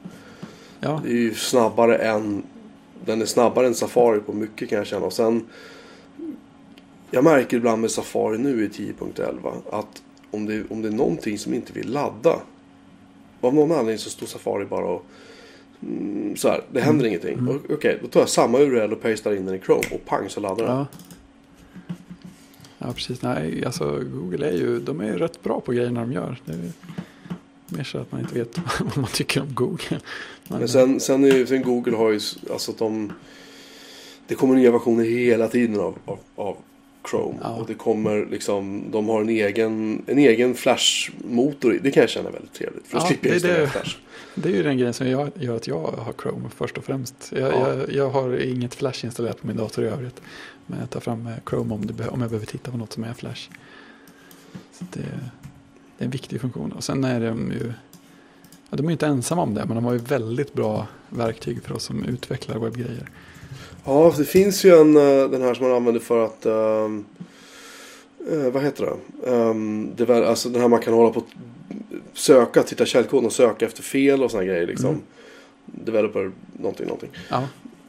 [0.79, 2.43] ja, Det är ju snabbare än
[3.05, 5.05] Den är snabbare än Safari på mycket kan jag känna.
[5.05, 5.45] Och sen
[7.11, 11.37] Jag märker ibland med Safari nu i 10.11 att om det, om det är någonting
[11.37, 12.39] som inte vill ladda.
[13.41, 15.05] Av någon anledning så står Safari bara och
[15.81, 17.37] mm, så här, det händer ingenting.
[17.37, 17.59] Mm.
[17.69, 20.39] Okej, då tar jag samma URL och pastar in den i Chrome och pang så
[20.39, 20.75] laddar den.
[20.75, 20.87] ja.
[22.83, 23.21] Ja, precis.
[23.21, 26.41] Nej, alltså Google är ju, de är ju rätt bra på grejerna de gör.
[26.45, 26.71] Det är
[27.71, 29.99] mer så att man inte vet vad man tycker om Google.
[30.47, 32.19] Men sen, sen, är, sen Google har ju
[32.51, 33.13] alltså att de
[34.27, 36.57] Det kommer nya versioner hela tiden av, av, av
[37.09, 37.37] Chrome.
[37.41, 37.49] Ja.
[37.49, 41.79] Och det kommer liksom De har en egen En egen flashmotor.
[41.83, 42.87] Det kan jag känna väldigt trevligt.
[42.87, 43.97] För Ja, slipper jag det flash.
[44.35, 47.31] Det är ju den grejen som jag, gör att jag har Chrome först och främst.
[47.35, 47.73] Jag, Ja.
[47.73, 50.21] jag, jag har inget Flash installerat på min dator i övrigt.
[50.65, 53.03] Men jag tar fram eh, Chrome om, det, om jag behöver titta på något som
[53.03, 53.49] är Flash.
[54.73, 55.05] Så det,
[56.01, 56.71] det är en viktig funktion.
[56.71, 57.73] Och sen är de ju,
[58.69, 61.75] ja, de är inte ensamma om det, men de har ju väldigt bra verktyg för
[61.75, 63.09] oss som utvecklar webbgrejer.
[63.85, 67.05] Ja, det finns ju en eh, Den här som man använder för att ehm,
[68.31, 69.29] eh, Vad heter det?
[69.31, 71.25] Um, det var, alltså den här man kan hålla på att
[72.13, 74.89] Söka, titta källkoden och söka efter fel och såna grejer liksom.
[74.89, 75.01] Mm.
[75.65, 77.09] Developer någonting, någonting.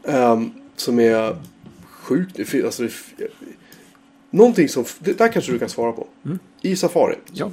[0.04, 1.36] Ehm, som är
[1.84, 2.54] sjukt.
[2.64, 2.88] Alltså,
[4.30, 6.06] någonting som, det där kanske du kan svara på.
[6.24, 6.38] Mm.
[6.62, 7.16] I Safari.
[7.32, 7.50] ja,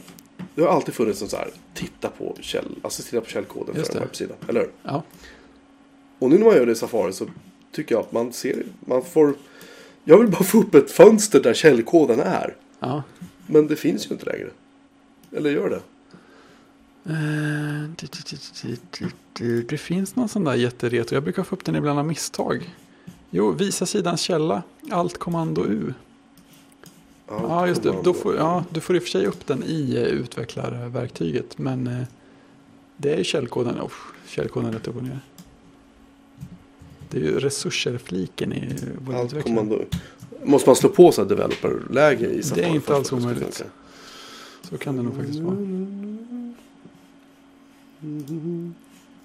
[0.59, 3.87] Det har alltid funnits en så här, titta på, käll, alltså titta på källkoden Just
[3.87, 4.05] för en det.
[4.05, 4.33] webbsida.
[4.47, 4.71] Eller hur?
[4.83, 5.03] ja.
[6.19, 7.25] Och nu när man gör det i Safari så
[7.71, 9.33] tycker jag att man ser, man får,
[10.03, 12.55] jag vill bara få upp ett fönster där källkoden är.
[12.79, 13.03] ja.
[13.47, 14.49] Men det finns ju inte längre.
[15.31, 15.81] Eller gör det?
[17.05, 17.89] Eh.
[19.69, 21.15] Det finns någon sån där jättereto.
[21.15, 22.75] Jag brukar få upp den ibland av misstag.
[23.29, 24.63] Jo, visa sidans källa.
[24.91, 25.93] Allt kommando U.
[27.29, 27.95] Ja, just det.
[28.03, 31.57] Då får, ja, du får i och för sig upp den i eh, utvecklarverktyget.
[31.57, 32.03] Men eh,
[32.97, 33.81] det är källkoden.
[33.81, 33.91] Oh,
[34.27, 35.19] källkoden rätt upp och ner.
[37.09, 38.75] Det är ju resurser-fliken i
[39.13, 39.85] Allt kommando.
[40.43, 42.67] Måste man slå på så här developer-läge i Safari?
[42.67, 43.63] inte för att alls det omöjligt.
[44.61, 45.55] Så kan det nog faktiskt vara.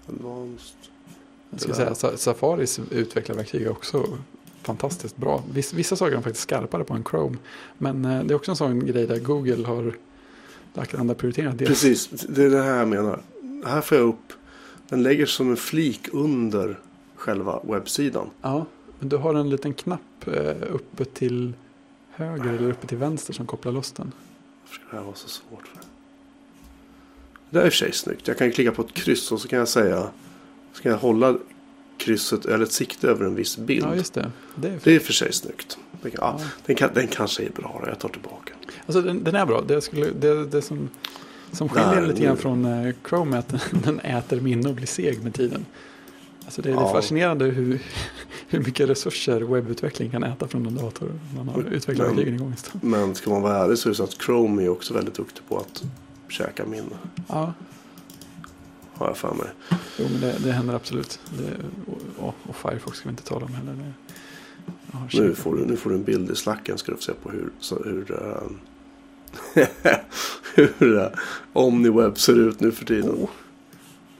[0.08, 0.76] Advanced.
[1.50, 4.18] Jag ska Det säga, Safaris utvecklarverktyg är också
[4.64, 5.42] fantastiskt bra.
[5.52, 7.36] Viss, vissa saker är faktiskt skarpare på en Chrome.
[7.78, 9.94] Men eh, det är också en sån grej där Google har
[10.74, 11.52] lagt andra prioriteringar.
[11.52, 13.20] Deras- Precis, det är det här jag menar.
[13.66, 14.32] Här får jag upp.
[14.88, 16.78] Den lägger som en flik under
[17.16, 18.30] själva webbsidan.
[18.42, 18.66] Ja,
[18.98, 21.52] men du har en liten knapp eh, uppe till
[22.10, 24.12] höger eller uppe till vänster som kopplar loss den.
[24.62, 25.76] Varför ska det här vara så svårt för?
[27.50, 28.28] Det där är i och för sig snyggt.
[28.28, 30.08] Jag kan klicka på ett kryss och så kan jag säga.
[30.72, 31.36] Så kan jag hålla
[31.98, 33.86] krysset eller ett sikte över en viss bild.
[33.86, 34.30] Ja, just det.
[34.56, 35.78] det är Det är för sig snyggt.
[36.02, 36.40] Ja, Ja.
[36.66, 37.88] den, kan, den kanske är bra då.
[37.90, 38.52] Jag tar tillbaka.
[38.86, 39.60] Alltså den, den är bra.
[39.60, 40.88] Det, skulle, det, det som,
[41.52, 43.54] som skiljer lite grann från eh, Chrome är att
[43.84, 45.66] den äter minne och blir seg med tiden.
[46.44, 46.92] Alltså det, är Ja.
[46.92, 47.82] fascinerande hur,
[48.48, 51.10] hur mycket resurser webbutveckling kan äta från en dator.
[51.36, 52.82] Man har Men- utvecklat verktygen igång istället.
[52.82, 55.42] Men ska man vara ärlig så är det så att Chrome är också väldigt duktig
[55.48, 55.82] på att
[56.28, 56.96] käka minne.
[57.28, 57.52] Ja,
[58.94, 59.46] Har jag för mig.
[59.98, 61.20] jo, men det, det händer absolut.
[61.38, 61.56] Det,
[62.22, 63.94] och, och, Firefox ska vi inte tala om heller.
[65.12, 67.30] Nu får, du, nu får du en bild i slacken ska du få se på
[67.30, 69.66] hur, så, hur, eh,
[70.78, 71.06] hur uh,
[71.52, 73.10] OmniWeb ser ut nu för tiden.
[73.10, 73.30] Oh,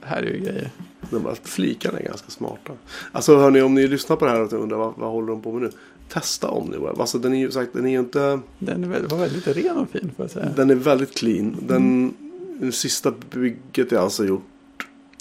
[0.00, 0.70] det här är ju grejer.
[1.10, 2.72] De bara, flikarna är ganska smarta.
[3.12, 5.52] Alltså hörni, om ni lyssnar på det här och undrar vad, vad håller de på
[5.52, 5.70] med nu?
[6.08, 7.00] Testa OmniWeb.
[7.00, 10.10] Alltså den är ju sagt, den är ju inte, Den var väldigt ren och fin
[10.16, 10.52] får jag säga.
[10.56, 11.56] den är väldigt clean.
[11.60, 12.14] Den,
[12.60, 14.44] det sista bygget är alltså gjort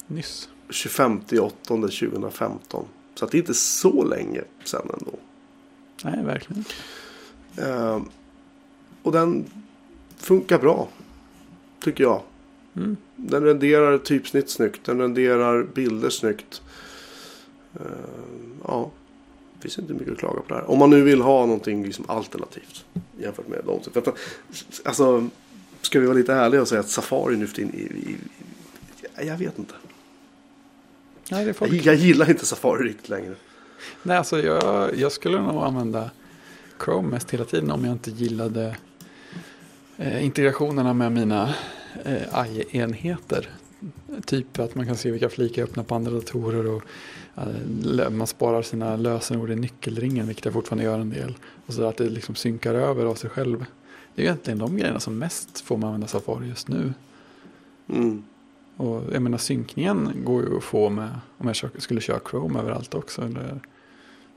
[0.06, 0.48] Nyss.
[0.70, 2.84] 25 8 2015.
[3.14, 5.18] Så att det är inte så länge sedan ändå.
[6.04, 6.64] Nej, verkligen.
[7.56, 8.02] Eh,
[9.02, 9.44] och den
[10.16, 10.88] funkar bra.
[11.80, 12.22] Tycker jag.
[12.76, 12.96] Mm.
[13.16, 14.84] Den renderar typsnitt snyggt.
[14.84, 16.62] Den renderar bilder snyggt.
[17.74, 17.80] Eh,
[18.64, 18.90] ja,
[19.54, 20.70] det finns inte mycket att klaga på där.
[20.70, 22.84] Om man nu vill ha någonting liksom alternativt.
[23.18, 23.80] Jämfört med dem.
[23.92, 24.18] För att,
[24.84, 25.28] alltså,
[25.80, 28.18] ska vi vara lite ärliga och säga att Safari nu för tiden.
[29.16, 29.74] Jag vet inte.
[31.30, 31.72] Nej, det är folk.
[31.72, 33.34] Jag, jag gillar inte Safari riktigt längre.
[34.02, 36.10] Nej, alltså jag, jag skulle nog använda
[36.84, 38.76] Chrome mest hela tiden om jag inte gillade
[39.96, 41.54] eh, integrationerna med mina
[42.04, 43.48] eh, AI-enheter.
[44.24, 46.82] Typ att man kan se vilka flikar jag öppnar på andra datorer och
[47.36, 51.34] eh, man sparar sina lösenord i nyckelringen, vilket jag fortfarande gör en del.
[51.66, 53.64] Och så att det liksom synkar över av sig själv.
[54.14, 56.92] Det är egentligen de grejerna som mest får man använda Safari just nu.
[57.88, 58.24] Mm.
[58.76, 62.94] Och jag menar synkningen går ju att få med om jag skulle köra Chrome överallt
[62.94, 63.22] också.
[63.22, 63.60] Eller,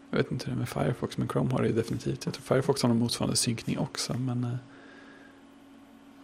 [0.09, 2.25] jag vet inte hur det är med Firefox men Chrome har det ju definitivt.
[2.25, 4.55] Jag tror Firefox har någon motsvarande synkning också men eh,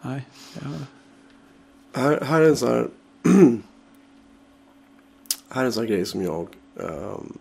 [0.02, 0.28] nej.
[0.62, 0.70] Ja,
[1.94, 2.90] Här, här är en sån här.
[5.50, 6.48] här är en sån här grej som jag.
[6.80, 7.38] ehm,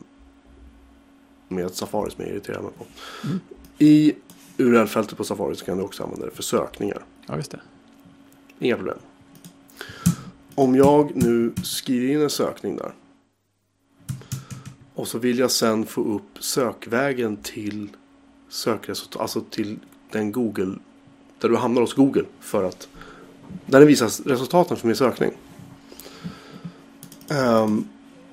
[1.53, 2.86] med Safari som jag irriterar mig på.
[3.24, 3.40] Mm.
[3.78, 4.15] I
[4.57, 7.05] URL-fältet på Safari så kan du också använda det för sökningar.
[7.27, 7.61] ja just det.
[8.59, 8.99] Inga problem.
[10.55, 12.93] Om jag nu skriver in en sökning där.
[14.95, 17.89] Och så vill jag sen få upp sökvägen till
[18.49, 19.23] sökresultat.
[19.23, 19.79] Alltså till
[20.11, 20.74] den Google.
[21.41, 22.24] Där du hamnar hos Google.
[22.41, 22.89] För att.
[23.66, 25.31] Där den visar resultaten för min sökning.
[27.29, 27.85] Ehm,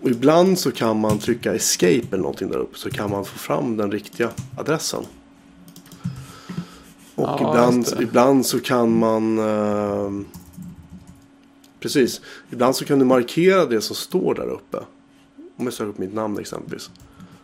[0.02, 2.78] och ibland så kan man trycka escape eller någonting där uppe.
[2.78, 5.04] Så kan man få fram den riktiga adressen.
[7.16, 8.04] Och Ja, ibland, det.
[8.04, 10.26] ibland så kan man ehm,
[11.80, 12.22] Precis.
[12.52, 14.78] Ibland så kan du markera det som står där uppe.
[15.56, 16.90] Om jag söker upp mitt namn exempelvis.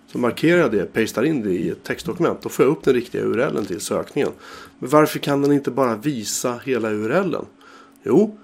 [0.07, 2.41] Så markerar jag det, pastar in det i ett textdokument.
[2.41, 4.31] Då får jag upp den riktiga URLen till sökningen.
[4.79, 7.45] Men varför kan den inte bara visa hela URLen?
[8.03, 8.37] Jo,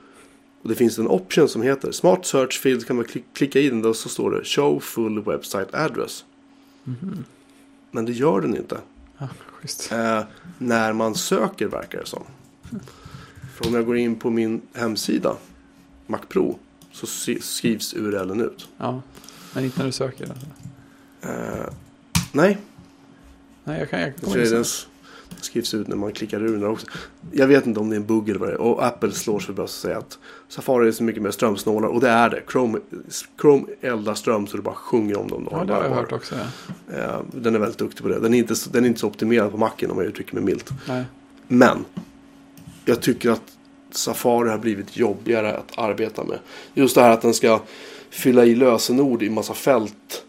[0.62, 2.88] och det finns en option som heter Smart Search Field.
[2.88, 6.26] Kan man kli- klicka i den och så står det Show Full Website Address.
[6.84, 7.24] Mhm.
[7.92, 8.78] Men det gör den inte.
[9.18, 9.28] Ja.
[9.92, 10.24] Eh,
[10.58, 12.24] när man söker verkar det som.
[13.56, 15.36] För om jag går in på min hemsida,
[16.12, 16.60] Mac Pro,
[16.92, 17.08] så
[17.42, 18.68] skrivs URLen ut.
[18.78, 19.02] Ja,
[19.54, 20.26] men inte när du söker.
[21.22, 21.30] Eh,
[22.32, 22.58] nej,
[23.64, 24.66] Nej, jag kan, jag jag tror inte den
[25.42, 26.88] skrivs ut när man klickar ur den också.
[27.32, 28.62] Jag vet inte om det är en bugg eller vad det är.
[28.62, 31.92] Och Apple slår sig för bröstet och säger att Safari är så mycket mer strömsnålare.
[31.92, 32.42] Och det är det.
[32.52, 32.80] Chrome,
[33.42, 35.48] Chrome eldar ström så det bara sjunger om dem.
[35.52, 36.36] Ja, det har jag hört också.
[36.90, 36.96] Ja.
[36.98, 38.20] Eh, den är väldigt duktig på det.
[38.20, 40.44] Den är, inte, så- den är inte så optimerad på macken om jag uttrycker mig
[40.44, 40.70] milt.
[40.88, 41.06] Nej.
[41.48, 41.86] Men
[42.86, 43.42] jag tycker att
[43.96, 46.40] Safari har blivit jobbigare att arbeta med.
[46.74, 47.62] Just det här att den ska
[48.10, 50.26] fylla i lösenord i massa fält.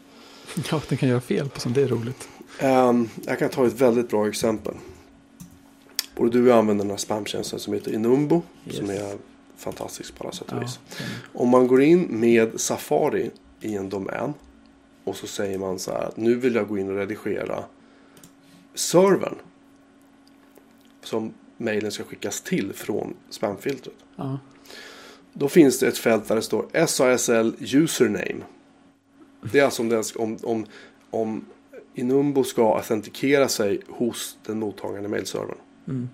[0.70, 2.28] ja, den kan göra fel på som det är roligt.
[2.58, 4.74] Ehm, jag kan ta ett väldigt bra exempel.
[6.16, 8.42] Både du och jag använder den här spamtjänsten som heter Inumbo.
[8.66, 8.76] Yes.
[8.76, 9.16] Som är
[9.56, 10.78] fantastisk på alla sätt och Ja, vis.
[11.32, 13.30] Om man går in med Safari
[13.60, 14.34] i en domän.
[15.04, 17.64] Och så säger man så här att nu vill jag gå in och redigera
[18.74, 19.34] servern.
[21.04, 23.94] Som mejlen ska skickas till från spamfiltret.
[24.16, 24.38] Ja.
[25.32, 28.44] Då finns det ett fält där det står SASL username.
[29.52, 30.66] Det är alltså om, den, ska- om, om,
[31.10, 31.44] om
[31.94, 35.58] Inumbo ska autentikera sig hos den mottagande mailservern.
[35.88, 36.08] Mm.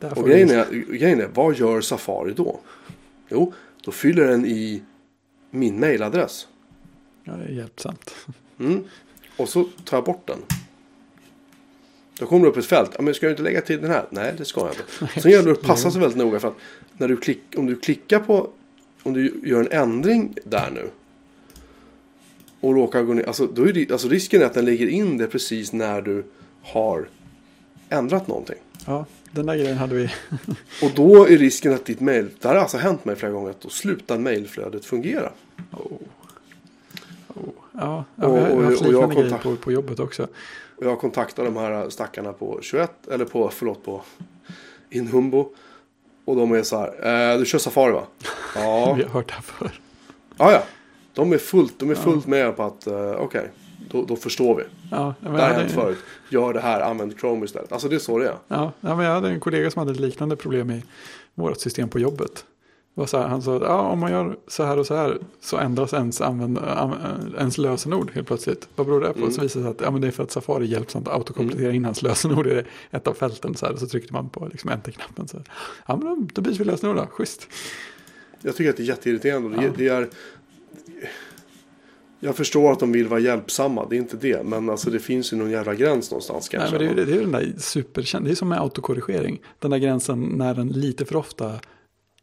[0.00, 2.60] Och grejen är, grejen är, vad gör Safari då?
[3.28, 3.52] Jo,
[3.84, 4.82] då fyller den i
[5.50, 6.48] min mailadress.
[7.24, 8.14] Ja, det är hjälpsamt.
[8.58, 8.84] Mm.
[9.36, 10.38] Och så tar jag bort den.
[12.18, 12.90] Då kommer det upp ett fält.
[12.96, 14.06] Ja, men ska du inte lägga till den här?
[14.10, 15.20] Nej, det ska jag inte.
[15.20, 16.56] Sen gäller det att passa sig väldigt noga för att
[16.92, 18.50] när du klick, om du klickar på,
[19.02, 20.90] om du gör en ändring där nu.
[22.60, 25.18] Och råkar gå ner, alltså, då är det, alltså risken är att den lägger in
[25.18, 26.24] det precis när du
[26.62, 27.08] har
[27.88, 28.56] ändrat någonting.
[28.86, 30.10] Ja, den där grejen hade vi.
[30.82, 33.50] Och då är risken att ditt mail, det här har alltså hänt mig flera gånger,
[33.50, 35.32] att då slutar mailflödet fungera.
[35.72, 35.98] Oh.
[37.78, 40.26] Ja, ja Och- vi har haft jag liknande grejer på, på jobbet också.
[40.80, 44.02] Jag kontaktar de här stackarna på 21, eller på, förlåt, på
[44.90, 45.48] Inhumbo.
[46.24, 48.02] Och de är så här, eh, du kör Safari va?
[48.54, 49.80] Ja, Vi har hört det här förr.
[50.38, 50.62] ja, ja.
[51.14, 53.50] De är fullt, de är fullt med på att, eh, okej,
[53.90, 54.62] då, då förstår vi.
[54.90, 55.98] Ja, men Det jag här har hänt förut.
[56.28, 57.72] Gör det här, använd Chrome istället.
[57.72, 58.34] Alltså det är så det är.
[58.48, 60.82] Ja, ja, men jag hade en kollega som hade ett liknande problem i
[61.34, 62.44] vårt system på jobbet.
[62.98, 65.18] Var så här, han sa att ja, om man gör så här och så här
[65.40, 68.68] så ändras ens, använd, an- ens lösenord helt plötsligt.
[68.76, 69.18] Vad beror det på?
[69.18, 69.30] Mm.
[69.30, 71.84] Så visade det sig att ja, men det är för att Safari hjälpsamt autokomplettera in
[71.84, 73.54] hans lösenord i ett av fälten.
[73.54, 75.28] Så, här, och så tryckte man på liksom enter-knappen.
[75.28, 75.46] Så här.
[75.86, 77.48] Ja, men då, då byter vi lösenord då, schysst.
[78.40, 79.64] Jag tycker att det är jätteirriterande.
[79.64, 79.70] Ja.
[79.76, 80.08] det är,
[82.20, 84.42] jag förstår att de vill vara hjälpsamma, det är inte det.
[84.44, 87.20] Men alltså det finns ju någon jävla gräns någonstans Nej, men det, är, det är
[87.20, 89.40] den där superkänd, det är som med autokorrigering.
[89.58, 91.60] Den där gränsen när den lite för ofta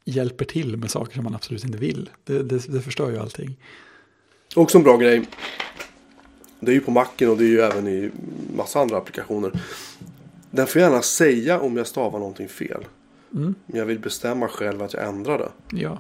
[0.04, 2.10] hjälper till med saker som man absolut inte vill.
[2.24, 3.58] Det, det, det förstör ju allting.
[4.56, 5.24] Också en bra grej.
[6.60, 8.12] Det är ju på macken och det är ju även i
[8.56, 9.52] massa andra applikationer.
[10.52, 12.86] Den får gärna säga om jag stavar någonting fel.
[13.34, 13.56] Mm.
[13.66, 15.52] Men jag vill bestämma själv att jag ändrar det.
[15.82, 16.00] Ja,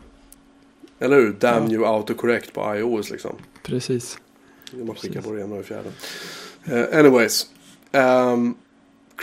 [0.99, 1.33] Eller hur?
[1.39, 1.73] Damn Ja.
[1.75, 3.35] you autocorrect på iOS liksom.
[3.63, 4.19] precis.
[4.71, 5.25] Man klickar Precis.
[5.29, 5.91] på det ena och det fjärde.
[6.65, 7.47] Eh, anyways.
[7.91, 8.55] Ehm,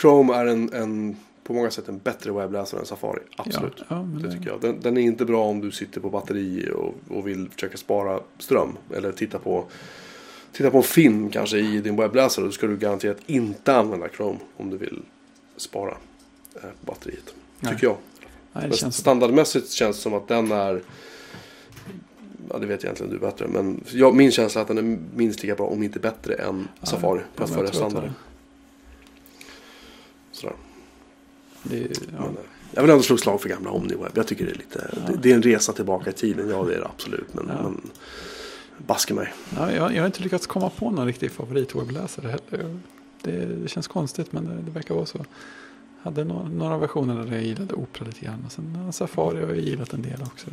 [0.01, 1.17] Chrome är en, en,
[1.51, 3.21] på många sätt en bättre webbläsare än Safari.
[3.37, 3.75] Absolut.
[3.79, 4.61] Ja, ja, men Det tycker jag.
[4.61, 8.21] Den, den är inte bra om du sitter på batteri och, och vill försöka spara
[8.39, 8.77] ström.
[8.95, 9.65] Eller titta på,
[10.53, 12.45] titta på en film kanske i din webbläsare.
[12.45, 15.03] Då ska du garanterat inte använda Chrome om du vill
[15.57, 15.97] spara
[16.55, 17.35] eh, på batteriet.
[17.61, 17.73] Nej.
[17.73, 17.97] Tycker jag.
[18.53, 20.83] Nej, det känns standardmässigt känns det som att den är
[22.51, 23.49] Ja det vet egentligen du bättre.
[23.49, 26.69] Men jag, min känsla är att den är minst lika bra om inte bättre än
[26.83, 27.21] Safari.
[27.37, 28.13] På ja, att att standarden.
[30.33, 30.57] Sådär.
[31.63, 32.25] Det, ja.
[32.25, 32.31] Eh,
[32.73, 34.13] jag vill ändå slå slag för gamla OmniWeb.
[34.15, 35.13] Jag tycker det är lite Ja.
[35.13, 36.49] det, det är en resa tillbaka i tiden.
[36.51, 37.35] Ja det är det absolut.
[37.35, 37.63] Men, Ja.
[37.63, 37.81] men
[38.87, 39.33] baske mig.
[39.57, 42.79] Ja, jag, jag har inte lyckats komma på någon riktig favoritwebbläsare heller.
[43.23, 45.19] Det, det känns konstigt men det, det verkar vara så.
[45.19, 45.25] Jag
[46.11, 48.43] hade några, några versioner där jag gillade Opera lite grann.
[48.47, 50.47] Och sen Safari har jag gillat en del också.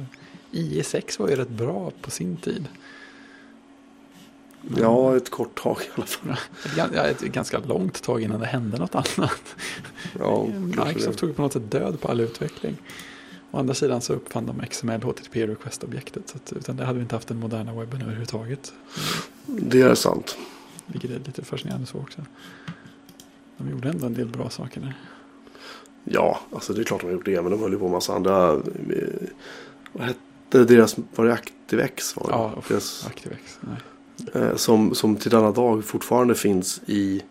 [0.51, 2.65] IE6 var ju rätt bra på sin tid.
[4.77, 6.35] Ja ett kort tag i alla fall.
[6.77, 9.55] Ja, ett ganska långt tag innan det hände något annat.
[10.19, 10.45] Ja,
[10.85, 12.77] Microsoft tog på något sätt död på all utveckling.
[13.51, 16.29] Å andra sidan så uppfann de XML HTTP request-objektet.
[16.29, 18.73] Så att, utan det hade vi inte haft den moderna webben överhuvudtaget.
[19.45, 20.37] Det är sant.
[20.85, 22.21] Vilket är lite fascinerande så också.
[23.57, 24.93] De gjorde ändå en del bra saker där.
[26.03, 27.41] Ja, alltså det är klart de har gjort det.
[27.41, 28.53] Men de höll ju på med massa andra.
[28.53, 28.59] eh,
[29.93, 32.15] Vad hette deras, var det ActiveX?
[32.15, 32.29] Var det?
[32.31, 33.57] Ja, uff, deras, ActiveX.
[33.61, 33.75] Nej.
[34.33, 37.21] Eh, som, som till denna dag fortfarande finns i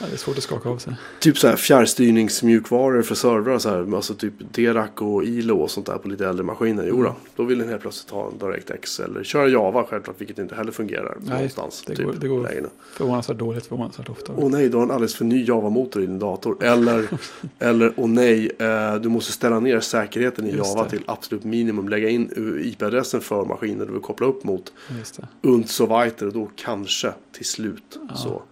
[0.00, 0.94] Ja, det är svårt att skaka av sig.
[1.20, 3.58] typ så här fjärrstyrningsmjukvaror för servrar.
[3.58, 6.86] Så här, alltså typ Derac och ILO och sånt där på lite äldre maskiner.
[6.88, 10.16] Jo då, då vill den helt plötsligt ha en DirectX eller köra Java självklart.
[10.20, 11.84] Vilket inte heller fungerar Nej, någonstans.
[11.86, 12.48] det typ, går- det går.
[12.92, 14.32] Förvånansvärt dåligt, förvånansvärt ofta.
[14.36, 16.64] Åh nej, du har en alldeles för ny Java-motor i din dator.
[16.64, 17.08] Eller,
[17.58, 20.90] eller åh nej, eh, du måste ställa ner säkerheten i Just Java det.
[20.90, 21.88] till absolut minimum.
[21.88, 22.30] Lägga in
[22.64, 24.72] IP-adressen för maskinen du vill koppla upp mot.
[24.98, 25.48] Just det.
[25.48, 26.26] Und så weiter.
[26.26, 28.14] Och då kanske till slut Ja.
[28.16, 28.42] så,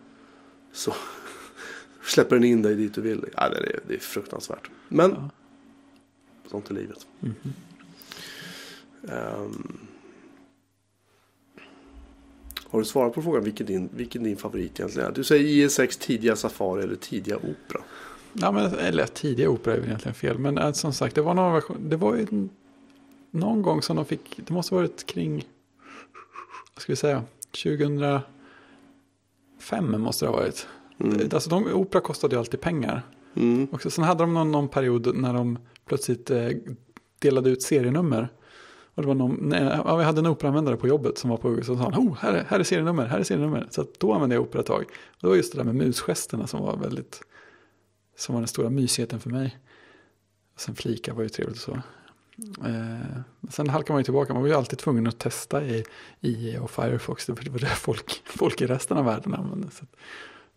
[0.72, 0.92] så
[2.06, 3.24] släpper den in dig dit du vill.
[3.36, 4.70] Ja, det, är, det är fruktansvärt.
[4.89, 5.31] Men Ja.
[6.51, 7.06] sånt är livet.
[7.20, 7.35] Mhm.
[9.09, 9.78] Ehm,
[12.68, 15.12] har du svarat på frågan vilken din, vilken din favorit egentligen är?
[15.14, 17.82] Du säger IE6 tidiga Safari eller tidiga Opera.
[18.32, 20.39] Ja, men, eller tidiga opera är väl egentligen fel.
[20.39, 21.89] Men äh, som sagt, det var någon version.
[21.89, 22.48] Det var ju
[23.31, 24.40] någon gång som de fick.
[24.47, 25.48] Det måste ha varit kring.
[26.74, 27.22] Vad ska vi säga?
[27.51, 28.24] 2005
[30.01, 30.66] måste det ha varit.
[30.98, 31.28] Mm.
[31.32, 33.02] Alltså de, opera kostade ju alltid pengar.
[33.34, 33.66] Mm.
[33.72, 36.48] Och sen hade de någon, någon period när de plötsligt eh,
[37.18, 38.28] delade ut serienummer.
[38.94, 41.48] Och det var någon, nej, ja, vi hade en Opera-användare på jobbet som var på
[41.48, 43.66] och så sa oh, här, är, här är serienummer, här är serienummer.
[43.70, 44.84] Så då använde jag Opera ett tag.
[44.90, 47.20] Och det var just det där med musgesterna som var väldigt,
[48.16, 49.58] som var den stora mysigheten för mig.
[50.54, 51.82] Och sen flika var ju trevligt och så.
[52.66, 55.84] Eh, sen halkar man ju tillbaka, man var ju alltid tvungen att testa i
[56.20, 57.26] IE och Firefox.
[57.26, 59.70] Det var det folk, folk i resten av världen använde.
[59.70, 59.84] Så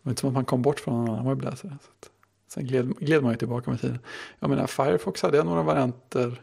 [0.08, 1.78] var inte som att man kom bort från någon annan webbläsare.
[1.82, 2.10] Så att,
[2.48, 3.98] sen gled, gled man ju tillbaka med tiden.
[4.38, 6.42] Jag menar, Firefox hade jag några varianter,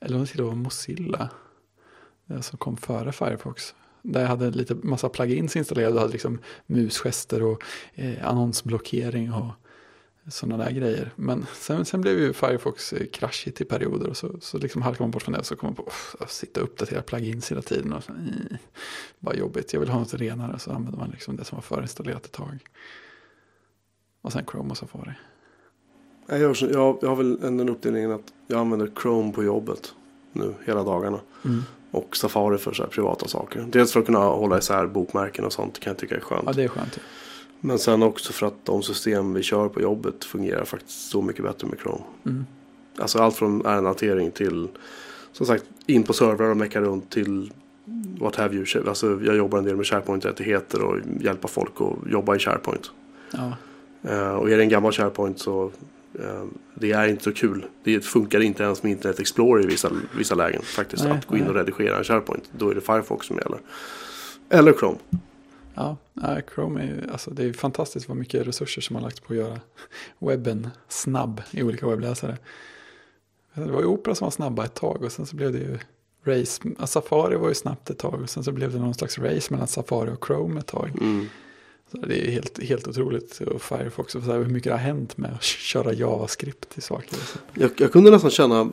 [0.00, 1.30] eller om det var Mozilla,
[2.26, 3.74] eh, som kom före Firefox.
[4.02, 7.62] Där jag hade lite massa plugins installerade och hade liksom musgester och
[7.94, 9.52] eh, annonsblockering och
[10.28, 11.10] sådana där grejer.
[11.16, 15.02] Men sen, sen blev ju Firefox eh, kraschigt i perioder och så, så liksom halkade
[15.02, 17.62] man bort från det och så kom man på att sitta och uppdatera plugins hela
[17.62, 17.92] tiden.
[17.92, 18.56] Och så, eh,
[19.18, 22.24] bara jobbigt, jag vill ha något renare så använder man liksom det som var förinstallerat
[22.24, 22.58] ett tag.
[24.22, 25.12] Och sen Chrome och Safari.
[26.26, 29.94] Jag, gör så, jag, jag har väl den uppdelningen att jag använder Chrome på jobbet
[30.32, 31.20] nu hela dagarna.
[31.44, 31.62] Mm.
[31.90, 33.66] Och Safari för så privata saker.
[33.68, 36.42] Dels för att kunna hålla isär bokmärken och sånt kan jag tycka är skönt.
[36.46, 36.96] Ja, det är skönt.
[36.96, 37.02] Ja.
[37.64, 41.44] Men sen också för att de system vi kör på jobbet fungerar faktiskt så mycket
[41.44, 42.02] bättre med Chrome.
[42.26, 42.46] Mm.
[42.96, 44.68] Alltså allt från ärendehantering till
[45.32, 47.52] som sagt in på servrar och mecka runt till
[48.18, 48.66] what have you.
[48.88, 52.90] Alltså jag jobbar en del med SharePoint-rättigheter och hjälpa folk att jobba i SharePoint.
[53.30, 53.52] Ja.
[54.10, 55.64] Uh, och är det en gammal SharePoint så
[56.20, 56.44] uh,
[56.74, 57.64] det är inte så kul.
[57.84, 61.04] Det funkar inte ens med Internet Explorer i vissa, vissa lägen faktiskt.
[61.04, 61.50] Nej, att gå in nej.
[61.50, 62.50] och redigera en SharePoint.
[62.58, 63.58] Då är det Firefox som gäller.
[64.48, 64.98] Eller Chrome.
[65.74, 65.96] Ja,
[66.54, 69.38] Chrome är ju, alltså det är fantastiskt vad mycket resurser som har lagts på att
[69.38, 69.60] göra
[70.18, 72.38] webben snabb i olika webbläsare.
[73.54, 75.78] Det var ju Opera som var snabba ett tag och sen så blev det ju
[76.24, 76.62] race.
[76.86, 79.66] Safari var ju snabbt ett tag och sen så blev det någon slags race mellan
[79.66, 80.90] Safari och Chrome ett tag.
[81.00, 81.26] Mm.
[81.90, 83.40] Så det är helt, helt otroligt.
[83.40, 86.80] Och Firefox och så här, hur mycket det har hänt med att köra JavaScript i
[86.80, 87.18] saker.
[87.54, 88.72] Jag, jag kunde nästan känna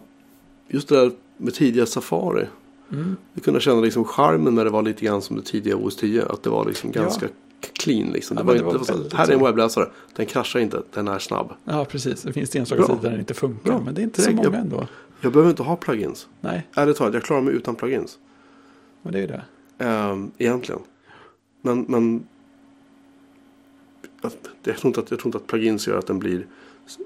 [0.67, 2.47] just det där med tidiga Safari.
[2.91, 3.15] Mm.
[3.33, 6.25] Jag kunde känna liksom charmen när det var lite grann som det tidiga OS 10.
[6.25, 7.01] Att det var liksom Ja.
[7.01, 7.27] ganska
[7.73, 8.07] clean.
[8.11, 8.37] Liksom.
[8.37, 9.89] Ja, det var men det inte, var det var så, här är en webbläsare.
[10.15, 10.81] Den kraschar inte.
[10.93, 11.53] Den är snabb.
[11.63, 12.21] Ja, precis.
[12.21, 13.63] Det finns enstaka sidor där den inte funkar.
[13.71, 13.81] Bra.
[13.85, 14.87] Men det är inte Det så många jag- ändå.
[15.21, 16.27] Jag behöver inte ha plugins.
[16.41, 18.17] Nej, Ärligt talat, jag klarar mig utan plugins.
[19.01, 19.43] men det är ju det.
[19.85, 20.81] Ehm, egentligen.
[21.61, 22.23] Men, men
[24.63, 26.47] jag, tror inte att, jag tror inte att plugins gör att den blir,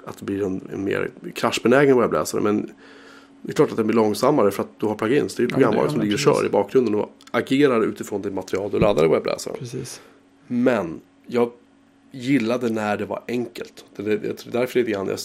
[0.05, 2.41] att det blir en, en mer kraschbenägen webbläsare.
[2.41, 2.71] Men
[3.45, 5.35] det är klart att den blir långsammare för att du har plugins.
[5.35, 8.21] Det är ju Ja, programvaror ja, som ligger och kör i bakgrunden och agerar utifrån
[8.21, 9.57] det material du laddar i webbläsaren.
[9.59, 10.01] Precis.
[10.47, 11.51] Men jag
[12.11, 13.85] gillade när det var enkelt.
[13.95, 15.19] Det är, det är därför lite grann jag,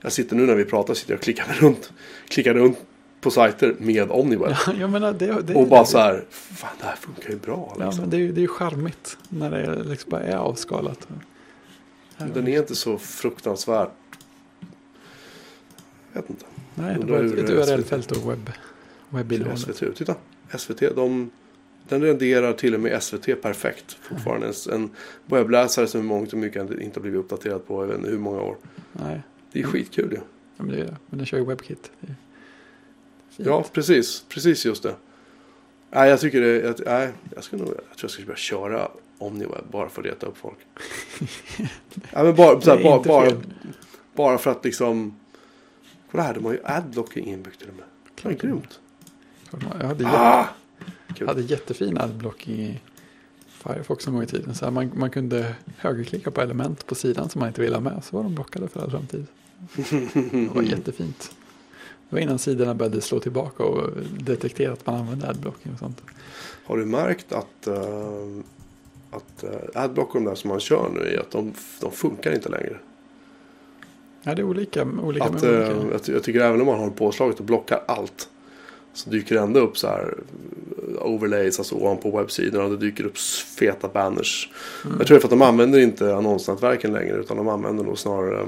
[0.00, 1.92] jag sitter nu när vi pratar sitter jag och klickar runt,
[2.28, 2.78] klickar runt
[3.20, 4.54] på sajter med Omniweb.
[4.66, 7.36] Ja, jag menar, det, det, och bara det, så här, fan det här funkar ju
[7.36, 7.76] bra.
[7.78, 8.00] Ja, Liksom.
[8.00, 11.08] men det är ju det är ju charmigt när det liksom bara är avskalat.
[12.34, 13.90] Den är inte så fruktansvärt.
[16.12, 16.44] Jag vet inte.
[16.74, 18.50] Nej, det var ett, URL-fält och webb,
[19.08, 19.76] webbinnehållet.
[19.76, 19.96] SVT.
[19.96, 20.14] Titta.
[20.58, 21.30] SVT, de,
[21.88, 23.96] den renderar till och med SVT perfekt.
[24.02, 24.90] Fortfarande en, en
[25.26, 28.56] webbläsare som i mångt och mycket inte har blivit uppdaterad på inte hur många år.
[28.92, 29.20] Nej,
[29.52, 30.18] Det är skitkul ju.
[30.56, 30.96] ja, men det är det.
[31.06, 31.90] Men den kör ju WebKit.
[33.36, 34.24] Ja, precis.
[34.28, 34.94] Precis just det.
[35.90, 36.60] Nej, jag tycker det.
[36.60, 38.88] Jag, nej, jag, ska nog, jag tror jag ska börja köra
[39.18, 40.58] Omniweb bara för att leta upp folk.
[42.12, 43.36] ja, men bara, så här, Det är bara, bara,
[44.14, 45.16] bara för att liksom.
[46.14, 47.84] Kolla här, de har ju adblocking inbyggt till och med.
[48.22, 48.80] Det är grymt.
[49.80, 50.48] Jag hade, Ah!
[51.18, 52.80] jag hade jättefin adblocking i
[53.48, 54.54] Firefox en gång i tiden.
[54.54, 58.04] Så man, man kunde högerklicka på element på sidan som man inte ville ha med.
[58.04, 59.26] Så var de blockade för all framtid.
[60.32, 61.32] Det var jättefint.
[62.08, 66.02] Det var innan sidorna började slå tillbaka och detektera att man använde adblocking och sånt.
[66.64, 68.40] Har du märkt att, uh,
[69.10, 69.50] att uh,
[69.82, 72.78] adblocken där som man kör nu är att de, de funkar inte längre?
[74.24, 74.84] Ja, det är olika.
[75.02, 75.98] olika, Att, med eh, olika.
[76.06, 78.28] jag, jag tycker även om man har påslaget och blockar allt.
[78.92, 80.14] Så dyker det ändå upp så här
[80.98, 82.68] eh, overlays, alltså ovanpå webbsidorna.
[82.68, 83.18] Det dyker upp
[83.58, 84.50] feta banners.
[84.84, 84.96] Mm.
[84.98, 87.16] Jag tror det är för att de använder inte annonsnätverken längre.
[87.16, 88.40] Utan de använder nog snarare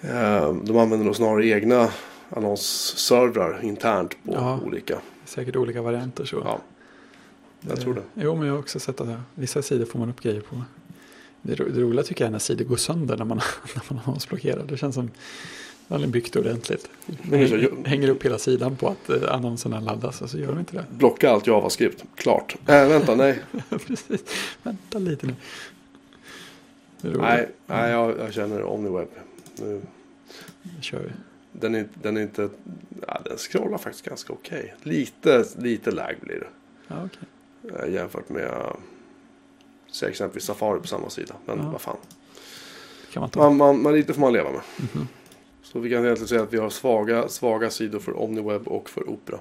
[0.00, 1.88] eh, De använder nog snarare egna
[2.30, 4.60] annonsservrar internt på Ja.
[4.66, 4.98] olika.
[5.24, 6.36] Säkert olika varianter så.
[6.44, 6.58] Ja,
[7.68, 8.02] jag tror det.
[8.14, 10.56] Jo, men jag har också sett att vissa sidor får man upp grejer på.
[11.42, 13.40] Det, det roliga tycker jag är när sidor går sönder när man,
[13.74, 14.64] när man har annonsblockerar.
[14.68, 15.10] Det känns som
[15.88, 16.90] man har byggt ordentligt.
[17.22, 20.30] Men det är så- Häng, hänger upp hela sidan på att eh, annonserna laddas och
[20.30, 20.84] så gör de inte det.
[20.90, 22.04] Blocka allt JavaScript.
[22.14, 22.56] Klart.
[22.66, 23.42] Äh, vänta, nej.
[23.86, 24.20] Precis.
[24.62, 25.34] Vänta lite nu.
[27.00, 29.08] Nej, nej jag, jag känner Omniweb.
[29.60, 29.82] Nu,
[30.80, 31.10] kör vi.
[31.52, 32.48] den, är, den är inte...
[33.06, 34.74] Ja, den scrollar faktiskt ganska okej.
[34.82, 36.46] Lite, lite lag blir det.
[36.88, 37.78] Ja, okej.
[37.88, 38.50] eh, jämfört med
[39.92, 41.34] säg exempelvis Safari på samma sida.
[41.46, 41.70] Men Ja.
[41.70, 41.96] vad fan.
[43.12, 43.40] Kan man ta.
[43.40, 44.60] Man, man, man, lite får man leva med.
[44.76, 45.08] Mhm.
[45.62, 49.10] Så vi kan egentligen säga att vi har svaga, svaga sidor för Omniweb och för
[49.10, 49.38] Opera.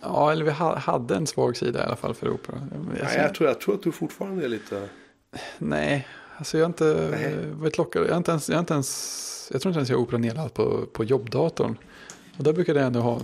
[0.00, 2.68] Ja, eller vi ha, hade en svag sida i alla fall för opera.
[2.72, 4.88] Jag, Nej, jag, tror, jag tror att du fortfarande är lite...
[5.58, 7.34] nej, alltså jag är inte Nej.
[7.52, 8.02] varit lockad.
[8.02, 10.18] Jag, är inte ens, jag, är inte ens, jag tror inte ens jag har opera
[10.18, 11.78] nedladdat på, på jobbdatorn.
[12.38, 13.20] Och där brukar det ändå ha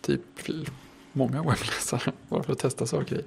[0.00, 0.20] typ
[1.12, 3.22] många webbläsare bara för att testa saker i.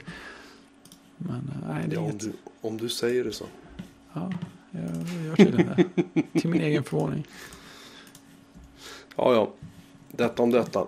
[1.17, 3.45] Men eh, nej, det är Ja, om, du, om du säger det så.
[4.13, 4.31] Ja,
[4.71, 4.83] jag
[5.25, 5.73] gör tydligen
[6.13, 6.21] det.
[6.39, 7.27] Till min egen förvåning.
[9.15, 9.53] Ja, ja.
[10.11, 10.85] Detta om detta.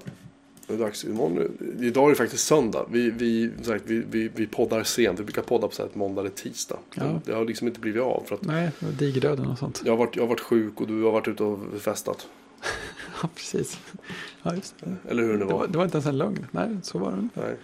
[0.68, 1.06] Det är dags.
[1.06, 2.86] Imorgon, idag är det faktiskt söndag.
[2.92, 5.20] Vi, vi, sagt, vi, vi, vi poddar sent.
[5.20, 6.80] Vi brukar podda på så här måndag eller tisdag.
[6.96, 7.22] Ja.
[7.26, 8.24] Det har liksom inte blivit av.
[8.28, 9.82] För att Nej, det digerdöden och sånt.
[9.86, 12.28] jag, har varit, jag har varit sjuk och du har varit ute och festat.
[13.22, 13.80] Ja, precis.
[14.44, 14.96] Ja, just det.
[15.10, 15.54] Eller hur det Det var.
[15.60, 16.46] var, det var inte ens en lögn.
[16.52, 17.48] Nej, så var det ungefär.
[17.48, 17.56] Nej.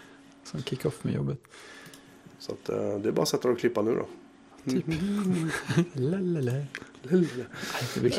[0.43, 1.43] Som kick-off med jobbet.
[2.43, 4.07] Så att, eh, det är bara att sätta dig och klippa nu då.
[4.71, 4.85] Typ.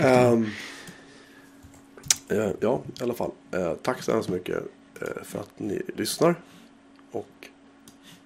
[0.01, 0.47] Ehm,
[2.29, 3.31] eh, ja, i alla fall.
[3.51, 4.63] Eh, tack så hemskt mycket
[5.23, 6.35] för att ni lyssnar.
[7.11, 7.49] Och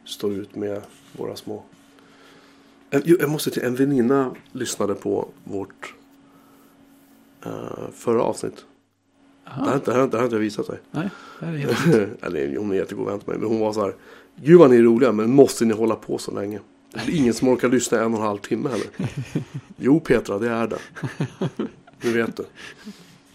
[0.05, 0.83] står ut med
[1.17, 1.63] våra små...
[2.91, 5.95] Jag måste till en väninna lyssnade på vårt
[7.93, 8.65] förra avsnitt.
[9.45, 9.75] Det här, har Aha.
[9.75, 10.79] inte- det här, har inte- det här har inte jag visat dig.
[10.91, 11.11] Nej,
[11.41, 12.19] det är helt...
[12.25, 13.39] Eller hon är jättegod vän till mig.
[13.39, 13.95] Men hon var så här.
[14.43, 16.61] Gud vad ni är roliga men måste ni hålla på så länge?
[16.93, 18.87] Det är ingen som orkar lyssna en och en halv timme heller.
[19.77, 20.79] Jo Petra, det är det.
[22.01, 22.45] Nu vet du.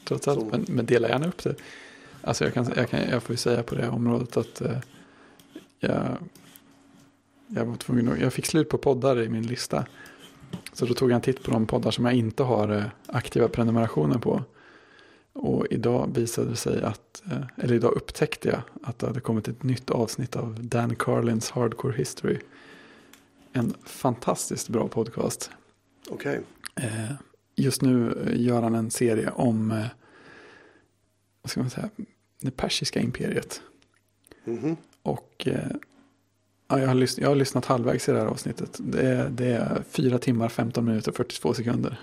[0.04, 0.52] Trots allt.
[0.52, 1.56] Men, men dela gärna upp det.
[2.22, 4.78] Alltså jag, kan, jag, kan, jag får ju säga på det här området att eh,
[5.80, 6.18] jag,
[7.48, 9.86] jag var tvungen jag fick slut på poddar i min lista.
[10.74, 13.48] Så då tog jag en titt på de poddar som jag inte har eh, aktiva
[13.48, 14.44] prenumerationer på.
[15.34, 19.47] Och idag visade det sig att, eh, eller idag upptäckte jag att det hade kommit
[19.47, 22.39] ett nytt avsnitt av Dan Carlins Hardcore History.
[23.53, 25.51] En fantastiskt bra podcast.
[26.10, 26.41] Okej.
[26.76, 27.11] Eh,
[27.55, 29.84] just nu eh, gör han en serie om
[31.41, 31.89] vad ska man säga,
[32.41, 33.61] det persiska imperiet.
[34.43, 34.76] Mhm.
[35.01, 35.72] Och eh,
[36.68, 38.80] ja, jag, har jag har lyssnat halvvägs i det här avsnittet.
[38.80, 41.99] Det är, det är 4 timmar, 15 minuter, 42 sekunder.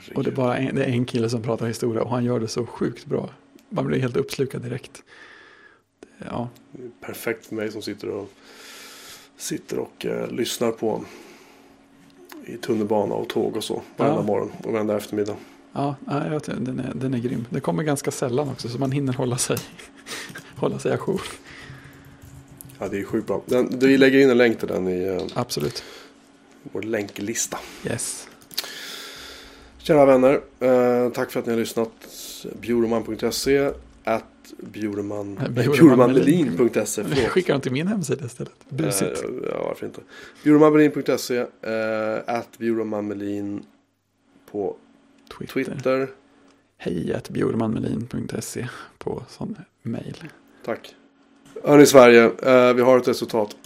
[0.00, 0.16] Herregud.
[0.16, 2.40] Och det är bara en, det är en kille som pratar historia och han gör
[2.40, 3.30] det så sjukt bra.
[3.68, 5.02] Man blir helt uppslukad direkt.
[6.00, 6.48] Det- Ja,
[7.00, 8.30] Perfekt för mig som sitter och
[9.36, 11.04] sitter och eh, lyssnar på
[12.46, 14.22] i tunnelbana och tåg och så varenda Ja.
[14.26, 15.36] morgon och varenda eftermiddag.
[15.72, 17.46] ja jag tycker den, är, den är grym.
[17.50, 19.56] Det kommer ganska sällan också så man hinner hålla sig,
[20.56, 21.22] hålla sig ajour.
[22.78, 23.42] Ja, det är sjukt bra.
[23.46, 25.84] Den, vi lägger in en länk till den i eh, Absolut.
[26.62, 27.58] vår länklista.
[27.86, 28.27] Yes.
[29.88, 31.90] Kära vänner, eh, tack för att ni har lyssnat.
[32.60, 33.70] Bjureman.se
[34.04, 34.24] at
[37.04, 37.28] Jag förlåt.
[37.28, 38.52] skickar dem till min hemsida istället.
[38.68, 39.22] Busigt.
[39.24, 40.00] Eh, ja, varför inte.
[40.44, 41.46] Bjuremanmelin.se eh,
[42.26, 43.62] at Bjuremanmelin
[44.50, 44.76] på
[45.38, 45.64] Twitter.
[45.64, 46.08] Twitter.
[46.76, 50.24] Hej att bjurmanmelin.se på sån mail.
[50.64, 50.94] Tack.
[51.64, 53.56] Hörni Sverige, eh, vi har ett resultat.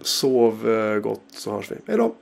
[0.00, 1.76] Sov eh, gott så hörs vi.
[1.86, 2.14] Hej då!